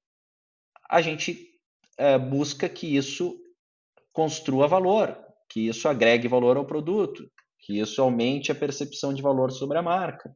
a 0.89 1.01
gente 1.01 1.47
é, 1.97 2.17
busca 2.17 2.67
que 2.67 2.95
isso 2.95 3.37
construa 4.13 4.67
valor, 4.67 5.17
que 5.49 5.67
isso 5.67 5.87
agregue 5.87 6.27
valor 6.27 6.57
ao 6.57 6.65
produto, 6.65 7.23
que 7.59 7.79
isso 7.79 8.01
aumente 8.01 8.51
a 8.51 8.55
percepção 8.55 9.13
de 9.13 9.21
valor 9.21 9.51
sobre 9.51 9.77
a 9.77 9.81
marca. 9.81 10.33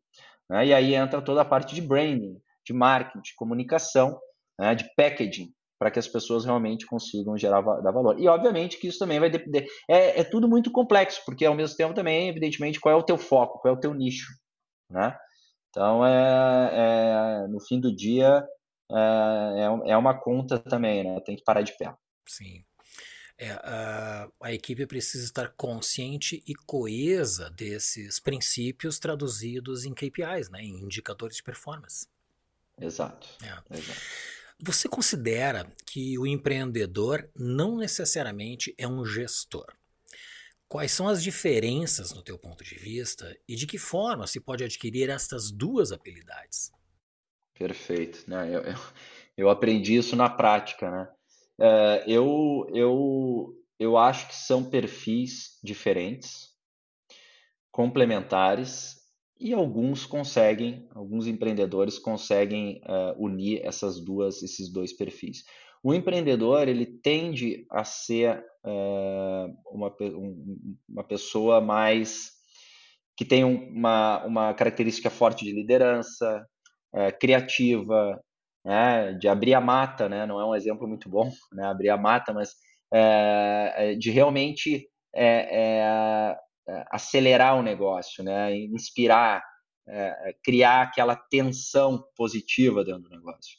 Né? 0.49 0.67
E 0.67 0.73
aí 0.73 0.95
entra 0.95 1.21
toda 1.21 1.41
a 1.41 1.45
parte 1.45 1.75
de 1.75 1.81
branding, 1.81 2.39
de 2.65 2.73
marketing, 2.73 3.21
de 3.21 3.35
comunicação, 3.35 4.19
né? 4.59 4.75
de 4.75 4.85
packaging, 4.95 5.51
para 5.79 5.91
que 5.91 5.99
as 5.99 6.07
pessoas 6.07 6.45
realmente 6.45 6.85
consigam 6.85 7.37
gerar 7.37 7.61
dar 7.61 7.91
valor. 7.91 8.19
E 8.19 8.27
obviamente 8.27 8.77
que 8.77 8.87
isso 8.87 8.99
também 8.99 9.19
vai 9.19 9.29
depender. 9.29 9.67
É, 9.89 10.21
é, 10.21 10.23
tudo 10.23 10.47
muito 10.47 10.71
complexo, 10.71 11.21
porque 11.25 11.45
ao 11.45 11.55
mesmo 11.55 11.75
tempo 11.75 11.93
também, 11.93 12.29
evidentemente, 12.29 12.79
qual 12.79 12.93
é 12.93 12.97
o 12.97 13.03
teu 13.03 13.17
foco, 13.17 13.59
qual 13.59 13.73
é 13.73 13.77
o 13.77 13.79
teu 13.79 13.93
nicho, 13.93 14.31
né? 14.89 15.17
Então, 15.75 16.05
é, 16.05 17.43
é 17.43 17.47
no 17.49 17.59
fim 17.59 17.81
do 17.81 17.93
dia, 17.93 18.47
é, 18.89 18.95
é, 19.59 19.91
é 19.91 19.97
uma 19.97 20.17
conta 20.17 20.57
também, 20.57 21.03
né? 21.03 21.19
Tem 21.19 21.35
que 21.35 21.43
parar 21.43 21.63
de 21.63 21.77
pé. 21.77 21.93
Sim. 22.25 22.63
É, 23.37 23.51
a, 23.51 24.29
a, 24.41 24.53
equipe 24.53 24.85
precisa 24.85 25.25
estar 25.25 25.49
consciente 25.57 26.41
e 26.47 26.55
coesa 26.55 27.49
desses 27.49 28.21
princípios 28.21 28.99
traduzidos 28.99 29.83
em 29.83 29.93
KPIs, 29.93 30.49
né, 30.49 30.61
em 30.61 30.81
indicadores 30.81 31.35
de 31.35 31.43
performance. 31.43 32.07
Exato. 32.79 33.27
É. 33.43 33.77
Exato. 33.77 33.99
Você 34.57 34.87
considera 34.87 35.69
que 35.85 36.17
o 36.17 36.25
empreendedor 36.25 37.29
não 37.35 37.75
necessariamente 37.75 38.73
é 38.77 38.87
um 38.87 39.03
gestor? 39.03 39.67
Quais 40.75 40.91
são 40.91 41.07
as 41.07 41.23
diferenças 41.23 42.13
no 42.13 42.21
teu 42.21 42.37
ponto 42.37 42.61
de 42.61 42.75
vista 42.75 43.33
e 43.47 43.55
de 43.55 43.65
que 43.65 43.77
forma 43.77 44.27
se 44.27 44.41
pode 44.41 44.61
adquirir 44.61 45.09
estas 45.09 45.49
duas 45.49 45.93
habilidades? 45.93 46.69
Perfeito. 47.57 48.29
Né? 48.29 48.53
Eu, 48.53 48.61
eu, 48.61 48.77
eu 49.37 49.49
aprendi 49.49 49.95
isso 49.95 50.17
na 50.17 50.29
prática. 50.29 50.91
Né? 50.91 51.07
É, 51.61 52.03
eu, 52.05 52.67
eu, 52.73 53.57
eu 53.79 53.97
acho 53.97 54.27
que 54.27 54.35
são 54.35 54.69
perfis 54.69 55.57
diferentes, 55.63 56.49
complementares 57.71 58.97
e 59.39 59.53
alguns 59.53 60.05
conseguem, 60.05 60.89
alguns 60.93 61.25
empreendedores 61.25 61.97
conseguem 61.97 62.81
uh, 62.83 63.15
unir 63.17 63.61
essas 63.63 63.97
duas, 63.97 64.43
esses 64.43 64.69
dois 64.69 64.91
perfis. 64.91 65.45
O 65.81 65.93
empreendedor 65.93 66.67
ele 66.67 66.85
tende 66.85 67.65
a 67.69 67.85
ser 67.85 68.43
uma, 69.71 69.93
um, 70.01 70.77
uma 70.89 71.03
pessoa 71.03 71.61
mais 71.61 72.31
que 73.17 73.23
tem 73.23 73.43
uma, 73.43 74.25
uma 74.25 74.53
característica 74.53 75.09
forte 75.09 75.45
de 75.45 75.51
liderança, 75.51 76.45
uh, 76.93 77.19
criativa, 77.19 78.19
né, 78.63 79.13
de 79.13 79.27
abrir 79.27 79.53
a 79.53 79.61
mata, 79.61 80.09
né, 80.09 80.25
não 80.25 80.39
é 80.39 80.45
um 80.45 80.55
exemplo 80.55 80.87
muito 80.87 81.07
bom, 81.07 81.31
né, 81.53 81.65
abrir 81.65 81.89
a 81.89 81.97
mata, 81.97 82.33
mas 82.33 82.53
de 83.99 84.09
realmente 84.09 84.87
é, 85.13 86.37
é, 86.67 86.83
acelerar 86.89 87.55
o 87.57 87.61
negócio, 87.61 88.23
né? 88.23 88.55
inspirar, 88.55 89.43
é, 89.87 90.29
é, 90.29 90.33
criar 90.43 90.81
aquela 90.81 91.15
tensão 91.15 92.03
positiva 92.15 92.83
dentro 92.83 93.03
do 93.03 93.09
negócio. 93.09 93.55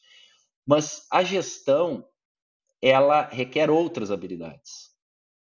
Mas 0.67 1.07
a 1.11 1.23
gestão, 1.23 2.05
ela 2.83 3.23
requer 3.29 3.71
outras 3.71 4.11
habilidades. 4.11 4.86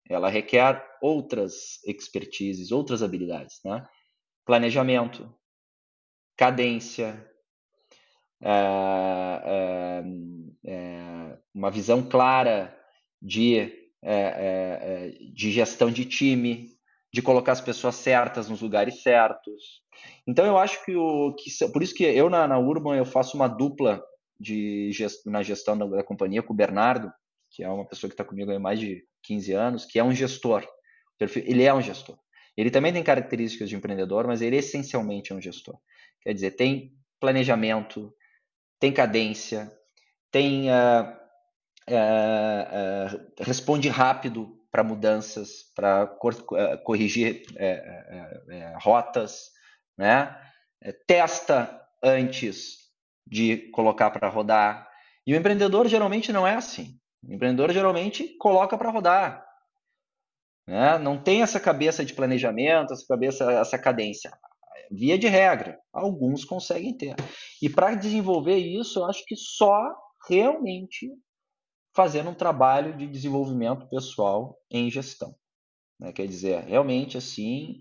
Ela 0.08 0.30
requer 0.30 0.84
outras 1.02 1.84
expertises, 1.86 2.72
outras 2.72 3.02
habilidades, 3.02 3.60
né? 3.64 3.86
Planejamento, 4.46 5.34
cadência, 6.38 7.28
é, 8.42 9.42
é, 9.44 10.04
é, 10.66 11.38
uma 11.54 11.72
visão 11.72 12.08
clara 12.08 12.78
de, 13.22 13.90
de 15.34 15.52
gestão 15.52 15.90
de 15.90 16.06
time, 16.06 16.76
de 17.12 17.22
colocar 17.22 17.54
as 17.54 17.62
pessoas 17.62 17.96
certas 17.96 18.50
nos 18.50 18.62
lugares 18.62 19.02
certos. 19.02 19.82
Então 20.28 20.46
eu 20.46 20.58
acho 20.58 20.84
que 20.84 20.96
o 20.96 21.34
que 21.34 21.50
por 21.72 21.82
isso 21.82 21.96
que 21.96 22.04
eu 22.04 22.30
na, 22.30 22.46
na 22.46 22.60
Urban 22.60 22.98
eu 22.98 23.06
faço 23.06 23.38
uma 23.38 23.48
dupla 23.48 24.04
de 24.38 24.92
na 25.26 25.42
gestão 25.42 25.78
da, 25.78 25.86
da, 25.86 26.04
companhia 26.04 26.44
com 26.44 26.52
o 26.54 26.56
Bernardo, 26.56 27.10
que 27.50 27.64
é 27.64 27.70
uma 27.70 27.88
pessoa 27.88 28.10
que 28.10 28.14
está 28.14 28.26
comigo 28.26 28.52
há 28.52 28.60
mais 28.60 28.80
de 28.80 29.02
15 29.26 29.54
anos, 29.54 29.86
que 29.86 30.00
é 30.00 30.04
um 30.04 30.12
gestor. 30.12 30.68
Ele 31.20 31.64
é 31.64 31.74
um 31.74 31.82
gestor. 31.82 32.18
Ele 32.58 32.72
também 32.72 32.94
tem 32.94 33.04
características 33.04 33.70
de 33.70 33.76
empreendedor, 33.76 34.28
mas 34.28 34.42
ele 34.42 34.58
essencialmente 34.58 35.32
é 35.32 35.36
um 35.36 35.42
gestor. 35.42 35.78
Quer 36.22 36.34
dizer, 36.34 36.52
tem 36.52 36.94
planejamento, 37.20 38.14
tem 38.80 38.92
cadência, 38.92 39.72
tem 40.32 40.70
uh, 40.70 41.04
uh, 41.90 43.16
uh, 43.16 43.44
responde 43.44 43.90
rápido 43.90 44.56
para 44.72 44.84
mudanças, 44.84 45.72
para 45.74 46.18
eh, 46.58 46.78
corrigir 46.84 47.44
é, 47.56 48.44
é, 48.50 48.78
rotas, 48.82 49.52
né? 49.98 50.38
testa 51.08 51.82
antes 52.04 52.80
de 53.26 53.70
colocar 53.72 54.12
para 54.12 54.28
rodar. 54.28 54.90
E 55.26 55.34
o 55.34 55.38
empreendedor 55.38 55.88
geralmente 55.88 56.34
não 56.34 56.46
é 56.46 56.56
assim. 56.56 57.00
O 57.28 57.34
empreendedor 57.34 57.72
geralmente 57.72 58.36
coloca 58.38 58.78
para 58.78 58.92
rodar. 58.92 59.46
Né? 60.68 60.98
Não 60.98 61.22
tem 61.22 61.42
essa 61.42 61.60
cabeça 61.60 62.04
de 62.04 62.14
planejamento, 62.14 62.94
essa 62.94 63.06
cabeça, 63.08 63.52
essa 63.52 63.78
cadência. 63.78 64.32
Via 64.92 65.18
de 65.18 65.28
regra, 65.28 65.80
alguns 65.92 66.46
conseguem 66.46 66.96
ter. 66.96 67.16
E 67.62 67.70
para 67.70 67.96
desenvolver 67.96 68.58
isso, 68.58 69.00
eu 69.00 69.06
acho 69.06 69.24
que 69.26 69.36
só 69.36 69.96
realmente 70.28 71.10
fazendo 71.96 72.30
um 72.30 72.36
trabalho 72.36 72.96
de 72.96 73.08
desenvolvimento 73.08 73.88
pessoal 73.88 74.60
em 74.70 74.90
gestão. 74.92 75.36
Né? 76.00 76.12
Quer 76.12 76.28
dizer, 76.28 76.64
realmente 76.66 77.18
assim, 77.18 77.80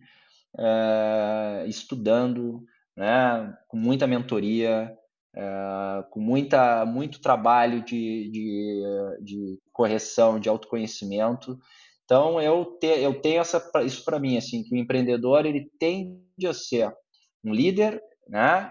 é, 0.59 1.65
estudando, 1.67 2.65
né? 2.97 3.55
com 3.69 3.77
muita 3.77 4.07
mentoria, 4.07 4.97
é, 5.37 6.05
com 6.11 6.21
muita, 6.21 6.85
muito 6.87 7.21
trabalho 7.21 7.83
de, 7.85 8.31
de, 8.31 8.83
de 9.23 9.59
correção, 9.73 10.39
de 10.39 10.49
autoconhecimento. 10.49 11.59
Então, 12.05 12.41
eu, 12.41 12.65
te, 12.79 12.87
eu 12.87 13.21
tenho 13.21 13.41
essa, 13.41 13.71
isso 13.85 14.05
para 14.05 14.21
mim, 14.21 14.37
assim, 14.37 14.63
que 14.63 14.75
o 14.75 14.79
empreendedor 14.79 15.45
ele 15.47 15.71
tende 15.79 16.47
a 16.47 16.55
ser 16.55 16.95
um 17.43 17.53
líder 17.53 18.01
né? 18.29 18.71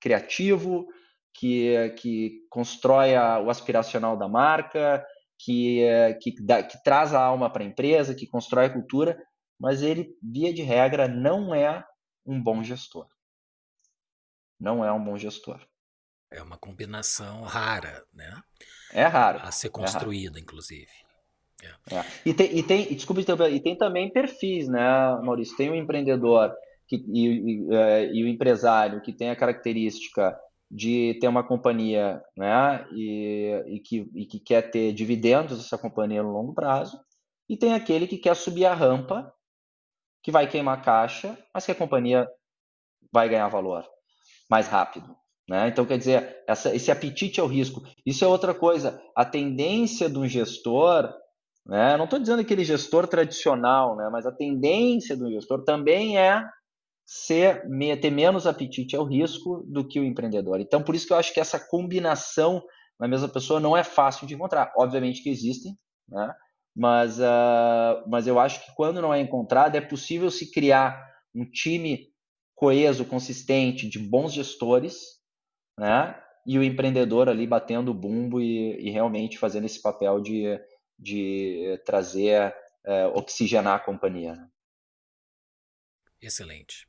criativo, 0.00 0.86
que, 1.32 1.90
que 1.98 2.46
constrói 2.50 3.14
a, 3.14 3.38
o 3.38 3.50
aspiracional 3.50 4.16
da 4.16 4.28
marca, 4.28 5.04
que, 5.38 5.82
que, 6.20 6.34
dá, 6.42 6.62
que 6.62 6.82
traz 6.82 7.12
a 7.12 7.20
alma 7.20 7.50
para 7.50 7.62
a 7.62 7.66
empresa, 7.66 8.14
que 8.14 8.26
constrói 8.26 8.66
a 8.66 8.72
cultura, 8.72 9.22
mas 9.60 9.82
ele, 9.82 10.16
via 10.22 10.52
de 10.52 10.62
regra, 10.62 11.06
não 11.06 11.54
é 11.54 11.84
um 12.24 12.42
bom 12.42 12.62
gestor. 12.62 13.06
Não 14.58 14.84
é 14.84 14.90
um 14.90 15.02
bom 15.02 15.16
gestor. 15.16 15.60
É 16.30 16.42
uma 16.42 16.58
combinação 16.58 17.42
rara, 17.42 18.04
né? 18.12 18.40
É 18.92 19.04
raro. 19.04 19.40
A 19.42 19.50
ser 19.50 19.70
construída, 19.70 20.38
é 20.38 20.42
inclusive. 20.42 20.90
É. 21.62 21.96
É. 21.96 22.04
E 22.24 22.34
tem, 22.34 22.58
e 22.58 22.62
tem, 22.62 22.94
desculpa, 22.94 23.20
e 23.48 23.60
tem 23.60 23.76
também 23.76 24.10
perfis, 24.10 24.68
né, 24.68 25.16
Maurício? 25.22 25.56
Tem 25.56 25.70
o 25.70 25.72
um 25.72 25.76
empreendedor 25.76 26.52
que, 26.86 26.96
e, 26.96 27.26
e, 27.26 27.74
é, 27.74 28.12
e, 28.12 28.24
o 28.24 28.28
empresário 28.28 29.00
que 29.00 29.12
tem 29.12 29.30
a 29.30 29.36
característica 29.36 30.38
de 30.70 31.16
ter 31.20 31.28
uma 31.28 31.46
companhia 31.46 32.22
né, 32.36 32.86
e, 32.92 33.62
e, 33.66 33.80
que, 33.80 34.10
e 34.14 34.26
que 34.26 34.40
quer 34.40 34.70
ter 34.70 34.92
dividendos 34.92 35.58
dessa 35.58 35.78
companhia 35.78 36.22
no 36.22 36.32
longo 36.32 36.52
prazo, 36.52 36.98
e 37.48 37.56
tem 37.56 37.72
aquele 37.72 38.06
que 38.06 38.18
quer 38.18 38.34
subir 38.34 38.66
a 38.66 38.74
rampa, 38.74 39.32
que 40.22 40.32
vai 40.32 40.48
queimar 40.48 40.82
caixa, 40.82 41.38
mas 41.54 41.64
que 41.64 41.70
a 41.70 41.76
companhia 41.76 42.28
vai 43.12 43.28
ganhar 43.28 43.46
valor 43.48 43.88
mais 44.50 44.66
rápido. 44.66 45.16
Né? 45.48 45.68
Então, 45.68 45.86
quer 45.86 45.98
dizer, 45.98 46.42
essa, 46.46 46.74
esse 46.74 46.90
apetite 46.90 47.40
ao 47.40 47.46
risco. 47.46 47.82
Isso 48.04 48.24
é 48.24 48.28
outra 48.28 48.52
coisa. 48.52 49.00
A 49.14 49.24
tendência 49.24 50.08
do 50.08 50.26
gestor, 50.26 51.12
né? 51.64 51.96
não 51.96 52.04
estou 52.04 52.18
dizendo 52.18 52.40
aquele 52.40 52.64
gestor 52.64 53.06
tradicional, 53.06 53.96
né? 53.96 54.08
mas 54.10 54.26
a 54.26 54.32
tendência 54.32 55.16
do 55.16 55.30
gestor 55.30 55.62
também 55.64 56.18
é 56.18 56.42
ser, 57.04 57.62
ter 58.00 58.10
menos 58.10 58.46
apetite 58.46 58.96
ao 58.96 59.04
risco 59.04 59.64
do 59.68 59.86
que 59.86 60.00
o 60.00 60.04
empreendedor. 60.04 60.60
Então, 60.60 60.82
por 60.82 60.94
isso 60.94 61.06
que 61.06 61.12
eu 61.12 61.18
acho 61.18 61.32
que 61.32 61.40
essa 61.40 61.60
combinação 61.60 62.62
na 62.98 63.06
mesma 63.06 63.28
pessoa 63.28 63.60
não 63.60 63.76
é 63.76 63.84
fácil 63.84 64.26
de 64.26 64.34
encontrar. 64.34 64.72
Obviamente 64.76 65.22
que 65.22 65.28
existem, 65.28 65.76
né? 66.08 66.34
mas, 66.74 67.18
uh, 67.20 68.02
mas 68.08 68.26
eu 68.26 68.40
acho 68.40 68.64
que 68.64 68.74
quando 68.74 69.00
não 69.00 69.14
é 69.14 69.20
encontrado, 69.20 69.76
é 69.76 69.80
possível 69.80 70.30
se 70.30 70.50
criar 70.50 71.00
um 71.34 71.44
time 71.44 72.08
coeso, 72.54 73.04
consistente, 73.04 73.88
de 73.88 73.98
bons 73.98 74.32
gestores, 74.32 75.15
né? 75.76 76.22
e 76.46 76.58
o 76.58 76.62
empreendedor 76.62 77.28
ali 77.28 77.46
batendo 77.46 77.90
o 77.90 77.94
bumbo 77.94 78.40
e, 78.40 78.78
e 78.78 78.90
realmente 78.90 79.36
fazendo 79.36 79.64
esse 79.66 79.82
papel 79.82 80.20
de, 80.20 80.58
de 80.96 81.80
trazer, 81.84 82.54
uh, 82.86 83.18
oxigenar 83.18 83.74
a 83.74 83.80
companhia. 83.80 84.34
Né? 84.34 84.48
Excelente. 86.22 86.88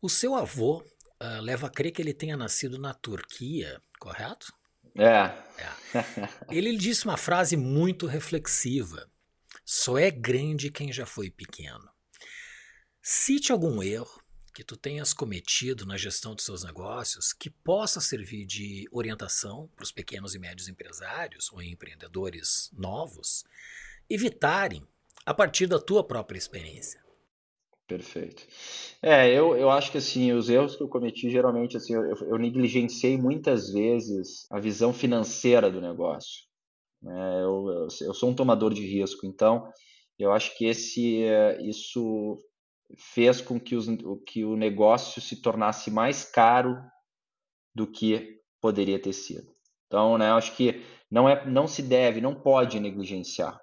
O 0.00 0.08
seu 0.08 0.34
avô 0.34 0.78
uh, 0.78 1.40
leva 1.42 1.66
a 1.66 1.70
crer 1.70 1.92
que 1.92 2.00
ele 2.00 2.14
tenha 2.14 2.36
nascido 2.36 2.78
na 2.78 2.94
Turquia, 2.94 3.80
correto? 4.00 4.52
É. 4.96 5.30
é. 5.62 6.48
Ele 6.50 6.76
disse 6.76 7.04
uma 7.04 7.18
frase 7.18 7.56
muito 7.56 8.06
reflexiva: 8.06 9.06
só 9.64 9.98
é 9.98 10.10
grande 10.10 10.70
quem 10.70 10.90
já 10.90 11.04
foi 11.04 11.30
pequeno. 11.30 11.90
Cite 13.02 13.52
algum 13.52 13.82
erro 13.82 14.21
que 14.52 14.62
tu 14.62 14.76
tenhas 14.76 15.14
cometido 15.14 15.86
na 15.86 15.96
gestão 15.96 16.34
dos 16.34 16.44
seus 16.44 16.62
negócios 16.62 17.32
que 17.32 17.48
possa 17.48 18.00
servir 18.00 18.44
de 18.44 18.86
orientação 18.92 19.68
para 19.74 19.82
os 19.82 19.92
pequenos 19.92 20.34
e 20.34 20.38
médios 20.38 20.68
empresários 20.68 21.50
ou 21.52 21.62
empreendedores 21.62 22.70
novos 22.72 23.44
evitarem 24.08 24.86
a 25.24 25.32
partir 25.32 25.66
da 25.66 25.78
tua 25.78 26.04
própria 26.04 26.38
experiência? 26.38 27.02
Perfeito. 27.86 28.46
É, 29.02 29.28
eu, 29.30 29.56
eu 29.56 29.70
acho 29.70 29.90
que 29.90 29.98
assim, 29.98 30.32
os 30.32 30.48
erros 30.48 30.76
que 30.76 30.82
eu 30.82 30.88
cometi, 30.88 31.30
geralmente, 31.30 31.76
assim, 31.76 31.94
eu, 31.94 32.04
eu 32.04 32.38
negligenciei 32.38 33.16
muitas 33.16 33.72
vezes 33.72 34.46
a 34.50 34.58
visão 34.58 34.92
financeira 34.92 35.70
do 35.70 35.80
negócio. 35.80 36.44
Né? 37.02 37.42
Eu, 37.42 37.68
eu, 37.68 37.88
eu, 38.06 38.14
sou 38.14 38.30
um 38.30 38.34
tomador 38.34 38.72
de 38.72 38.86
risco, 38.86 39.26
então 39.26 39.70
eu 40.18 40.32
acho 40.32 40.56
que 40.56 40.66
esse, 40.66 41.24
isso 41.60 42.40
fez 42.96 43.40
com 43.40 43.58
que, 43.58 43.74
os, 43.74 43.86
que 44.26 44.44
o 44.44 44.56
negócio 44.56 45.20
se 45.20 45.40
tornasse 45.40 45.90
mais 45.90 46.24
caro 46.24 46.76
do 47.74 47.86
que 47.86 48.40
poderia 48.60 49.00
ter 49.00 49.12
sido. 49.12 49.52
Então, 49.86 50.16
né, 50.16 50.30
acho 50.32 50.56
que 50.56 50.82
não, 51.10 51.28
é, 51.28 51.46
não 51.46 51.66
se 51.66 51.82
deve, 51.82 52.20
não 52.20 52.34
pode 52.34 52.80
negligenciar 52.80 53.60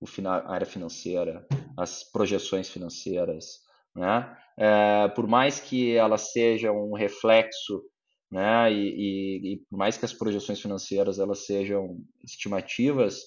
o 0.00 0.06
final, 0.06 0.40
a 0.40 0.52
área 0.52 0.66
financeira, 0.66 1.46
as 1.76 2.04
projeções 2.04 2.68
financeiras, 2.68 3.60
né? 3.94 4.36
É, 4.56 5.08
por 5.08 5.26
mais 5.26 5.58
que 5.60 5.94
elas 5.94 6.32
sejam 6.32 6.76
um 6.76 6.94
reflexo, 6.94 7.82
né? 8.30 8.72
E, 8.72 8.76
e, 8.76 9.52
e, 9.52 9.56
por 9.70 9.76
mais 9.78 9.96
que 9.96 10.04
as 10.04 10.12
projeções 10.12 10.60
financeiras 10.60 11.18
elas 11.18 11.46
sejam 11.46 11.98
estimativas, 12.22 13.20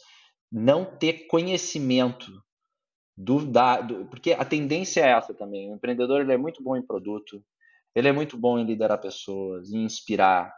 não 0.52 0.86
ter 0.98 1.28
conhecimento 1.28 2.32
do, 3.18 3.44
da, 3.46 3.82
do, 3.82 4.06
porque 4.06 4.34
a 4.34 4.46
tendência 4.46 5.02
é 5.02 5.10
essa 5.10 5.34
também. 5.34 5.72
O 5.72 5.76
empreendedor 5.76 6.22
ele 6.22 6.34
é 6.34 6.38
muito 6.38 6.64
bom 6.64 6.78
em 6.78 6.86
produto, 6.86 7.44
ele 7.96 8.08
é 8.08 8.12
muito 8.12 8.38
bom 8.38 8.60
em 8.60 8.66
liderar 8.66 9.02
pessoas, 9.02 9.72
em 9.72 9.84
inspirar, 9.84 10.54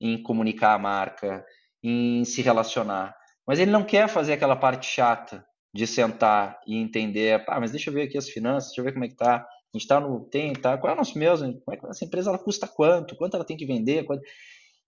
em 0.00 0.20
comunicar 0.22 0.74
a 0.74 0.78
marca, 0.78 1.44
em 1.82 2.24
se 2.24 2.40
relacionar. 2.40 3.14
Mas 3.46 3.58
ele 3.58 3.70
não 3.70 3.84
quer 3.84 4.08
fazer 4.08 4.32
aquela 4.32 4.56
parte 4.56 4.86
chata 4.86 5.44
de 5.74 5.86
sentar 5.86 6.58
e 6.66 6.76
entender, 6.76 7.44
ah, 7.46 7.60
mas 7.60 7.72
deixa 7.72 7.90
eu 7.90 7.94
ver 7.94 8.02
aqui 8.02 8.16
as 8.16 8.28
finanças, 8.28 8.70
deixa 8.70 8.80
eu 8.80 8.84
ver 8.84 8.92
como 8.92 9.04
é 9.04 9.08
que 9.08 9.16
tá. 9.16 9.36
A 9.36 9.76
gente 9.76 9.82
está 9.82 10.00
no 10.00 10.24
tem, 10.24 10.54
tá? 10.54 10.78
Qual 10.78 10.90
é 10.90 10.94
o 10.94 10.96
nosso 10.96 11.18
mesmo? 11.18 11.60
Como 11.60 11.76
é 11.76 11.78
que 11.78 11.86
essa 11.86 12.04
empresa 12.04 12.30
ela 12.30 12.38
custa 12.38 12.66
quanto? 12.66 13.14
Quanto 13.16 13.34
ela 13.34 13.44
tem 13.44 13.56
que 13.56 13.66
vender? 13.66 14.04
Quanto... 14.04 14.22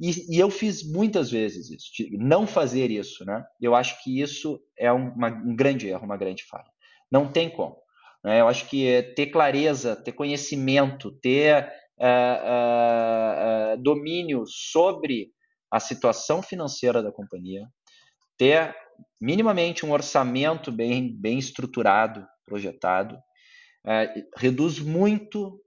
E, 0.00 0.34
e, 0.34 0.38
eu 0.38 0.50
fiz 0.50 0.82
muitas 0.90 1.30
vezes 1.30 1.68
isso, 1.68 1.92
não 2.12 2.46
fazer 2.46 2.90
isso, 2.90 3.22
né? 3.26 3.44
Eu 3.60 3.74
acho 3.74 4.02
que 4.02 4.22
isso 4.22 4.58
é 4.78 4.90
uma, 4.90 5.28
um 5.28 5.54
grande 5.54 5.88
erro, 5.88 6.06
uma 6.06 6.16
grande 6.16 6.44
falha. 6.44 6.64
Não 7.10 7.30
tem 7.30 7.50
como. 7.50 7.76
Né? 8.24 8.40
Eu 8.40 8.48
acho 8.48 8.68
que 8.68 9.02
ter 9.14 9.26
clareza, 9.26 9.96
ter 9.96 10.12
conhecimento, 10.12 11.10
ter 11.20 11.64
uh, 11.98 12.04
uh, 12.04 13.74
uh, 13.74 13.82
domínio 13.82 14.44
sobre 14.46 15.32
a 15.70 15.80
situação 15.80 16.42
financeira 16.42 17.02
da 17.02 17.12
companhia, 17.12 17.66
ter 18.36 18.74
minimamente 19.20 19.86
um 19.86 19.92
orçamento 19.92 20.72
bem, 20.72 21.16
bem 21.16 21.38
estruturado, 21.38 22.26
projetado, 22.44 23.16
reduz 24.36 24.80
muito 24.80 25.62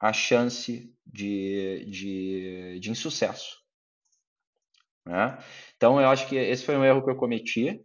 a 0.00 0.12
chance 0.12 0.94
de, 1.06 1.86
de, 1.90 2.78
de 2.80 2.90
insucesso. 2.90 3.56
Né? 5.06 5.38
Então, 5.76 6.00
eu 6.00 6.08
acho 6.08 6.28
que 6.28 6.36
esse 6.36 6.64
foi 6.64 6.76
um 6.76 6.84
erro 6.84 7.02
que 7.02 7.10
eu 7.10 7.16
cometi. 7.16 7.82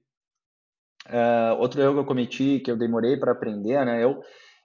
Uh, 1.08 1.60
outro 1.60 1.82
erro 1.82 1.93
que 1.93 1.99
eu 1.99 2.06
cometi, 2.06 2.60
que 2.60 2.72
eu 2.72 2.78
demorei 2.78 3.18
para 3.18 3.32
aprender, 3.32 3.86
né? 3.86 4.04
Eu, 4.04 4.22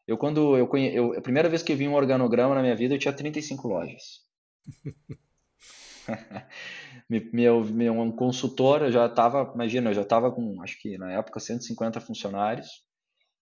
eu 0.06 0.16
quando 0.16 0.56
eu, 0.56 0.66
conhe... 0.66 0.94
eu 0.94 1.12
a 1.12 1.20
primeira 1.20 1.48
vez 1.48 1.62
que 1.62 1.72
eu 1.72 1.76
vi 1.76 1.88
um 1.88 1.94
organograma 1.94 2.54
na 2.54 2.62
minha 2.62 2.76
vida, 2.76 2.94
eu 2.94 2.98
tinha 2.98 3.12
35 3.12 3.66
lojas. 3.66 4.22
meu, 7.32 7.64
meu 7.64 7.92
um 7.94 8.12
consultor, 8.12 8.82
eu 8.82 8.92
já 8.92 9.06
estava, 9.06 9.50
imagina, 9.54 9.90
eu 9.90 9.94
já 9.94 10.02
estava 10.02 10.30
com, 10.30 10.62
acho 10.62 10.80
que 10.80 10.96
na 10.98 11.12
época, 11.12 11.40
150 11.40 12.00
funcionários 12.00 12.68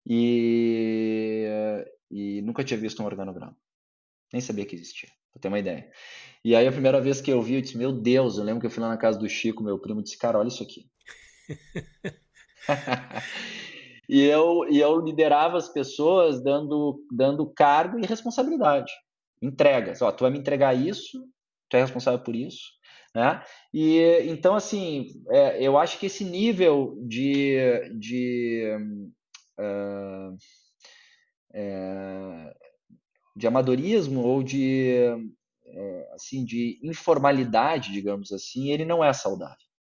e, 0.06 1.46
e 2.10 2.42
nunca 2.42 2.64
tinha 2.64 2.78
visto 2.78 3.02
um 3.02 3.06
organograma. 3.06 3.56
Nem 4.32 4.40
sabia 4.40 4.66
que 4.66 4.74
existia, 4.74 5.08
pra 5.32 5.40
ter 5.40 5.48
uma 5.48 5.58
ideia. 5.58 5.90
E 6.44 6.56
aí 6.56 6.66
a 6.66 6.72
primeira 6.72 7.00
vez 7.00 7.20
que 7.20 7.30
eu 7.30 7.40
vi, 7.42 7.54
eu 7.54 7.60
disse, 7.60 7.78
meu 7.78 7.92
Deus, 7.92 8.36
eu 8.36 8.44
lembro 8.44 8.60
que 8.60 8.66
eu 8.66 8.70
fui 8.70 8.82
lá 8.82 8.88
na 8.88 8.96
casa 8.96 9.18
do 9.18 9.28
Chico, 9.28 9.62
meu 9.62 9.78
primo, 9.78 10.02
disse, 10.02 10.18
cara, 10.18 10.38
olha 10.38 10.48
isso 10.48 10.62
aqui. 10.62 10.90
e, 14.08 14.22
eu, 14.22 14.66
e 14.70 14.78
eu 14.78 15.00
liderava 15.00 15.56
as 15.56 15.68
pessoas 15.68 16.42
dando, 16.42 17.04
dando 17.10 17.52
cargo 17.52 17.98
e 17.98 18.06
responsabilidade. 18.06 18.92
Entregas. 19.40 20.02
Ó, 20.02 20.10
tu 20.12 20.22
vai 20.22 20.30
me 20.30 20.38
entregar 20.38 20.74
isso, 20.74 21.24
tu 21.68 21.76
é 21.76 21.80
responsável 21.80 22.20
por 22.20 22.34
isso. 22.34 22.72
Né? 23.14 23.44
E 23.74 24.00
então, 24.26 24.54
assim, 24.54 25.22
é, 25.28 25.62
eu 25.62 25.76
acho 25.76 25.98
que 25.98 26.06
esse 26.06 26.24
nível 26.24 26.96
de, 27.06 27.56
de, 27.98 28.74
uh, 29.58 30.36
é, 31.52 32.54
de 33.36 33.46
amadorismo 33.46 34.22
ou 34.22 34.42
de, 34.42 34.94
é, 35.66 36.08
assim, 36.14 36.42
de 36.44 36.80
informalidade, 36.82 37.92
digamos 37.92 38.32
assim, 38.32 38.70
ele 38.70 38.84
não 38.84 39.04
é 39.04 39.12
saudável. 39.12 39.71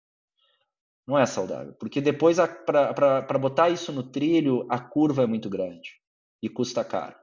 Não 1.08 1.18
é 1.18 1.26
saudável, 1.26 1.74
porque 1.80 2.00
depois, 2.00 2.38
para 2.66 3.40
botar 3.40 3.70
isso 3.70 3.92
no 3.92 4.04
trilho, 4.04 4.66
a 4.70 4.80
curva 4.80 5.24
é 5.24 5.28
muito 5.28 5.50
grande 5.50 6.00
e 6.42 6.48
custa 6.48 6.84
caro. 6.84 7.16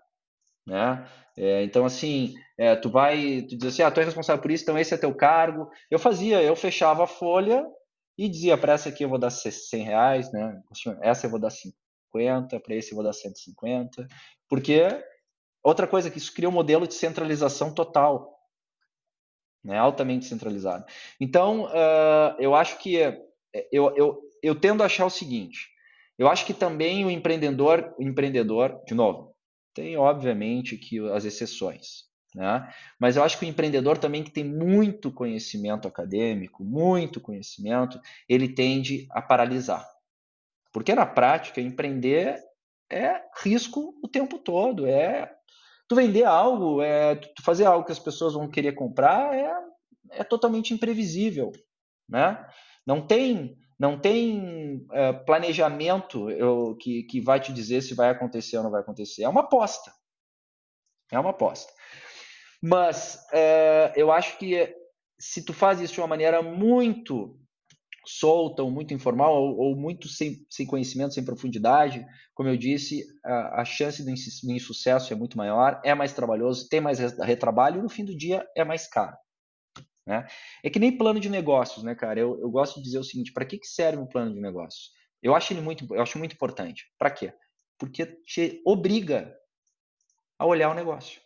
Né? 0.66 1.09
É, 1.37 1.62
então, 1.62 1.87
assim, 1.87 2.35
é, 2.59 2.76
tu 2.76 2.91
vai, 2.91 3.43
tu 3.49 3.57
diz 3.57 3.68
assim, 3.68 3.83
ah, 3.83 3.91
tu 3.91 4.01
é 4.01 4.05
responsável 4.05 4.43
por 4.43 4.51
isso, 4.51 4.64
então 4.64 4.79
esse 4.79 4.93
é 4.93 4.99
teu 4.99 5.14
cargo. 5.14 5.70
Eu 5.91 5.99
fazia, 5.99 6.43
eu 6.43 6.55
fechava 6.55 7.05
a 7.05 7.07
folha 7.07 7.64
e 8.18 8.29
dizia, 8.29 8.59
para 8.59 8.74
essa 8.74 8.89
aqui 8.89 9.05
eu 9.05 9.09
vou 9.09 9.18
dar 9.18 9.31
100 9.31 9.83
reais, 9.83 10.33
né? 10.33 10.61
Essa 11.01 11.26
eu 11.26 11.31
vou 11.31 11.39
dar 11.39 11.51
50, 11.51 12.61
para 12.61 12.74
esse 12.74 12.91
eu 12.91 12.97
vou 12.97 13.05
dar 13.05 13.12
150, 13.12 14.07
porque 14.49 14.83
outra 15.62 15.87
coisa 15.87 16.11
que 16.11 16.18
isso 16.18 16.35
cria 16.35 16.49
um 16.49 16.53
modelo 16.53 16.87
de 16.87 16.95
centralização 16.95 17.72
total, 17.72 18.37
né? 19.64 19.79
Altamente 19.79 20.26
centralizado. 20.26 20.85
Então, 21.20 21.64
uh, 21.66 22.37
eu 22.39 22.55
acho 22.55 22.79
que 22.79 22.99
eu, 23.72 23.94
eu, 23.96 24.20
eu 24.42 24.55
tendo 24.55 24.82
a 24.82 24.86
achar 24.86 25.07
o 25.07 25.11
seguinte, 25.11 25.68
eu 26.18 26.28
acho 26.28 26.44
que 26.44 26.55
também 26.55 27.05
o 27.05 27.11
empreendedor, 27.11 27.94
o 27.99 28.03
empreendedor, 28.03 28.82
de 28.86 28.94
novo, 28.94 29.34
tem, 29.72 29.96
obviamente, 29.96 30.76
que 30.76 30.99
as 31.11 31.24
exceções. 31.24 32.09
Né? 32.34 32.72
Mas 32.99 33.16
eu 33.16 33.22
acho 33.22 33.38
que 33.38 33.44
o 33.44 33.49
empreendedor 33.49 33.99
também 33.99 34.22
que 34.22 34.30
tem 34.30 34.44
muito 34.44 35.12
conhecimento 35.12 35.88
acadêmico, 35.88 36.64
muito 36.64 37.20
conhecimento, 37.20 38.01
ele 38.28 38.49
tende 38.49 39.07
a 39.11 39.22
paralisar. 39.22 39.86
Porque 40.72 40.94
na 40.94 41.07
prática, 41.07 41.61
empreender 41.61 42.38
é 42.90 43.22
risco 43.42 43.94
o 44.03 44.09
tempo 44.09 44.38
todo. 44.38 44.86
É 44.86 45.32
tu 45.86 45.94
vender 45.94 46.24
algo, 46.24 46.82
é 46.82 47.14
tu 47.14 47.42
fazer 47.42 47.64
algo 47.64 47.86
que 47.86 47.92
as 47.92 47.99
pessoas 47.99 48.34
vão 48.34 48.49
querer 48.49 48.72
comprar 48.72 49.34
é, 49.34 49.53
é 50.11 50.24
totalmente 50.24 50.74
imprevisível, 50.74 51.53
né? 52.09 52.46
Não 52.89 53.07
tem 53.07 53.59
não 53.78 54.01
tem 54.01 54.86
é, 54.91 55.12
planejamento 55.12 56.28
eu, 56.30 56.74
que, 56.80 57.05
que 57.05 57.20
vai 57.20 57.39
te 57.39 57.53
dizer 57.53 57.82
se 57.82 57.95
vai 57.95 58.11
acontecer 58.11 58.57
ou 58.57 58.64
não 58.64 58.70
vai 58.72 58.80
acontecer. 58.80 59.22
É 59.22 59.28
uma 59.28 59.43
aposta. 59.43 59.93
É 61.12 61.18
uma 61.18 61.30
aposta. 61.30 61.72
Mas 62.61 63.24
é, 63.32 63.93
eu 63.95 64.11
acho 64.11 64.36
que 64.39 64.74
se 65.16 65.45
tu 65.45 65.53
faz 65.53 65.80
isso 65.80 65.95
de 65.95 66.01
uma 66.01 66.09
maneira 66.09 66.43
muito 66.43 67.39
solta 68.05 68.62
ou 68.62 68.70
muito 68.70 68.95
informal 68.95 69.32
ou, 69.34 69.57
ou 69.59 69.76
muito 69.76 70.09
sem, 70.09 70.45
sem, 70.51 70.66
conhecimento, 70.66 71.14
sem 71.14 71.24
profundidade, 71.24 72.05
como 72.34 72.49
eu 72.49 72.57
disse, 72.57 73.05
a, 73.24 73.61
a 73.61 73.64
chance 73.64 74.03
de 74.03 74.53
insucesso 74.53 75.12
é 75.12 75.16
muito 75.16 75.36
maior, 75.36 75.80
é 75.84 75.95
mais 75.95 76.12
trabalhoso, 76.12 76.68
tem 76.68 76.80
mais 76.80 76.99
retrabalho 76.99 77.78
e 77.78 77.82
no 77.82 77.89
fim 77.89 78.05
do 78.05 78.16
dia 78.16 78.45
é 78.57 78.64
mais 78.64 78.89
caro. 78.89 79.16
Né? 80.09 80.26
É 80.64 80.70
que 80.70 80.78
nem 80.78 80.96
plano 80.96 81.20
de 81.20 81.28
negócios, 81.28 81.84
né, 81.84 81.94
cara? 81.94 82.18
Eu, 82.18 82.40
eu 82.40 82.50
gosto 82.50 82.76
de 82.76 82.82
dizer 82.82 82.98
o 82.98 83.04
seguinte: 83.04 83.30
para 83.30 83.44
que, 83.44 83.59
que 83.59 83.66
serve 83.66 84.00
um 84.00 84.06
plano 84.06 84.32
de 84.32 84.40
negócios? 84.40 84.90
Eu 85.22 85.34
acho 85.34 85.52
ele 85.52 85.61
muito, 85.61 85.86
eu 85.94 86.00
acho 86.00 86.18
muito 86.18 86.32
importante. 86.32 86.86
Para 86.96 87.11
quê? 87.11 87.34
Porque 87.78 88.06
te 88.06 88.62
obriga 88.64 89.36
a 90.38 90.46
olhar 90.46 90.70
o 90.70 90.74
negócio. 90.74 91.20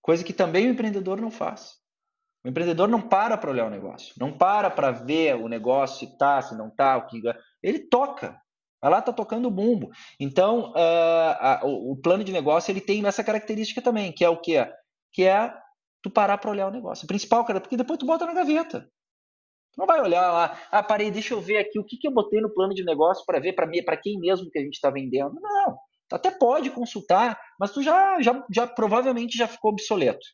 Coisa 0.00 0.24
que 0.24 0.32
também 0.32 0.66
o 0.66 0.70
empreendedor 0.70 1.20
não 1.20 1.30
faz. 1.30 1.74
O 2.44 2.48
empreendedor 2.48 2.88
não 2.88 3.00
para 3.00 3.38
para 3.38 3.50
olhar 3.50 3.68
o 3.68 3.70
negócio, 3.70 4.12
não 4.18 4.36
para 4.36 4.68
para 4.68 4.90
ver 4.90 5.36
o 5.36 5.46
negócio 5.46 6.00
se 6.00 6.18
tá, 6.18 6.42
se 6.42 6.56
não 6.56 6.68
tá, 6.68 6.96
o 6.96 7.06
que 7.06 7.22
ele 7.62 7.78
toca. 7.78 8.36
Vai 8.80 8.90
lá 8.90 9.00
tá 9.00 9.12
tocando 9.12 9.46
o 9.46 9.52
bumbo. 9.52 9.92
Então, 10.18 10.72
uh, 10.72 11.36
a, 11.38 11.60
o, 11.62 11.92
o, 11.92 11.96
plano 11.96 12.24
de 12.24 12.32
negócio 12.32 12.72
ele 12.72 12.80
tem 12.80 13.06
essa 13.06 13.22
característica 13.22 13.80
também, 13.80 14.10
que 14.10 14.24
é 14.24 14.28
o 14.28 14.40
quê? 14.40 14.68
Que 15.12 15.22
é 15.22 15.61
tu 16.02 16.10
parar 16.10 16.38
para 16.38 16.50
olhar 16.50 16.68
o 16.68 16.72
negócio. 16.72 17.06
Principal, 17.06 17.44
cara, 17.44 17.60
porque 17.60 17.76
depois 17.76 17.98
tu 17.98 18.06
bota 18.06 18.26
na 18.26 18.34
gaveta. 18.34 18.80
Tu 19.72 19.78
não 19.78 19.86
vai 19.86 20.00
olhar 20.02 20.30
lá, 20.30 20.58
ah, 20.70 20.82
parei, 20.82 21.10
deixa 21.10 21.32
eu 21.32 21.40
ver 21.40 21.58
aqui 21.58 21.78
o 21.78 21.84
que, 21.84 21.96
que 21.96 22.06
eu 22.06 22.12
botei 22.12 22.40
no 22.40 22.52
plano 22.52 22.74
de 22.74 22.84
negócio 22.84 23.24
para 23.24 23.40
ver 23.40 23.54
para 23.54 23.96
quem 23.96 24.18
mesmo 24.18 24.50
que 24.50 24.58
a 24.58 24.62
gente 24.62 24.74
está 24.74 24.90
vendendo. 24.90 25.40
Não, 25.40 25.78
até 26.12 26.30
pode 26.30 26.70
consultar, 26.70 27.40
mas 27.58 27.72
tu 27.72 27.82
já, 27.82 28.20
já, 28.20 28.44
já 28.50 28.66
provavelmente 28.66 29.38
já 29.38 29.48
ficou 29.48 29.70
obsoleto. 29.70 30.26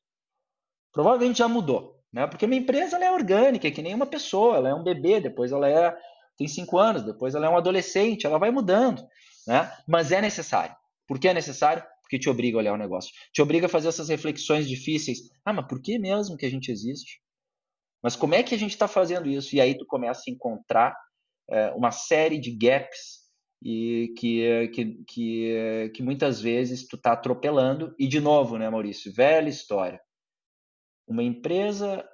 Provavelmente 0.93 1.39
já 1.39 1.47
mudou, 1.47 2.01
né? 2.13 2.27
Porque 2.27 2.47
uma 2.47 2.57
empresa 2.57 2.97
ela 2.97 3.05
é 3.05 3.13
orgânica, 3.13 3.69
é 3.69 3.71
que 3.71 3.83
nem 3.83 3.95
uma 3.95 4.07
pessoa, 4.07 4.57
ela 4.57 4.71
é 4.71 4.75
um 4.75 4.83
bebê, 4.83 5.21
depois 5.21 5.53
ela 5.53 5.69
é 5.69 5.97
tem 6.37 6.47
cinco 6.47 6.79
anos, 6.79 7.03
depois 7.03 7.35
ela 7.35 7.47
é 7.47 7.49
um 7.49 7.57
adolescente, 7.57 8.25
ela 8.25 8.39
vai 8.39 8.51
mudando, 8.51 9.03
né? 9.47 9.73
Mas 9.87 10.13
é 10.13 10.21
necessário. 10.21 10.75
Por 11.07 11.19
que 11.19 11.29
é 11.29 11.35
necessário? 11.35 11.83
Porque 12.09 12.19
te 12.19 12.31
obriga 12.31 12.57
a 12.57 12.61
olhar 12.61 12.73
o 12.73 12.79
negócio. 12.79 13.13
Te 13.35 13.43
obriga 13.43 13.67
a 13.67 13.69
fazer 13.69 13.89
essas 13.89 14.09
reflexões 14.09 14.67
difíceis. 14.67 15.19
Ah, 15.45 15.53
mas 15.53 15.67
por 15.67 15.83
que 15.83 15.99
mesmo 15.99 16.39
que 16.39 16.47
a 16.47 16.51
gente 16.51 16.73
existe? 16.73 17.21
Mas 18.03 18.17
como 18.17 18.35
é 18.35 18.43
que 18.43 18.55
a 18.55 18.59
gente 18.59 18.71
está 18.71 18.89
fazendo 18.89 19.29
isso? 19.29 19.55
E 19.55 19.61
aí 19.61 19.77
tu 19.77 19.85
começa 19.85 20.23
a 20.27 20.33
encontrar 20.33 20.97
é, 21.51 21.71
uma 21.73 21.91
série 21.91 22.39
de 22.39 22.51
gaps 22.51 23.29
e 23.63 24.15
que, 24.17 24.69
que, 24.69 25.05
que, 25.07 25.93
que 25.95 26.03
muitas 26.03 26.41
vezes 26.41 26.89
tu 26.89 26.97
está 26.97 27.13
atropelando. 27.13 27.95
E 27.99 28.09
de 28.09 28.21
novo, 28.21 28.57
né, 28.57 28.71
Maurício? 28.71 29.13
Velha 29.13 29.51
história. 29.51 30.01
Uma 31.07 31.23
empresa 31.23 32.09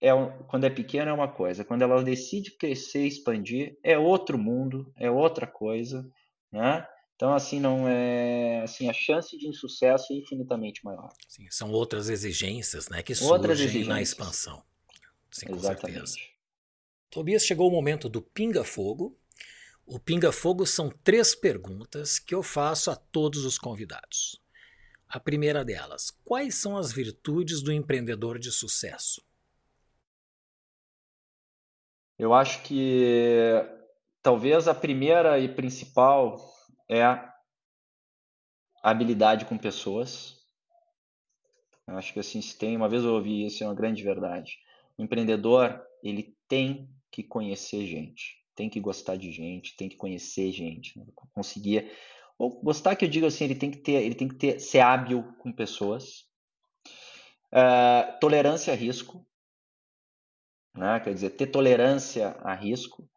é, 0.00 0.10
quando 0.48 0.64
é 0.64 0.70
pequena 0.70 1.10
é 1.10 1.14
uma 1.14 1.30
coisa, 1.30 1.64
quando 1.64 1.82
ela 1.82 2.02
decide 2.02 2.56
crescer, 2.56 3.06
expandir, 3.06 3.76
é 3.82 3.98
outro 3.98 4.38
mundo, 4.38 4.90
é 4.96 5.10
outra 5.10 5.46
coisa, 5.46 6.08
né? 6.52 6.86
Então, 7.18 7.34
assim, 7.34 7.58
não 7.58 7.88
é. 7.88 8.60
Assim, 8.62 8.88
a 8.88 8.92
chance 8.92 9.36
de 9.36 9.48
insucesso 9.48 10.12
é 10.12 10.16
infinitamente 10.16 10.84
maior. 10.84 11.12
Sim, 11.26 11.48
são 11.50 11.72
outras 11.72 12.08
exigências 12.08 12.88
né, 12.88 13.02
que 13.02 13.12
outras 13.24 13.58
surgem 13.58 13.84
na 13.86 14.00
expansão. 14.00 14.62
Sim, 15.28 15.46
com 15.46 15.56
Exatamente. 15.56 16.12
certeza. 16.12 16.16
Tobias, 17.10 17.44
chegou 17.44 17.66
o 17.66 17.72
momento 17.72 18.08
do 18.08 18.22
pinga-fogo. 18.22 19.18
O 19.84 19.98
pinga-fogo 19.98 20.64
são 20.64 20.90
três 21.02 21.34
perguntas 21.34 22.20
que 22.20 22.32
eu 22.32 22.40
faço 22.40 22.88
a 22.88 22.94
todos 22.94 23.44
os 23.44 23.58
convidados. 23.58 24.40
A 25.08 25.18
primeira 25.18 25.64
delas: 25.64 26.12
quais 26.24 26.54
são 26.54 26.76
as 26.76 26.92
virtudes 26.92 27.60
do 27.60 27.72
empreendedor 27.72 28.38
de 28.38 28.52
sucesso? 28.52 29.20
Eu 32.16 32.32
acho 32.32 32.62
que 32.62 33.60
talvez 34.22 34.68
a 34.68 34.74
primeira 34.74 35.36
e 35.40 35.48
principal 35.48 36.56
é 36.88 37.02
a 37.02 37.34
habilidade 38.82 39.44
com 39.44 39.58
pessoas. 39.58 40.36
Eu 41.86 41.96
acho 41.96 42.12
que 42.12 42.20
assim, 42.20 42.40
se 42.40 42.56
tem, 42.56 42.76
uma 42.76 42.88
vez 42.88 43.04
eu 43.04 43.14
ouvi 43.14 43.46
isso, 43.46 43.62
é 43.62 43.66
uma 43.66 43.74
grande 43.74 44.02
verdade. 44.02 44.58
O 44.96 45.02
empreendedor, 45.02 45.82
ele 46.02 46.36
tem 46.48 46.88
que 47.10 47.22
conhecer 47.22 47.86
gente, 47.86 48.44
tem 48.54 48.68
que 48.68 48.80
gostar 48.80 49.16
de 49.16 49.30
gente, 49.30 49.76
tem 49.76 49.88
que 49.88 49.96
conhecer 49.96 50.50
gente, 50.52 50.98
né? 50.98 51.06
conseguir 51.32 51.90
ou 52.38 52.60
gostar 52.62 52.94
que 52.94 53.04
eu 53.04 53.08
digo 53.08 53.26
assim, 53.26 53.44
ele 53.44 53.56
tem 53.56 53.70
que 53.70 53.78
ter, 53.78 54.04
ele 54.04 54.14
tem 54.14 54.28
que 54.28 54.36
ter, 54.36 54.60
ser 54.60 54.78
hábil 54.78 55.24
com 55.40 55.52
pessoas. 55.52 56.28
Uh, 57.52 58.18
tolerância 58.20 58.72
a 58.72 58.76
risco, 58.76 59.26
né? 60.74 61.00
quer 61.00 61.12
dizer, 61.14 61.30
ter 61.30 61.48
tolerância 61.48 62.36
a 62.40 62.54
risco. 62.54 63.08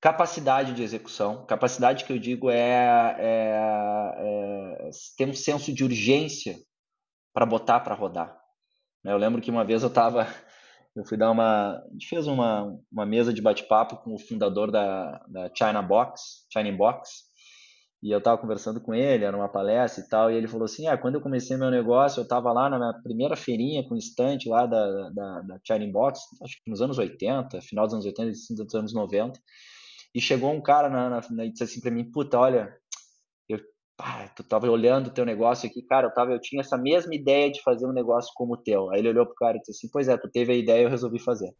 Capacidade 0.00 0.74
de 0.74 0.82
execução. 0.82 1.46
Capacidade 1.46 2.04
que 2.04 2.12
eu 2.12 2.18
digo 2.18 2.50
é, 2.50 3.16
é, 3.18 4.86
é 4.86 4.90
ter 5.16 5.28
um 5.28 5.34
senso 5.34 5.72
de 5.72 5.84
urgência 5.84 6.56
para 7.32 7.46
botar 7.46 7.80
para 7.80 7.94
rodar. 7.94 8.36
Né, 9.04 9.12
eu 9.12 9.18
lembro 9.18 9.40
que 9.40 9.50
uma 9.50 9.64
vez 9.64 9.82
eu 9.82 9.88
estava, 9.88 10.26
eu 10.96 11.04
fui 11.04 11.16
dar 11.16 11.30
uma, 11.30 11.78
a 11.78 11.92
gente 11.92 12.08
fez 12.08 12.26
uma, 12.26 12.76
uma 12.90 13.06
mesa 13.06 13.32
de 13.32 13.42
bate-papo 13.42 13.98
com 13.98 14.14
o 14.14 14.18
fundador 14.18 14.70
da, 14.70 15.24
da 15.28 15.50
China 15.54 15.82
Box, 15.82 16.46
China 16.52 16.72
Box, 16.72 17.26
e 18.02 18.10
eu 18.10 18.18
estava 18.18 18.38
conversando 18.38 18.80
com 18.80 18.94
ele, 18.94 19.24
era 19.24 19.36
uma 19.36 19.48
palestra 19.48 20.02
e 20.02 20.08
tal, 20.08 20.30
e 20.30 20.34
ele 20.34 20.48
falou 20.48 20.64
assim, 20.64 20.86
ah, 20.86 20.96
quando 20.96 21.16
eu 21.16 21.20
comecei 21.20 21.56
meu 21.56 21.70
negócio, 21.70 22.20
eu 22.20 22.24
estava 22.24 22.52
lá 22.52 22.68
na 22.68 22.78
minha 22.78 22.94
primeira 23.02 23.36
feirinha 23.36 23.86
com 23.88 23.96
estante 23.96 24.48
lá 24.48 24.66
da, 24.66 25.10
da, 25.10 25.40
da 25.42 25.60
China 25.64 25.90
Box, 25.90 26.20
acho 26.42 26.56
que 26.62 26.70
nos 26.70 26.80
anos 26.80 26.98
80, 26.98 27.60
final 27.62 27.84
dos 27.86 27.94
anos 27.94 28.06
80, 28.06 28.32
dos 28.64 28.74
anos 28.74 28.94
90, 28.94 29.38
e 30.16 30.20
chegou 30.20 30.50
um 30.50 30.62
cara 30.62 30.88
na, 30.88 31.10
na, 31.10 31.20
na, 31.28 31.44
e 31.44 31.50
disse 31.50 31.64
assim 31.64 31.78
para 31.78 31.90
mim, 31.90 32.10
puta, 32.10 32.38
olha, 32.38 32.74
eu 33.46 33.60
pá, 33.98 34.26
tu 34.34 34.42
tava 34.42 34.66
olhando 34.70 35.08
o 35.08 35.10
teu 35.10 35.26
negócio 35.26 35.68
aqui, 35.68 35.82
cara, 35.82 36.06
eu 36.06 36.14
tava, 36.14 36.32
eu 36.32 36.40
tinha 36.40 36.62
essa 36.62 36.78
mesma 36.78 37.14
ideia 37.14 37.52
de 37.52 37.60
fazer 37.60 37.86
um 37.86 37.92
negócio 37.92 38.32
como 38.34 38.54
o 38.54 38.56
teu. 38.56 38.90
Aí 38.90 39.00
ele 39.00 39.10
olhou 39.10 39.26
pro 39.26 39.34
cara 39.34 39.58
e 39.58 39.60
disse 39.60 39.72
assim, 39.72 39.90
pois 39.92 40.08
é, 40.08 40.16
tu 40.16 40.26
teve 40.30 40.54
a 40.54 40.56
ideia, 40.56 40.84
eu 40.84 40.88
resolvi 40.88 41.18
fazer. 41.18 41.54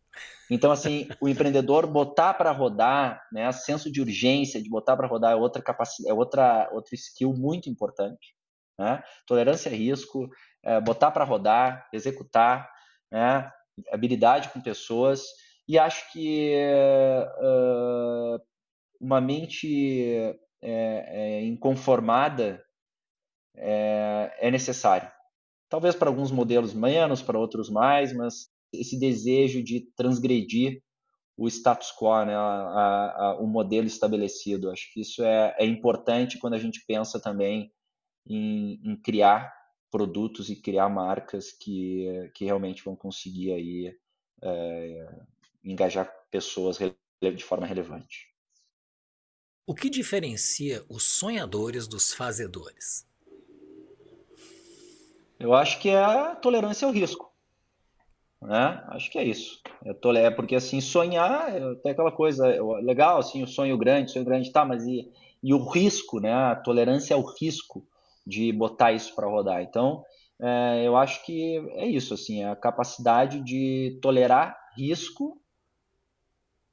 Então 0.50 0.72
assim, 0.72 1.06
o 1.20 1.28
empreendedor 1.28 1.86
botar 1.86 2.32
para 2.32 2.50
rodar, 2.50 3.22
né, 3.30 3.52
senso 3.52 3.92
de 3.92 4.00
urgência 4.00 4.62
de 4.62 4.70
botar 4.70 4.96
para 4.96 5.06
rodar 5.06 5.32
é 5.32 5.36
outra 5.36 5.60
capacidade, 5.60 6.10
é 6.10 6.14
outra 6.14 6.70
outra 6.72 6.94
skill 6.94 7.34
muito 7.34 7.68
importante, 7.68 8.34
né? 8.78 9.02
Tolerância 9.26 9.70
a 9.70 9.74
risco, 9.74 10.30
é, 10.64 10.80
botar 10.80 11.10
para 11.10 11.24
rodar, 11.24 11.86
executar, 11.92 12.66
né? 13.12 13.50
Habilidade 13.92 14.48
com 14.48 14.62
pessoas 14.62 15.26
e 15.68 15.78
acho 15.78 16.12
que 16.12 16.54
uh, 17.38 18.40
uma 19.00 19.20
mente 19.20 20.36
é, 20.62 21.38
é, 21.40 21.44
inconformada 21.44 22.64
é, 23.54 24.36
é 24.40 24.50
necessário. 24.50 25.10
Talvez 25.68 25.94
para 25.94 26.08
alguns 26.08 26.30
modelos 26.30 26.72
menos, 26.72 27.22
para 27.22 27.38
outros 27.38 27.68
mais, 27.68 28.12
mas 28.12 28.48
esse 28.72 28.98
desejo 28.98 29.62
de 29.62 29.80
transgredir 29.96 30.82
o 31.36 31.48
status 31.48 31.92
quo, 31.92 32.24
né, 32.24 32.34
a, 32.34 32.40
a, 32.40 33.38
o 33.40 33.46
modelo 33.46 33.86
estabelecido. 33.86 34.70
Acho 34.70 34.90
que 34.92 35.00
isso 35.00 35.22
é, 35.22 35.54
é 35.58 35.66
importante 35.66 36.38
quando 36.38 36.54
a 36.54 36.58
gente 36.58 36.82
pensa 36.86 37.20
também 37.20 37.70
em, 38.26 38.80
em, 38.84 38.96
criar 38.96 39.52
produtos 39.90 40.48
e 40.48 40.56
criar 40.56 40.88
marcas 40.88 41.52
que, 41.52 42.30
que 42.34 42.44
realmente 42.44 42.82
vão 42.84 42.96
conseguir 42.96 43.52
aí 43.52 43.94
é, 44.42 45.24
engajar 45.66 46.10
pessoas 46.30 46.78
de 46.78 47.44
forma 47.44 47.66
relevante. 47.66 48.28
O 49.66 49.74
que 49.74 49.90
diferencia 49.90 50.84
os 50.88 51.02
sonhadores 51.02 51.88
dos 51.88 52.12
fazedores? 52.12 53.04
Eu 55.38 55.52
acho 55.54 55.80
que 55.80 55.88
é 55.88 56.02
a 56.02 56.36
tolerância 56.36 56.86
ao 56.86 56.92
risco. 56.92 57.32
Né? 58.40 58.84
Acho 58.88 59.10
que 59.10 59.18
é 59.18 59.24
isso. 59.24 59.60
É, 59.84 60.18
é 60.18 60.30
porque 60.30 60.54
assim, 60.54 60.80
sonhar 60.80 61.54
é 61.54 61.72
até 61.72 61.90
aquela 61.90 62.12
coisa 62.12 62.46
é 62.46 62.60
legal, 62.82 63.18
assim, 63.18 63.42
o 63.42 63.46
sonho 63.46 63.76
grande, 63.76 64.10
o 64.10 64.12
sonho 64.12 64.24
grande 64.24 64.52
tá, 64.52 64.64
mas 64.64 64.86
e, 64.86 65.10
e 65.42 65.52
o 65.52 65.68
risco, 65.68 66.20
né? 66.20 66.32
A 66.32 66.54
tolerância 66.54 67.16
ao 67.16 67.22
risco 67.22 67.86
de 68.26 68.52
botar 68.52 68.92
isso 68.92 69.14
para 69.14 69.26
rodar. 69.26 69.62
Então, 69.62 70.04
é, 70.40 70.82
eu 70.84 70.96
acho 70.96 71.24
que 71.24 71.56
é 71.74 71.86
isso, 71.86 72.14
assim, 72.14 72.44
a 72.44 72.54
capacidade 72.54 73.40
de 73.40 73.98
tolerar 74.00 74.56
risco 74.76 75.40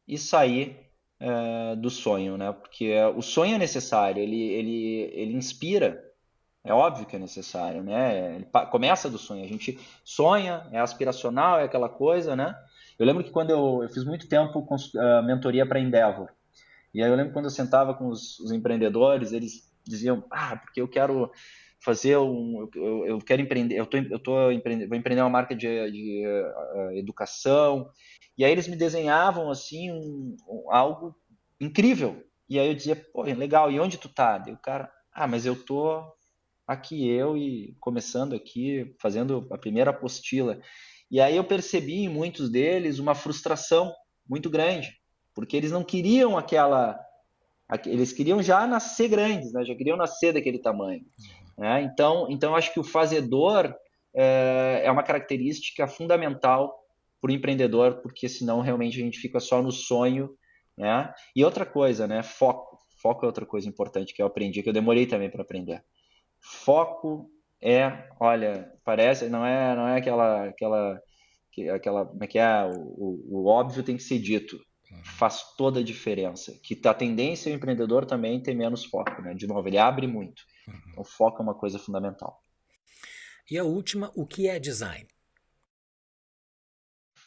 e 0.07 0.17
sair 0.17 0.77
é, 1.19 1.75
do 1.75 1.89
sonho, 1.89 2.37
né? 2.37 2.51
Porque 2.51 2.93
o 3.15 3.21
sonho 3.21 3.55
é 3.55 3.57
necessário, 3.57 4.21
ele, 4.21 4.41
ele, 4.41 5.11
ele 5.13 5.33
inspira, 5.33 6.03
é 6.63 6.73
óbvio 6.73 7.05
que 7.05 7.15
é 7.15 7.19
necessário, 7.19 7.83
né? 7.83 8.35
Ele 8.35 8.47
começa 8.71 9.09
do 9.09 9.17
sonho, 9.17 9.43
a 9.43 9.47
gente 9.47 9.79
sonha, 10.03 10.67
é 10.71 10.79
aspiracional, 10.79 11.59
é 11.59 11.63
aquela 11.63 11.89
coisa, 11.89 12.35
né? 12.35 12.55
Eu 12.97 13.05
lembro 13.05 13.23
que 13.23 13.31
quando 13.31 13.49
eu, 13.49 13.83
eu 13.83 13.89
fiz 13.89 14.03
muito 14.03 14.27
tempo 14.27 14.59
uh, 14.59 15.23
mentoria 15.23 15.65
para 15.65 15.79
Endeavor, 15.79 16.29
e 16.93 17.01
aí 17.01 17.09
eu 17.09 17.15
lembro 17.15 17.33
quando 17.33 17.45
eu 17.45 17.51
sentava 17.51 17.93
com 17.93 18.07
os, 18.07 18.39
os 18.39 18.51
empreendedores, 18.51 19.33
eles 19.33 19.71
diziam, 19.85 20.23
ah, 20.31 20.55
porque 20.57 20.79
eu 20.79 20.87
quero 20.87 21.31
fazer 21.83 22.17
um, 22.17 22.69
eu, 22.75 23.05
eu 23.05 23.19
quero 23.19 23.41
empreender, 23.41 23.75
eu 23.75 23.85
tô, 23.85 23.97
eu 23.97 24.19
tô 24.19 24.33
vou 24.33 24.51
empreender 24.51 25.21
uma 25.21 25.29
marca 25.29 25.53
de, 25.53 25.67
de 25.91 26.23
uh, 26.25 26.91
educação 26.91 27.89
e 28.37 28.45
aí 28.45 28.51
eles 28.51 28.67
me 28.67 28.75
desenhavam 28.75 29.51
assim 29.51 29.91
um, 29.91 30.35
um, 30.47 30.71
algo 30.71 31.15
incrível. 31.59 32.23
E 32.49 32.57
aí 32.59 32.67
eu 32.67 32.73
dizia, 32.73 32.95
pô, 32.95 33.23
legal, 33.23 33.71
e 33.71 33.79
onde 33.79 33.97
tu 33.97 34.09
tá? 34.09 34.43
E 34.47 34.51
o 34.51 34.57
cara, 34.57 34.89
ah, 35.13 35.27
mas 35.27 35.45
eu 35.45 35.55
tô 35.55 36.03
aqui 36.67 37.07
eu 37.07 37.37
e 37.37 37.75
começando 37.79 38.33
aqui, 38.33 38.95
fazendo 38.99 39.47
a 39.51 39.57
primeira 39.57 39.91
apostila. 39.91 40.59
E 41.11 41.19
aí 41.19 41.35
eu 41.35 41.43
percebi 41.43 42.03
em 42.03 42.09
muitos 42.09 42.49
deles 42.49 42.97
uma 42.97 43.13
frustração 43.13 43.93
muito 44.27 44.49
grande, 44.49 44.93
porque 45.33 45.57
eles 45.57 45.71
não 45.71 45.83
queriam 45.83 46.37
aquela 46.37 46.99
eles 47.85 48.13
queriam 48.13 48.43
já 48.43 48.67
nascer 48.67 49.07
grandes, 49.07 49.51
né? 49.51 49.63
já 49.65 49.73
queriam 49.73 49.97
nascer 49.97 50.33
daquele 50.33 50.59
tamanho. 50.59 51.03
Né? 51.57 51.83
Então, 51.83 52.27
então 52.29 52.55
acho 52.55 52.73
que 52.73 52.79
o 52.79 52.83
fazedor 52.83 53.73
é, 54.15 54.81
é 54.85 54.91
uma 54.91 55.03
característica 55.03 55.87
fundamental 55.87 56.73
para 57.21 57.31
o 57.31 57.33
empreendedor, 57.33 58.01
porque 58.01 58.27
senão 58.27 58.61
realmente 58.61 58.99
a 58.99 59.03
gente 59.03 59.19
fica 59.19 59.39
só 59.39 59.61
no 59.61 59.71
sonho, 59.71 60.29
né? 60.77 61.13
E 61.35 61.43
outra 61.45 61.65
coisa, 61.65 62.05
né? 62.07 62.21
Foco. 62.21 62.77
Foco 63.01 63.25
é 63.25 63.27
outra 63.27 63.45
coisa 63.45 63.67
importante 63.67 64.13
que 64.13 64.21
eu 64.21 64.25
aprendi, 64.25 64.61
que 64.61 64.69
eu 64.69 64.73
demorei 64.73 65.05
também 65.05 65.29
para 65.29 65.41
aprender. 65.41 65.83
Foco 66.41 67.29
é, 67.61 68.09
olha, 68.19 68.69
parece, 68.83 69.29
não 69.29 69.45
é, 69.45 69.75
não 69.75 69.87
é 69.87 69.97
aquela, 69.97 70.49
aquela, 70.49 71.01
aquela, 71.73 72.05
como 72.05 72.23
é 72.23 72.27
que 72.27 72.37
é? 72.37 72.65
O, 72.65 72.81
o, 72.81 73.41
o 73.43 73.47
óbvio 73.47 73.83
tem 73.83 73.95
que 73.95 74.03
ser 74.03 74.19
dito. 74.19 74.57
uhum. 74.91 75.03
faz 75.03 75.55
toda 75.57 75.79
a 75.79 75.83
diferença. 75.83 76.53
Que 76.61 76.77
a 76.85 76.93
tendência 76.93 77.49
é 77.49 77.53
o 77.53 77.55
empreendedor 77.55 78.05
também 78.05 78.41
ter 78.41 78.53
menos 78.53 78.83
foco, 78.83 79.21
né? 79.21 79.33
De 79.33 79.47
novo, 79.47 79.67
ele 79.67 79.77
abre 79.77 80.07
muito. 80.07 80.43
Uhum. 80.67 80.81
Então, 80.91 81.03
foco 81.03 81.39
é 81.39 81.43
uma 81.43 81.55
coisa 81.55 81.77
fundamental. 81.77 82.41
E 83.49 83.57
a 83.57 83.63
última, 83.63 84.11
o 84.15 84.25
que 84.25 84.47
é 84.47 84.59
design? 84.59 85.07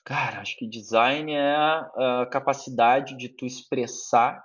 Cara, 0.05 0.41
acho 0.41 0.57
que 0.57 0.69
design 0.69 1.33
é 1.33 1.55
a 1.57 2.29
capacidade 2.31 3.17
de 3.17 3.29
tu 3.29 3.45
expressar 3.45 4.41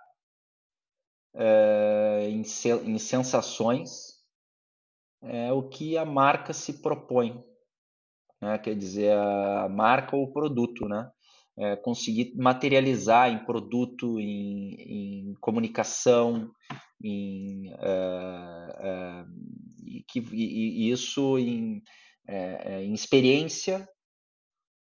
é, 1.36 2.28
em, 2.28 2.42
em, 2.42 2.98
sensações 2.98 4.20
é, 5.22 5.54
o 5.54 5.70
que 5.70 5.98
a 5.98 6.04
marca 6.04 6.52
se 6.52 6.82
propõe. 6.82 7.44
Né? 8.42 8.58
Quer 8.58 8.76
dizer, 8.76 9.16
a 9.16 9.70
marca 9.70 10.16
ou 10.16 10.24
o 10.24 10.34
produto, 10.34 10.88
né? 10.88 11.12
É, 11.58 11.76
conseguir 11.76 12.34
materializar 12.36 13.30
em 13.30 13.46
produto, 13.46 14.20
em, 14.20 15.30
em 15.30 15.34
comunicação, 15.36 16.50
em, 17.04 17.74
é, 17.74 18.78
é, 18.80 19.26
e, 19.86 20.04
que, 20.08 20.20
e, 20.32 20.88
e 20.88 20.92
isso 20.92 21.38
em, 21.38 21.82
é, 22.28 22.84
em 22.84 22.94
experiência 22.94 23.88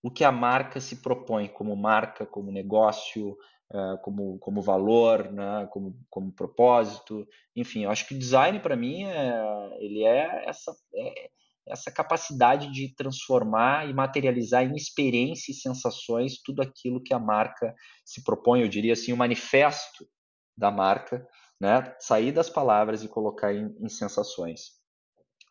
o 0.04 0.10
que 0.10 0.22
a 0.22 0.30
marca 0.30 0.80
se 0.80 0.96
propõe 0.96 1.48
como 1.48 1.74
marca, 1.74 2.26
como 2.26 2.52
negócio, 2.52 3.30
uh, 3.72 3.98
como, 4.02 4.38
como 4.38 4.60
valor, 4.60 5.32
né, 5.32 5.66
como, 5.72 5.96
como 6.10 6.30
propósito. 6.30 7.26
Enfim, 7.56 7.84
eu 7.84 7.90
acho 7.90 8.06
que 8.06 8.14
o 8.14 8.18
design, 8.18 8.60
para 8.60 8.76
mim, 8.76 9.04
é, 9.04 9.78
ele 9.80 10.04
é 10.04 10.44
essa, 10.46 10.74
é 10.94 11.30
essa 11.66 11.90
capacidade 11.90 12.70
de 12.70 12.94
transformar 12.94 13.88
e 13.88 13.94
materializar 13.94 14.62
em 14.62 14.76
experiência 14.76 15.50
e 15.50 15.54
sensações 15.54 16.38
tudo 16.44 16.60
aquilo 16.60 17.02
que 17.02 17.14
a 17.14 17.18
marca 17.18 17.74
se 18.04 18.22
propõe, 18.22 18.60
eu 18.60 18.68
diria 18.68 18.92
assim, 18.92 19.10
o 19.12 19.16
manifesto 19.16 20.06
da 20.54 20.70
marca, 20.70 21.26
né, 21.64 21.96
sair 21.98 22.30
das 22.30 22.50
palavras 22.50 23.02
e 23.02 23.08
colocar 23.08 23.54
em, 23.54 23.74
em 23.80 23.88
sensações. 23.88 24.72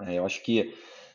É, 0.01 0.13
eu 0.13 0.25
acho 0.25 0.43
que 0.43 0.71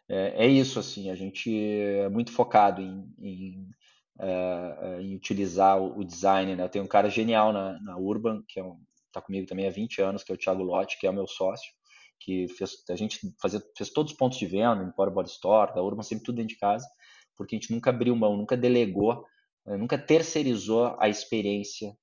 é, 0.08 0.44
é 0.44 0.46
isso, 0.48 0.80
assim, 0.80 1.08
a 1.08 1.14
gente 1.14 1.50
é 1.56 2.08
muito 2.08 2.32
focado 2.32 2.82
em, 2.82 3.14
em, 3.20 3.70
é, 4.18 5.00
em 5.00 5.14
utilizar 5.14 5.80
o, 5.80 6.04
design, 6.04 6.56
né? 6.56 6.64
Eu 6.64 6.68
tenho 6.68 6.84
um 6.84 6.88
cara 6.88 7.08
genial 7.08 7.52
na, 7.52 7.80
na 7.80 7.96
Urban, 7.96 8.42
que 8.48 8.58
é 8.58 8.64
um, 8.64 8.76
tá 9.12 9.20
comigo 9.20 9.46
também 9.46 9.68
há 9.68 9.70
20 9.70 10.02
anos, 10.02 10.24
que 10.24 10.32
é 10.32 10.34
o 10.34 10.38
Thiago 10.38 10.64
Lotti, 10.64 10.98
que 10.98 11.06
é 11.06 11.10
o 11.10 11.14
meu 11.14 11.28
sócio, 11.28 11.72
que 12.18 12.48
fez, 12.48 12.84
a 12.90 12.96
gente 12.96 13.20
fazia, 13.40 13.62
fez 13.76 13.90
todos 13.90 14.10
os 14.10 14.18
pontos 14.18 14.36
de 14.36 14.46
venda, 14.46 14.82
em 14.82 14.90
Power 14.90 15.12
Body 15.12 15.30
Store, 15.30 15.72
da 15.74 15.82
Urban, 15.82 16.02
sempre 16.02 16.24
tudo 16.24 16.36
dentro 16.36 16.54
de 16.54 16.60
casa, 16.60 16.88
porque 17.36 17.54
a 17.54 17.58
gente 17.58 17.72
nunca 17.72 17.90
abriu 17.90 18.16
mão, 18.16 18.36
nunca 18.36 18.56
delegou, 18.56 19.24
é, 19.64 19.76
nunca 19.76 19.96
terceirizou 19.96 20.96
a 20.98 21.08
experiência, 21.08 21.96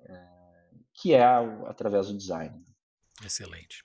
é, 0.00 0.33
que 0.94 1.12
é 1.12 1.24
através 1.66 2.06
do 2.06 2.16
design. 2.16 2.64
Excelente. 3.24 3.84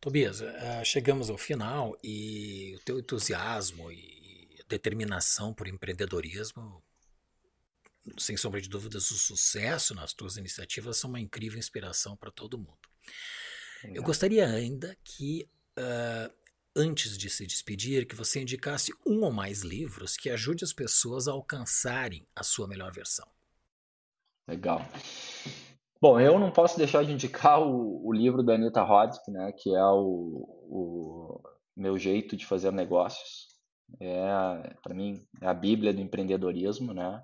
Tobias, 0.00 0.40
uh, 0.40 0.84
chegamos 0.84 1.28
ao 1.28 1.36
final 1.36 1.98
e 2.04 2.76
o 2.76 2.84
teu 2.84 2.98
entusiasmo 3.00 3.90
e 3.90 4.62
determinação 4.68 5.52
por 5.52 5.66
empreendedorismo, 5.66 6.82
sem 8.16 8.36
sombra 8.36 8.60
de 8.60 8.68
dúvidas, 8.68 9.10
o 9.10 9.18
sucesso 9.18 9.94
nas 9.94 10.12
tuas 10.12 10.36
iniciativas 10.36 10.96
são 10.98 11.10
uma 11.10 11.20
incrível 11.20 11.58
inspiração 11.58 12.16
para 12.16 12.30
todo 12.30 12.58
mundo. 12.58 12.78
Eu 13.84 14.02
gostaria 14.02 14.46
ainda 14.46 14.96
que, 15.04 15.48
uh, 15.78 16.32
antes 16.74 17.16
de 17.16 17.28
se 17.28 17.46
despedir, 17.46 18.06
que 18.06 18.14
você 18.14 18.40
indicasse 18.40 18.92
um 19.06 19.22
ou 19.22 19.32
mais 19.32 19.62
livros 19.62 20.16
que 20.16 20.30
ajude 20.30 20.64
as 20.64 20.72
pessoas 20.72 21.28
a 21.28 21.32
alcançarem 21.32 22.26
a 22.34 22.42
sua 22.42 22.66
melhor 22.66 22.92
versão. 22.92 23.28
Legal. 24.46 24.80
Bom, 26.00 26.20
eu 26.20 26.38
não 26.38 26.52
posso 26.52 26.78
deixar 26.78 27.04
de 27.04 27.12
indicar 27.12 27.60
o, 27.60 28.06
o 28.06 28.12
livro 28.12 28.42
da 28.42 28.54
Anita 28.54 28.82
Roddick, 28.82 29.30
né, 29.30 29.52
que 29.52 29.74
é 29.74 29.84
o, 29.84 30.46
o 30.68 31.40
meu 31.76 31.98
jeito 31.98 32.36
de 32.36 32.46
fazer 32.46 32.70
negócios. 32.72 33.48
É, 34.00 34.76
para 34.82 34.94
mim, 34.94 35.20
é 35.42 35.46
a 35.48 35.54
bíblia 35.54 35.92
do 35.92 36.00
empreendedorismo, 36.00 36.94
né, 36.94 37.20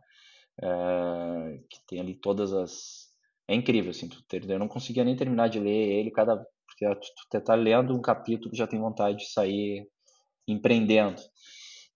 é, 0.61 1.61
que 1.70 1.79
tem 1.87 2.01
ali 2.01 2.14
todas 2.14 2.53
as... 2.53 3.12
É 3.47 3.55
incrível, 3.55 3.91
assim, 3.91 4.09
eu 4.49 4.59
não 4.59 4.68
conseguia 4.68 5.05
nem 5.05 5.14
terminar 5.14 5.49
de 5.49 5.61
ler 5.61 5.93
ele, 5.93 6.11
cada 6.11 6.45
porque 6.66 7.11
tu 7.31 7.41
tá 7.41 7.55
lendo 7.55 7.95
um 7.95 8.01
capítulo 8.01 8.55
já 8.55 8.66
tem 8.66 8.81
vontade 8.81 9.18
de 9.18 9.27
sair 9.27 9.87
empreendendo. 10.49 11.22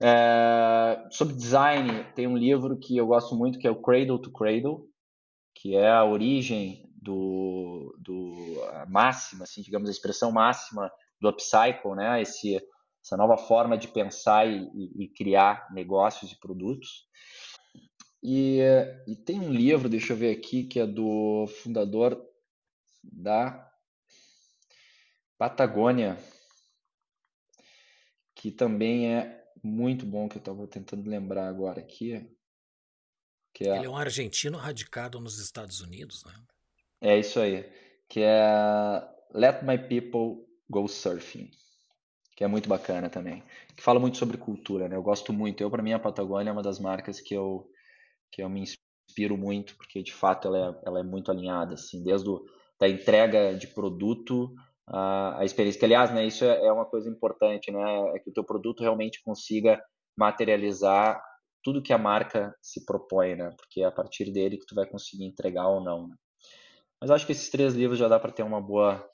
É, 0.01 1.05
sobre 1.11 1.35
design, 1.35 2.05
tem 2.14 2.29
um 2.29 2.37
livro 2.37 2.79
que 2.79 2.97
eu 2.97 3.07
gosto 3.07 3.35
muito 3.35 3.59
que 3.59 3.66
é 3.66 3.70
o 3.70 3.83
Cradle 3.83 4.20
to 4.20 4.31
Cradle, 4.31 4.88
que 5.61 5.75
é 5.75 5.91
a 5.91 6.05
origem 6.05 6.89
do, 7.03 7.97
do 7.99 8.57
máxima, 8.89 9.45
assim, 9.45 9.61
digamos, 9.61 9.89
a 9.89 9.93
expressão 9.93 10.31
máxima 10.31 10.91
do 11.21 11.29
upcycle, 11.29 11.97
né? 11.97 12.23
Esse, 12.23 12.61
essa 13.05 13.17
nova 13.17 13.37
forma 13.37 13.77
de 13.77 13.89
pensar 13.89 14.47
e, 14.47 14.69
e 14.97 15.09
criar 15.09 15.69
negócios 15.73 16.31
e 16.31 16.39
produtos. 16.39 17.09
E, 18.23 18.61
e, 19.07 19.17
tem 19.17 19.41
um 19.41 19.53
livro, 19.53 19.89
deixa 19.89 20.13
eu 20.13 20.17
ver 20.17 20.37
aqui, 20.37 20.65
que 20.65 20.79
é 20.79 20.87
do 20.87 21.47
fundador 21.63 22.21
da 23.03 23.69
Patagônia, 25.37 26.19
que 28.35 28.51
também 28.51 29.13
é 29.15 29.45
muito 29.63 30.07
bom, 30.07 30.29
que 30.29 30.37
eu 30.37 30.41
estava 30.41 30.67
tentando 30.67 31.09
lembrar 31.09 31.49
agora 31.49 31.81
aqui. 31.81 32.29
É... 33.65 33.77
Ele 33.77 33.87
é 33.87 33.91
um 33.91 33.97
argentino 33.97 34.59
radicado 34.59 35.21
nos 35.21 35.39
Estados 35.39 35.81
Unidos, 35.81 36.25
né? 36.25 36.33
É 37.01 37.19
isso 37.19 37.41
aí. 37.41 37.65
Que 38.09 38.21
é 38.23 39.09
Let 39.35 39.63
My 39.63 39.79
People 39.79 40.45
Go 40.69 40.89
Surfing. 40.89 41.51
Que 42.37 42.45
é 42.45 42.47
muito 42.47 42.69
bacana 42.69 43.11
também. 43.11 43.43
Que 43.77 43.83
fala 43.83 43.99
muito 43.99 44.17
sobre 44.17 44.37
cultura, 44.37 44.89
né? 44.89 44.97
Eu 44.97 45.03
gosto 45.03 45.33
muito. 45.33 45.61
Eu, 45.61 45.71
para 45.71 45.83
mim, 45.83 45.93
a 45.93 45.99
Patagônia 45.99 46.51
é 46.51 46.53
uma 46.53 46.63
das 46.63 46.79
marcas 46.79 47.21
que 47.21 47.35
eu, 47.35 47.69
que 48.31 48.43
eu 48.43 48.49
me 48.49 48.63
inspiro 48.63 49.37
muito, 49.37 49.77
porque 49.77 50.03
de 50.03 50.13
fato 50.13 50.49
ela 50.49 50.59
é, 50.59 50.87
ela 50.87 51.01
é 51.01 51.03
muito 51.03 51.31
alinhada, 51.31 51.75
assim, 51.75 52.03
desde 52.03 52.29
o, 52.29 52.45
da 52.79 52.89
entrega 52.89 53.55
de 53.55 53.67
produto 53.67 54.55
a, 54.87 55.41
a 55.41 55.45
experiência. 55.45 55.79
Que, 55.79 55.85
aliás, 55.85 56.13
né, 56.13 56.25
isso 56.27 56.45
é, 56.45 56.67
é 56.67 56.73
uma 56.73 56.87
coisa 56.87 57.09
importante, 57.11 57.71
né? 57.73 58.13
É 58.15 58.19
que 58.21 58.31
o 58.31 58.33
teu 58.33 58.45
produto 58.45 58.83
realmente 58.83 59.23
consiga 59.23 59.83
materializar 60.17 61.21
tudo 61.69 61.83
que 61.83 61.93
a 61.93 61.99
marca 61.99 62.57
se 62.62 62.83
propõe, 62.87 63.37
né? 63.37 63.51
Porque 63.59 63.83
é 63.83 63.85
a 63.85 63.91
partir 63.91 64.33
dele 64.33 64.57
que 64.57 64.64
tu 64.64 64.75
vai 64.75 64.87
conseguir 64.87 65.27
entregar 65.27 65.69
ou 65.69 65.85
não. 65.85 66.09
Né? 66.09 66.16
Mas 66.99 67.11
acho 67.11 67.27
que 67.27 67.33
esses 67.33 67.51
três 67.51 67.75
livros 67.75 67.99
já 67.99 68.09
dá 68.09 68.19
para 68.19 68.33
ter 68.33 68.43
uma 68.43 68.61
boa 68.61 69.07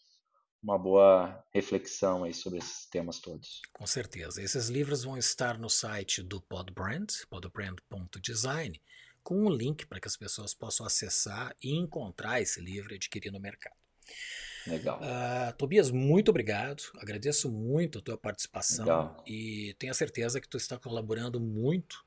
uma 0.63 0.79
boa 0.79 1.45
reflexão 1.53 2.25
aí 2.25 2.33
sobre 2.33 2.61
esses 2.61 2.87
temas 2.87 3.19
todos. 3.19 3.61
Com 3.73 3.87
certeza. 3.87 4.41
Esses 4.41 4.69
livros 4.69 5.03
vão 5.03 5.19
estar 5.19 5.59
no 5.59 5.69
site 5.69 6.23
do 6.23 6.41
Podbrand, 6.41 7.09
podbrand.design, 7.29 8.81
com 9.23 9.45
um 9.45 9.51
link 9.51 9.85
para 9.85 10.01
que 10.01 10.09
as 10.09 10.17
pessoas 10.17 10.55
possam 10.55 10.87
acessar 10.87 11.55
e 11.63 11.75
encontrar 11.77 12.41
esse 12.41 12.61
livro 12.61 12.95
e 12.95 12.97
adquirir 12.97 13.31
no 13.31 13.41
mercado. 13.41 13.77
Legal. 14.67 15.01
Uh, 15.01 15.53
Tobias, 15.59 15.91
muito 15.91 16.31
obrigado. 16.31 16.85
Agradeço 16.97 17.51
muito 17.51 17.99
a 17.99 18.03
tua 18.03 18.17
participação 18.17 18.87
Legal. 18.87 19.25
e 19.27 19.75
tenho 19.79 19.91
a 19.91 19.95
certeza 19.95 20.41
que 20.41 20.49
tu 20.49 20.57
está 20.57 20.79
colaborando 20.79 21.39
muito 21.41 22.05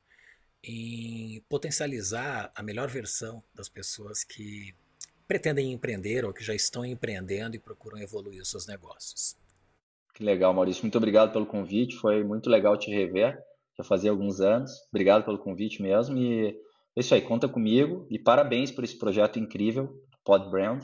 em 0.68 1.42
potencializar 1.48 2.52
a 2.54 2.62
melhor 2.62 2.90
versão 2.90 3.42
das 3.56 3.70
pessoas 3.70 4.24
que 4.24 4.76
pretendem 5.28 5.72
empreender 5.72 6.26
ou 6.26 6.34
que 6.34 6.44
já 6.44 6.54
estão 6.54 6.86
empreendendo 6.86 7.56
e 7.56 7.60
procuram 7.60 7.98
evoluir 7.98 8.42
os 8.42 8.50
seus 8.50 8.68
negócios. 8.68 9.36
Que 10.14 10.24
legal, 10.24 10.54
Maurício. 10.54 10.84
Muito 10.84 10.98
obrigado 10.98 11.32
pelo 11.32 11.46
convite. 11.46 11.96
Foi 11.96 12.24
muito 12.24 12.50
legal 12.50 12.78
te 12.78 12.92
rever. 12.92 13.38
Já 13.78 13.84
fazia 13.84 14.10
alguns 14.10 14.42
anos. 14.42 14.72
Obrigado 14.90 15.24
pelo 15.24 15.38
convite 15.38 15.82
mesmo. 15.82 16.18
E 16.18 16.50
é 16.96 17.00
isso 17.00 17.14
aí, 17.14 17.22
conta 17.22 17.48
comigo. 17.48 18.08
E 18.10 18.18
parabéns 18.20 18.72
por 18.72 18.84
esse 18.84 18.98
projeto 18.98 19.40
incrível, 19.40 20.04
Pod 20.26 20.50
Brand. 20.50 20.84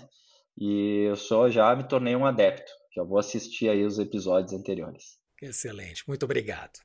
E 0.57 1.05
eu 1.09 1.15
só 1.15 1.49
já 1.49 1.75
me 1.75 1.83
tornei 1.83 2.15
um 2.15 2.25
adepto. 2.25 2.71
Já 2.95 3.03
vou 3.03 3.17
assistir 3.17 3.69
aí 3.69 3.83
os 3.83 3.97
episódios 3.97 4.53
anteriores. 4.53 5.17
Excelente. 5.41 6.03
Muito 6.07 6.23
obrigado. 6.23 6.79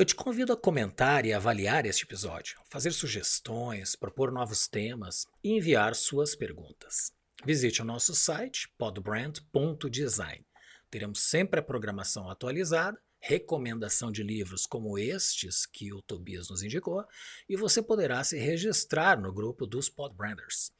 Eu 0.00 0.04
te 0.06 0.14
convido 0.14 0.50
a 0.50 0.56
comentar 0.56 1.26
e 1.26 1.32
avaliar 1.34 1.84
este 1.84 2.04
episódio, 2.04 2.58
fazer 2.70 2.90
sugestões, 2.90 3.94
propor 3.94 4.32
novos 4.32 4.66
temas 4.66 5.26
e 5.44 5.50
enviar 5.50 5.94
suas 5.94 6.34
perguntas. 6.34 7.12
Visite 7.44 7.82
o 7.82 7.84
nosso 7.84 8.14
site 8.14 8.66
podbrand.design. 8.78 10.42
Teremos 10.90 11.20
sempre 11.20 11.60
a 11.60 11.62
programação 11.62 12.30
atualizada, 12.30 12.98
recomendação 13.18 14.10
de 14.10 14.22
livros 14.22 14.64
como 14.64 14.98
estes 14.98 15.66
que 15.66 15.92
o 15.92 16.00
Tobias 16.00 16.48
nos 16.48 16.62
indicou, 16.62 17.04
e 17.46 17.54
você 17.54 17.82
poderá 17.82 18.24
se 18.24 18.38
registrar 18.38 19.20
no 19.20 19.30
grupo 19.30 19.66
dos 19.66 19.90
Podbranders. 19.90 20.72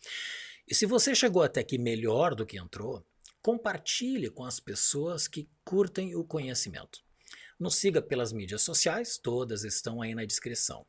E 0.67 0.75
se 0.75 0.87
você 0.87 1.15
chegou 1.15 1.43
até 1.43 1.61
aqui 1.61 1.77
melhor 1.77 2.35
do 2.35 2.47
que 2.47 2.57
entrou, 2.57 3.05
compartilhe 3.43 4.31
com 4.31 4.47
as 4.47 4.59
pessoas 4.59 5.29
que 5.29 5.47
curtem 5.63 6.17
o 6.17 6.25
conhecimento. 6.25 7.10
Nos 7.61 7.77
siga 7.77 8.01
pelas 8.01 8.33
mídias 8.33 8.63
sociais, 8.63 9.19
todas 9.19 9.65
estão 9.65 10.01
aí 10.01 10.15
na 10.15 10.25
descrição. 10.25 10.87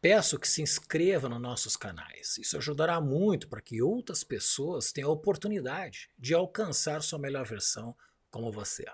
Peço 0.00 0.38
que 0.38 0.48
se 0.48 0.62
inscreva 0.62 1.28
nos 1.28 1.42
nossos 1.42 1.76
canais. 1.76 2.38
Isso 2.38 2.56
ajudará 2.56 2.98
muito 3.02 3.48
para 3.48 3.60
que 3.60 3.82
outras 3.82 4.24
pessoas 4.24 4.90
tenham 4.92 5.10
a 5.10 5.12
oportunidade 5.12 6.08
de 6.18 6.32
alcançar 6.32 7.02
sua 7.02 7.18
melhor 7.18 7.44
versão 7.44 7.94
como 8.30 8.50
você. 8.50 8.86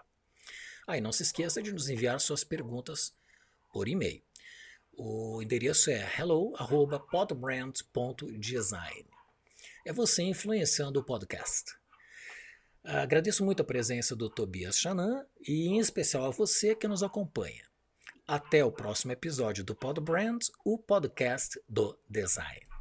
Ah, 0.84 0.98
e 0.98 1.00
não 1.00 1.12
se 1.12 1.22
esqueça 1.22 1.62
de 1.62 1.72
nos 1.72 1.88
enviar 1.88 2.20
suas 2.20 2.42
perguntas 2.42 3.14
por 3.72 3.86
e-mail. 3.86 4.20
O 4.96 5.40
endereço 5.40 5.90
é 5.90 6.12
hello@podbrand.design. 6.18 9.06
É 9.84 9.92
você 9.92 10.24
influenciando 10.24 10.98
o 10.98 11.04
podcast. 11.04 11.83
Agradeço 12.84 13.42
muito 13.42 13.62
a 13.62 13.64
presença 13.64 14.14
do 14.14 14.28
Tobias 14.28 14.78
Chanan 14.78 15.24
e 15.40 15.68
em 15.68 15.78
especial 15.78 16.26
a 16.26 16.30
você 16.30 16.74
que 16.74 16.86
nos 16.86 17.02
acompanha. 17.02 17.64
Até 18.26 18.62
o 18.62 18.70
próximo 18.70 19.12
episódio 19.12 19.64
do 19.64 19.74
Pod 19.74 20.00
Brand, 20.00 20.42
o 20.64 20.78
podcast 20.78 21.58
do 21.66 21.98
design. 22.08 22.73